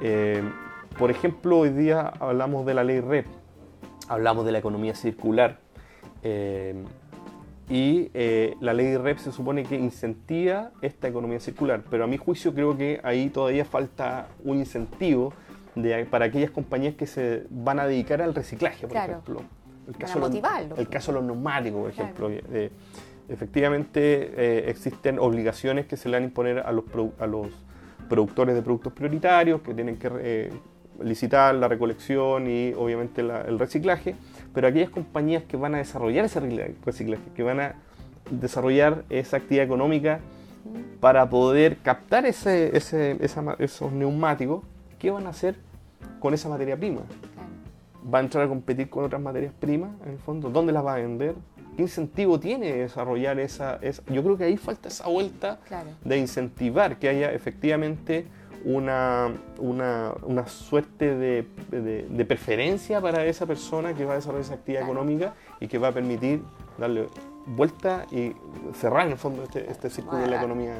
Eh, 0.00 0.42
por 0.98 1.10
ejemplo, 1.10 1.58
hoy 1.58 1.70
día 1.70 2.12
hablamos 2.20 2.64
de 2.66 2.74
la 2.74 2.84
ley 2.84 3.00
REP, 3.00 3.26
hablamos 4.08 4.46
de 4.46 4.52
la 4.52 4.58
economía 4.58 4.94
circular 4.94 5.58
eh, 6.22 6.74
y 7.68 8.10
eh, 8.14 8.56
la 8.60 8.72
ley 8.72 8.96
REP 8.96 9.18
se 9.18 9.32
supone 9.32 9.64
que 9.64 9.76
incentiva 9.76 10.70
esta 10.80 11.08
economía 11.08 11.40
circular, 11.40 11.82
pero 11.90 12.04
a 12.04 12.06
mi 12.06 12.16
juicio 12.16 12.54
creo 12.54 12.76
que 12.76 13.00
ahí 13.02 13.28
todavía 13.28 13.64
falta 13.64 14.28
un 14.44 14.58
incentivo 14.58 15.32
para 16.10 16.26
aquellas 16.26 16.52
compañías 16.52 16.94
que 16.94 17.06
se 17.06 17.46
van 17.50 17.80
a 17.80 17.86
dedicar 17.86 18.22
al 18.22 18.34
reciclaje, 18.34 18.86
por 18.86 18.96
ejemplo. 18.96 19.40
El 19.88 19.96
caso, 19.96 20.18
los, 20.18 20.30
el 20.78 20.88
caso 20.88 21.12
de 21.12 21.18
los 21.18 21.24
neumáticos, 21.24 21.80
por 21.82 21.90
ejemplo 21.90 22.30
efectivamente 23.28 24.32
eh, 24.36 24.70
existen 24.70 25.18
obligaciones 25.18 25.86
que 25.86 25.96
se 25.96 26.08
le 26.08 26.16
van 26.16 26.24
a 26.24 26.26
imponer 26.26 26.58
a 26.58 26.72
los, 26.72 26.84
a 27.18 27.26
los 27.26 27.48
productores 28.08 28.54
de 28.54 28.62
productos 28.62 28.92
prioritarios, 28.92 29.60
que 29.62 29.74
tienen 29.74 29.96
que 29.96 30.10
eh, 30.20 30.52
licitar 31.02 31.54
la 31.54 31.68
recolección 31.68 32.48
y 32.48 32.72
obviamente 32.74 33.22
el 33.22 33.58
reciclaje, 33.58 34.14
pero 34.52 34.68
aquellas 34.68 34.90
compañías 34.90 35.42
que 35.42 35.56
van 35.56 35.74
a 35.74 35.78
desarrollar 35.78 36.24
ese 36.24 36.40
reciclaje, 36.84 37.22
que 37.34 37.42
van 37.42 37.60
a 37.60 37.74
desarrollar 38.30 39.04
esa 39.10 39.38
actividad 39.38 39.64
económica 39.64 40.20
para 41.00 41.28
poder 41.28 41.78
captar 41.78 42.26
ese, 42.26 42.76
ese, 42.76 43.18
esos 43.58 43.92
neumáticos, 43.92 44.64
¿qué 44.98 45.10
van 45.10 45.26
a 45.26 45.30
hacer 45.30 45.56
con 46.20 46.32
esa 46.32 46.48
materia 46.48 46.76
prima? 46.76 47.02
¿Va 48.12 48.18
a 48.18 48.22
entrar 48.22 48.44
a 48.44 48.48
competir 48.48 48.88
con 48.88 49.04
otras 49.04 49.20
materias 49.20 49.52
primas 49.58 49.90
en 50.04 50.12
el 50.12 50.18
fondo? 50.18 50.50
¿Dónde 50.50 50.72
las 50.72 50.84
va 50.84 50.94
a 50.94 50.98
vender? 50.98 51.34
¿Qué 51.76 51.82
incentivo 51.82 52.38
tiene 52.38 52.72
desarrollar 52.72 53.38
esa, 53.40 53.80
Yo 54.08 54.22
creo 54.22 54.36
que 54.36 54.44
ahí 54.44 54.56
falta 54.56 54.88
esa 54.88 55.08
vuelta 55.08 55.58
de 56.04 56.18
incentivar 56.18 56.98
que 56.98 57.08
haya 57.08 57.32
efectivamente 57.32 58.26
una, 58.64 59.30
una, 59.58 60.46
suerte 60.46 61.16
de, 61.16 62.24
preferencia 62.26 63.00
para 63.00 63.24
esa 63.26 63.46
persona 63.46 63.94
que 63.94 64.04
va 64.04 64.12
a 64.12 64.16
desarrollar 64.16 64.44
esa 64.44 64.54
actividad 64.54 64.84
económica 64.84 65.34
y 65.60 65.68
que 65.68 65.78
va 65.78 65.88
a 65.88 65.92
permitir 65.92 66.42
darle 66.78 67.08
vuelta 67.46 68.06
y 68.10 68.32
cerrar 68.74 69.06
en 69.06 69.12
el 69.12 69.18
fondo 69.18 69.42
este, 69.42 69.70
este 69.70 69.90
círculo 69.90 70.22
de 70.22 70.28
la 70.28 70.36
economía 70.36 70.74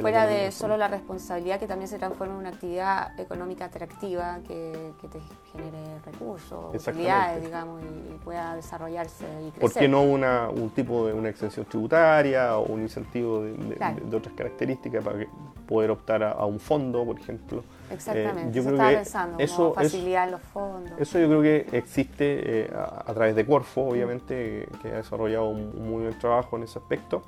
Fuera 0.00 0.26
de 0.26 0.50
solo 0.50 0.76
la 0.76 0.88
responsabilidad, 0.88 1.60
que 1.60 1.66
también 1.66 1.88
se 1.88 1.98
transforma 1.98 2.34
en 2.34 2.40
una 2.40 2.48
actividad 2.48 3.18
económica 3.18 3.66
atractiva 3.66 4.40
que, 4.46 4.92
te 5.00 5.20
genere 5.52 6.00
recursos, 6.04 6.74
utilidades, 6.74 7.44
digamos, 7.44 7.82
y, 7.82 8.14
pueda 8.24 8.56
desarrollarse 8.56 9.24
y 9.24 9.50
crecer. 9.50 9.60
¿Por 9.60 9.72
qué 9.72 9.86
no 9.86 10.02
una, 10.02 10.48
un 10.48 10.70
tipo 10.70 11.06
de 11.06 11.12
una 11.12 11.28
exención 11.28 11.66
tributaria 11.66 12.56
o 12.56 12.64
un 12.72 12.82
incentivo 12.82 13.42
de, 13.42 14.16
otras 14.16 14.34
características 14.34 15.04
para 15.04 15.18
poder 15.66 15.90
optar 15.90 16.22
a, 16.22 16.44
un 16.44 16.58
fondo, 16.58 17.04
por 17.04 17.18
ejemplo? 17.18 17.62
Exactamente, 17.90 18.48
eh, 18.48 18.52
yo 18.52 18.64
creo 18.64 18.88
que 18.88 18.96
pensando, 18.96 19.38
eso, 19.38 19.74
facilidad 19.74 20.24
en 20.24 20.30
los 20.32 20.40
fondos. 20.40 20.98
Eso 20.98 21.18
yo 21.18 21.28
creo 21.28 21.42
que 21.42 21.66
existe 21.76 22.62
eh, 22.62 22.70
a, 22.74 23.12
través 23.12 23.36
de 23.36 23.46
Corfo, 23.46 23.82
obviamente, 23.82 24.66
que 24.82 24.88
ha 24.88 24.96
desarrollado 24.96 25.50
un 25.50 25.88
muy 25.88 26.04
buen 26.04 26.18
trabajo 26.18 26.56
en 26.56 26.64
ese 26.64 26.78
aspecto 26.78 27.22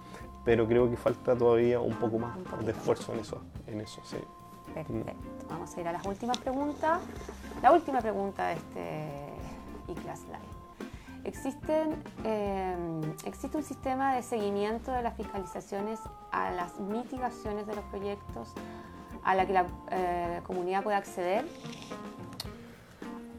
pero 0.47 0.67
creo 0.69 0.89
que 0.89 0.97
falta 0.97 1.37
todavía 1.37 1.81
un 1.81 1.97
poco 1.97 2.21
más 2.21 2.37
de 2.65 2.71
esfuerzo 2.71 3.13
en 3.13 3.19
eso, 3.19 3.43
en 3.67 3.81
eso 3.81 4.01
sí. 4.05 4.17
Perfecto. 4.73 5.13
Vamos 5.51 5.77
a 5.77 5.81
ir 5.81 5.89
a 5.89 5.93
las 5.93 6.07
últimas 6.07 6.39
preguntas. 6.39 7.01
La 7.63 7.73
última 7.73 8.01
pregunta 8.01 8.47
de 8.47 8.55
este 8.55 9.93
eClass 9.93 10.23
Live. 10.27 10.57
¿Existen, 11.25 12.01
eh, 12.23 12.77
¿Existe 13.25 13.57
un 13.57 13.65
sistema 13.65 14.15
de 14.15 14.23
seguimiento 14.23 14.93
de 14.93 15.03
las 15.03 15.17
fiscalizaciones 15.17 15.99
a 16.31 16.53
las 16.53 16.79
mitigaciones 16.79 17.67
de 17.67 17.75
los 17.75 17.85
proyectos 17.87 18.53
a 19.25 19.35
la 19.35 19.47
que 19.47 19.53
la 19.53 19.67
eh, 19.91 20.41
comunidad 20.45 20.85
puede 20.85 20.97
acceder? 20.97 21.45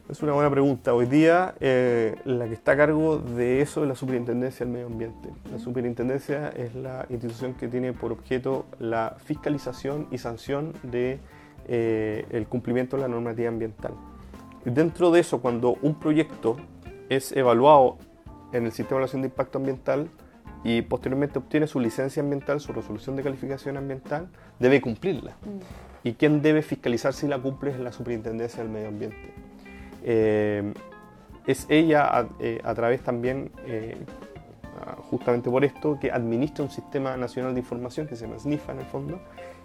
Es 0.08 0.22
una 0.22 0.32
buena 0.32 0.50
pregunta. 0.50 0.94
Hoy 0.94 1.04
día 1.04 1.54
eh, 1.60 2.16
la 2.24 2.46
que 2.46 2.54
está 2.54 2.72
a 2.72 2.76
cargo 2.78 3.18
de 3.18 3.60
eso 3.60 3.82
es 3.82 3.88
la 3.88 3.94
Superintendencia 3.94 4.64
del 4.64 4.72
Medio 4.72 4.86
Ambiente. 4.86 5.28
La 5.52 5.58
Superintendencia 5.58 6.48
es 6.48 6.74
la 6.74 7.04
institución 7.10 7.52
que 7.52 7.68
tiene 7.68 7.92
por 7.92 8.12
objeto 8.12 8.64
la 8.78 9.16
fiscalización 9.22 10.08
y 10.10 10.16
sanción 10.16 10.72
de 10.82 11.18
eh, 11.66 12.24
el 12.30 12.46
cumplimiento 12.46 12.96
de 12.96 13.02
la 13.02 13.08
normativa 13.08 13.50
ambiental. 13.50 13.92
Dentro 14.64 15.10
de 15.10 15.20
eso, 15.20 15.42
cuando 15.42 15.76
un 15.82 15.94
proyecto 16.00 16.56
es 17.10 17.32
evaluado 17.32 17.98
en 18.54 18.64
el 18.64 18.72
sistema 18.72 18.88
de 18.88 18.94
evaluación 18.94 19.20
de 19.20 19.28
impacto 19.28 19.58
ambiental 19.58 20.08
y 20.64 20.80
posteriormente 20.80 21.38
obtiene 21.38 21.66
su 21.66 21.80
licencia 21.80 22.22
ambiental, 22.22 22.60
su 22.60 22.72
resolución 22.72 23.14
de 23.14 23.22
calificación 23.22 23.76
ambiental, 23.76 24.28
debe 24.58 24.80
cumplirla. 24.80 25.32
Mm. 25.32 26.08
Y 26.08 26.12
quien 26.14 26.40
debe 26.40 26.62
fiscalizar 26.62 27.12
si 27.12 27.28
la 27.28 27.38
cumple 27.38 27.72
es 27.72 27.78
la 27.78 27.92
Superintendencia 27.92 28.62
del 28.62 28.72
Medio 28.72 28.88
Ambiente. 28.88 29.47
Eh, 30.02 30.72
es 31.46 31.66
ella 31.68 32.06
a, 32.06 32.28
eh, 32.40 32.60
través 32.74 33.02
también, 33.02 33.50
eh, 33.66 33.96
justamente 35.10 35.50
por 35.50 35.64
esto, 35.64 35.98
que 35.98 36.10
administra 36.10 36.64
un 36.64 36.70
sistema 36.70 37.16
nacional 37.16 37.54
de 37.54 37.60
información 37.60 38.06
que 38.06 38.16
se 38.16 38.26
llama 38.26 38.38
SNIFA 38.38 38.72
en 38.72 38.78
el 38.78 38.86
fondo, 38.86 39.20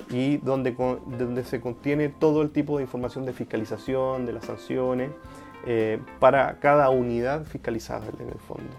y 0.09 0.37
donde, 0.37 0.71
donde 0.71 1.43
se 1.43 1.61
contiene 1.61 2.09
todo 2.09 2.41
el 2.41 2.51
tipo 2.51 2.77
de 2.77 2.83
información 2.83 3.25
de 3.25 3.33
fiscalización, 3.33 4.25
de 4.25 4.33
las 4.33 4.45
sanciones, 4.45 5.11
para 6.19 6.59
cada 6.59 6.89
unidad 6.89 7.45
fiscalizada 7.45 8.07
en 8.19 8.27
el 8.27 8.39
fondo. 8.39 8.75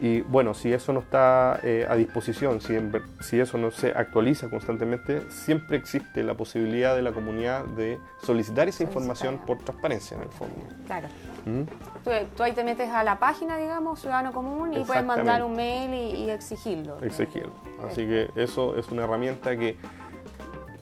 Y 0.00 0.20
bueno, 0.20 0.54
si 0.54 0.72
eso 0.72 0.92
no 0.92 1.00
está 1.00 1.58
eh, 1.64 1.86
a 1.88 1.96
disposición, 1.96 2.60
si, 2.60 2.78
si, 3.20 3.40
eso 3.40 3.58
no 3.58 3.72
se 3.72 3.90
actualiza 3.90 4.48
constantemente, 4.48 5.28
siempre 5.28 5.76
existe 5.76 6.22
la 6.22 6.34
posibilidad 6.34 6.94
de 6.94 7.02
la 7.02 7.12
comunidad 7.12 7.64
de 7.64 7.98
solicitar 8.22 8.68
esa 8.68 8.84
información 8.84 9.38
por 9.44 9.58
transparencia 9.58 10.16
en 10.16 10.22
el 10.22 10.28
fondo. 10.28 10.54
Claro. 10.86 11.08
¿Mm? 11.46 11.62
Tú, 12.36 12.42
ahí 12.42 12.52
te 12.52 12.62
metes 12.62 12.90
a 12.90 13.02
la 13.02 13.18
página, 13.18 13.56
digamos, 13.58 14.00
Ciudadano 14.00 14.32
Común, 14.32 14.72
y 14.72 14.84
puedes 14.84 15.04
mandar 15.04 15.42
un 15.42 15.56
mail 15.56 15.92
y, 15.92 16.30
exigirlo. 16.30 17.02
Exigirlo. 17.02 17.52
Así 17.84 18.06
que 18.06 18.30
eso 18.36 18.76
es 18.76 18.88
una 18.90 19.04
herramienta 19.04 19.56
que 19.56 19.76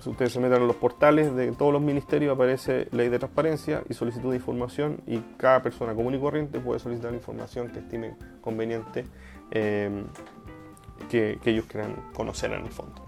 ustedes 0.07 0.33
se 0.33 0.41
meten 0.41 0.63
en 0.63 0.67
los 0.67 0.77
portales 0.77 1.35
de 1.35 1.53
todos 1.53 1.73
los 1.73 1.83
ministerios 1.83 2.35
aparece 2.35 2.89
ley 2.93 3.09
de 3.09 3.19
transparencia 3.19 3.83
y 3.89 3.95
solicitud 3.95 4.31
de 4.31 4.37
información 4.37 5.01
y 5.07 5.19
cada 5.37 5.63
persona 5.63 5.95
común 5.95 6.15
y 6.15 6.21
corriente 6.21 6.61
puede 6.61 6.81
solicitar 6.81 7.11
la 7.11 7.17
información 7.19 7.69
que 7.69 7.81
estime 7.81 8.15
conveniente 8.41 9.07
eh, 9.51 10.05
que, 11.09 11.39
ellos 11.45 11.67
quieran 11.67 11.95
conocer 12.15 12.53
en 12.53 12.65
el 12.65 12.73
fondo. 12.73 13.07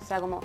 O 0.00 0.04
sea, 0.04 0.20
como 0.20 0.40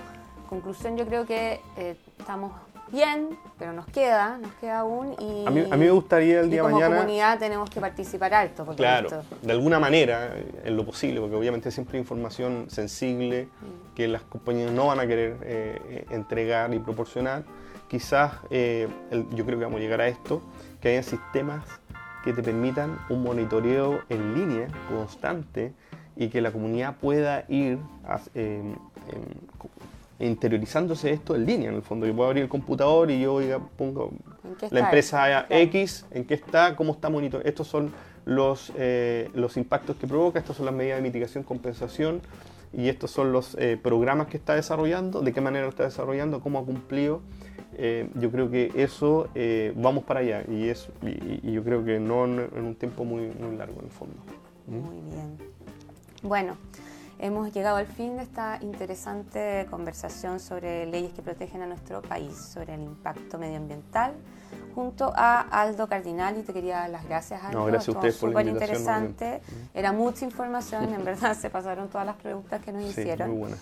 conclusión 0.47 0.97
yo 0.97 1.05
creo 1.05 1.25
que 1.25 1.61
eh, 1.77 1.95
estamos 2.17 2.51
bien, 2.91 3.37
pero 3.57 3.73
nos 3.73 3.85
queda, 3.87 4.37
nos 4.37 4.51
queda 4.55 4.79
aún. 4.79 5.15
Y, 5.19 5.45
a, 5.45 5.51
mí, 5.51 5.65
me 5.77 5.91
gustaría 5.91 6.41
el 6.41 6.49
día 6.49 6.61
como 6.61 6.75
mañana. 6.75 6.95
Como 6.95 7.01
comunidad 7.01 7.39
tenemos 7.39 7.69
que 7.69 7.79
participar 7.79 8.33
alto. 8.33 8.65
Claro, 8.75 9.23
de 9.41 9.51
alguna 9.51 9.79
manera, 9.79 10.35
en 10.63 10.75
lo 10.75 10.85
posible, 10.85 11.19
porque 11.19 11.35
obviamente 11.35 11.71
siempre 11.71 11.97
hay 11.97 12.01
información 12.01 12.69
sensible 12.69 13.45
mm. 13.45 13.95
que 13.95 14.07
las 14.07 14.21
compañías 14.23 14.71
no 14.71 14.87
van 14.87 14.99
a 14.99 15.07
querer 15.07 15.37
eh, 15.43 15.81
eh, 15.89 16.05
entregar 16.11 16.73
y 16.73 16.79
proporcionar. 16.79 17.43
Quizás, 17.87 18.33
eh, 18.51 18.87
yo 19.33 19.45
creo 19.45 19.57
que 19.57 19.65
vamos 19.65 19.79
a 19.79 19.81
llegar 19.81 20.01
a 20.01 20.07
esto, 20.07 20.41
que 20.79 20.89
haya 20.89 21.03
sistemas 21.03 21.65
que 22.23 22.33
te 22.33 22.43
permitan 22.43 22.99
un 23.09 23.23
monitoreo 23.23 24.01
en 24.09 24.35
línea 24.35 24.67
constante 24.89 25.73
y 26.15 26.27
que 26.27 26.41
la 26.41 26.51
comunidad 26.51 26.97
pueda 26.97 27.45
ir 27.47 27.79
a, 28.05 28.19
interiorizándose 30.19 31.11
esto 31.11 31.35
en 31.35 31.45
línea, 31.45 31.69
en 31.69 31.75
el 31.75 31.81
fondo. 31.81 32.05
Yo 32.05 32.15
puedo 32.15 32.27
abrir 32.27 32.43
el 32.43 32.49
computador 32.49 33.09
y 33.09 33.21
yo 33.21 33.39
pongo 33.77 34.11
la 34.69 34.81
empresa 34.81 35.45
X, 35.49 36.05
en 36.11 36.25
qué 36.25 36.33
está, 36.33 36.75
cómo 36.75 36.93
está 36.93 37.09
monitoreando. 37.09 37.49
Estos 37.49 37.67
son 37.67 37.91
los, 38.25 38.71
eh, 38.77 39.29
los 39.33 39.57
impactos 39.57 39.95
que 39.95 40.07
provoca, 40.07 40.39
estas 40.39 40.57
son 40.57 40.65
las 40.65 40.75
medidas 40.75 40.97
de 40.97 41.03
mitigación, 41.03 41.43
compensación 41.43 42.21
y 42.73 42.89
estos 42.89 43.11
son 43.11 43.31
los 43.31 43.55
eh, 43.59 43.79
programas 43.81 44.27
que 44.27 44.37
está 44.37 44.55
desarrollando, 44.55 45.21
de 45.21 45.33
qué 45.33 45.41
manera 45.41 45.63
lo 45.63 45.69
está 45.69 45.83
desarrollando, 45.83 46.41
cómo 46.41 46.59
ha 46.59 46.65
cumplido. 46.65 47.21
Eh, 47.77 48.09
yo 48.15 48.29
creo 48.29 48.51
que 48.51 48.71
eso 48.75 49.29
vamos 49.75 50.03
para 50.03 50.19
allá 50.19 50.43
y, 50.49 50.67
es, 50.67 50.89
y, 51.01 51.51
yo 51.51 51.63
creo 51.63 51.85
que 51.85 51.99
no 51.99 52.25
en, 52.25 52.65
un 52.65 52.75
tiempo 52.75 53.05
muy, 53.05 53.27
muy 53.39 53.55
largo 53.55 53.79
en 53.79 53.85
el 53.85 53.91
fondo. 53.91 54.15
Muy 54.67 54.99
bien. 55.09 55.37
Bueno, 56.21 56.57
Hemos 57.21 57.51
llegado 57.53 57.75
al 57.75 57.85
fin 57.85 58.15
de 58.15 58.23
esta 58.23 58.59
interesante 58.61 59.67
conversación 59.69 60.39
sobre 60.39 60.85
leyes 60.85 61.11
que 61.11 61.21
protegen 61.21 61.61
a 61.61 61.67
nuestro 61.67 62.01
país, 62.01 62.33
sobre 62.33 62.75
el 62.75 62.81
impacto 62.81 63.37
medioambiental, 63.37 64.13
junto 64.73 65.11
a 65.13 65.41
Aldo 65.41 65.89
Cardinal. 65.89 66.37
Y 66.37 66.43
te 66.43 66.53
quería 66.53 66.77
dar 66.77 66.89
las 66.91 67.05
gracias, 67.05 67.43
Aldo. 67.43 67.59
No, 67.59 67.65
gracias 67.65 67.93
a 67.93 67.99
ustedes 67.99 68.17
por 68.17 68.31
la 68.31 68.43
interesante. 68.43 69.41
Era 69.73 69.91
mucha 69.91 70.23
información, 70.23 70.93
en 70.93 71.03
verdad 71.03 71.35
se 71.39 71.49
pasaron 71.49 71.89
todas 71.89 72.07
las 72.07 72.15
preguntas 72.15 72.61
que 72.61 72.71
nos 72.71 72.83
sí, 72.83 73.01
hicieron. 73.01 73.31
Muy 73.31 73.39
buena. 73.39 73.57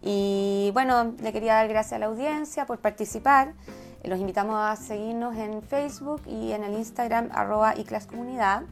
Y 0.00 0.70
bueno, 0.72 1.12
le 1.20 1.32
quería 1.32 1.54
dar 1.54 1.68
gracias 1.68 1.94
a 1.94 1.98
la 1.98 2.06
audiencia 2.06 2.66
por 2.66 2.78
participar. 2.78 3.54
Los 4.04 4.20
invitamos 4.20 4.56
a 4.56 4.76
seguirnos 4.76 5.36
en 5.36 5.60
Facebook 5.62 6.22
y 6.26 6.52
en 6.52 6.62
el 6.62 6.74
Instagram 6.74 7.30
arroba 7.32 7.74
comunidad. 8.08 8.62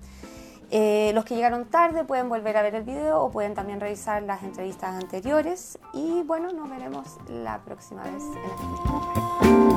Eh, 0.71 1.11
los 1.15 1.25
que 1.25 1.35
llegaron 1.35 1.65
tarde 1.65 2.05
pueden 2.05 2.29
volver 2.29 2.57
a 2.57 2.63
ver 2.63 2.75
el 2.77 2.85
video 2.85 3.21
o 3.23 3.31
pueden 3.31 3.55
también 3.55 3.81
revisar 3.81 4.23
las 4.23 4.43
entrevistas 4.43 5.03
anteriores. 5.03 5.79
Y 5.93 6.23
bueno, 6.23 6.53
nos 6.53 6.71
veremos 6.71 7.19
la 7.29 7.59
próxima 7.59 8.03
vez 8.05 8.23
en 8.23 9.65
el 9.65 9.70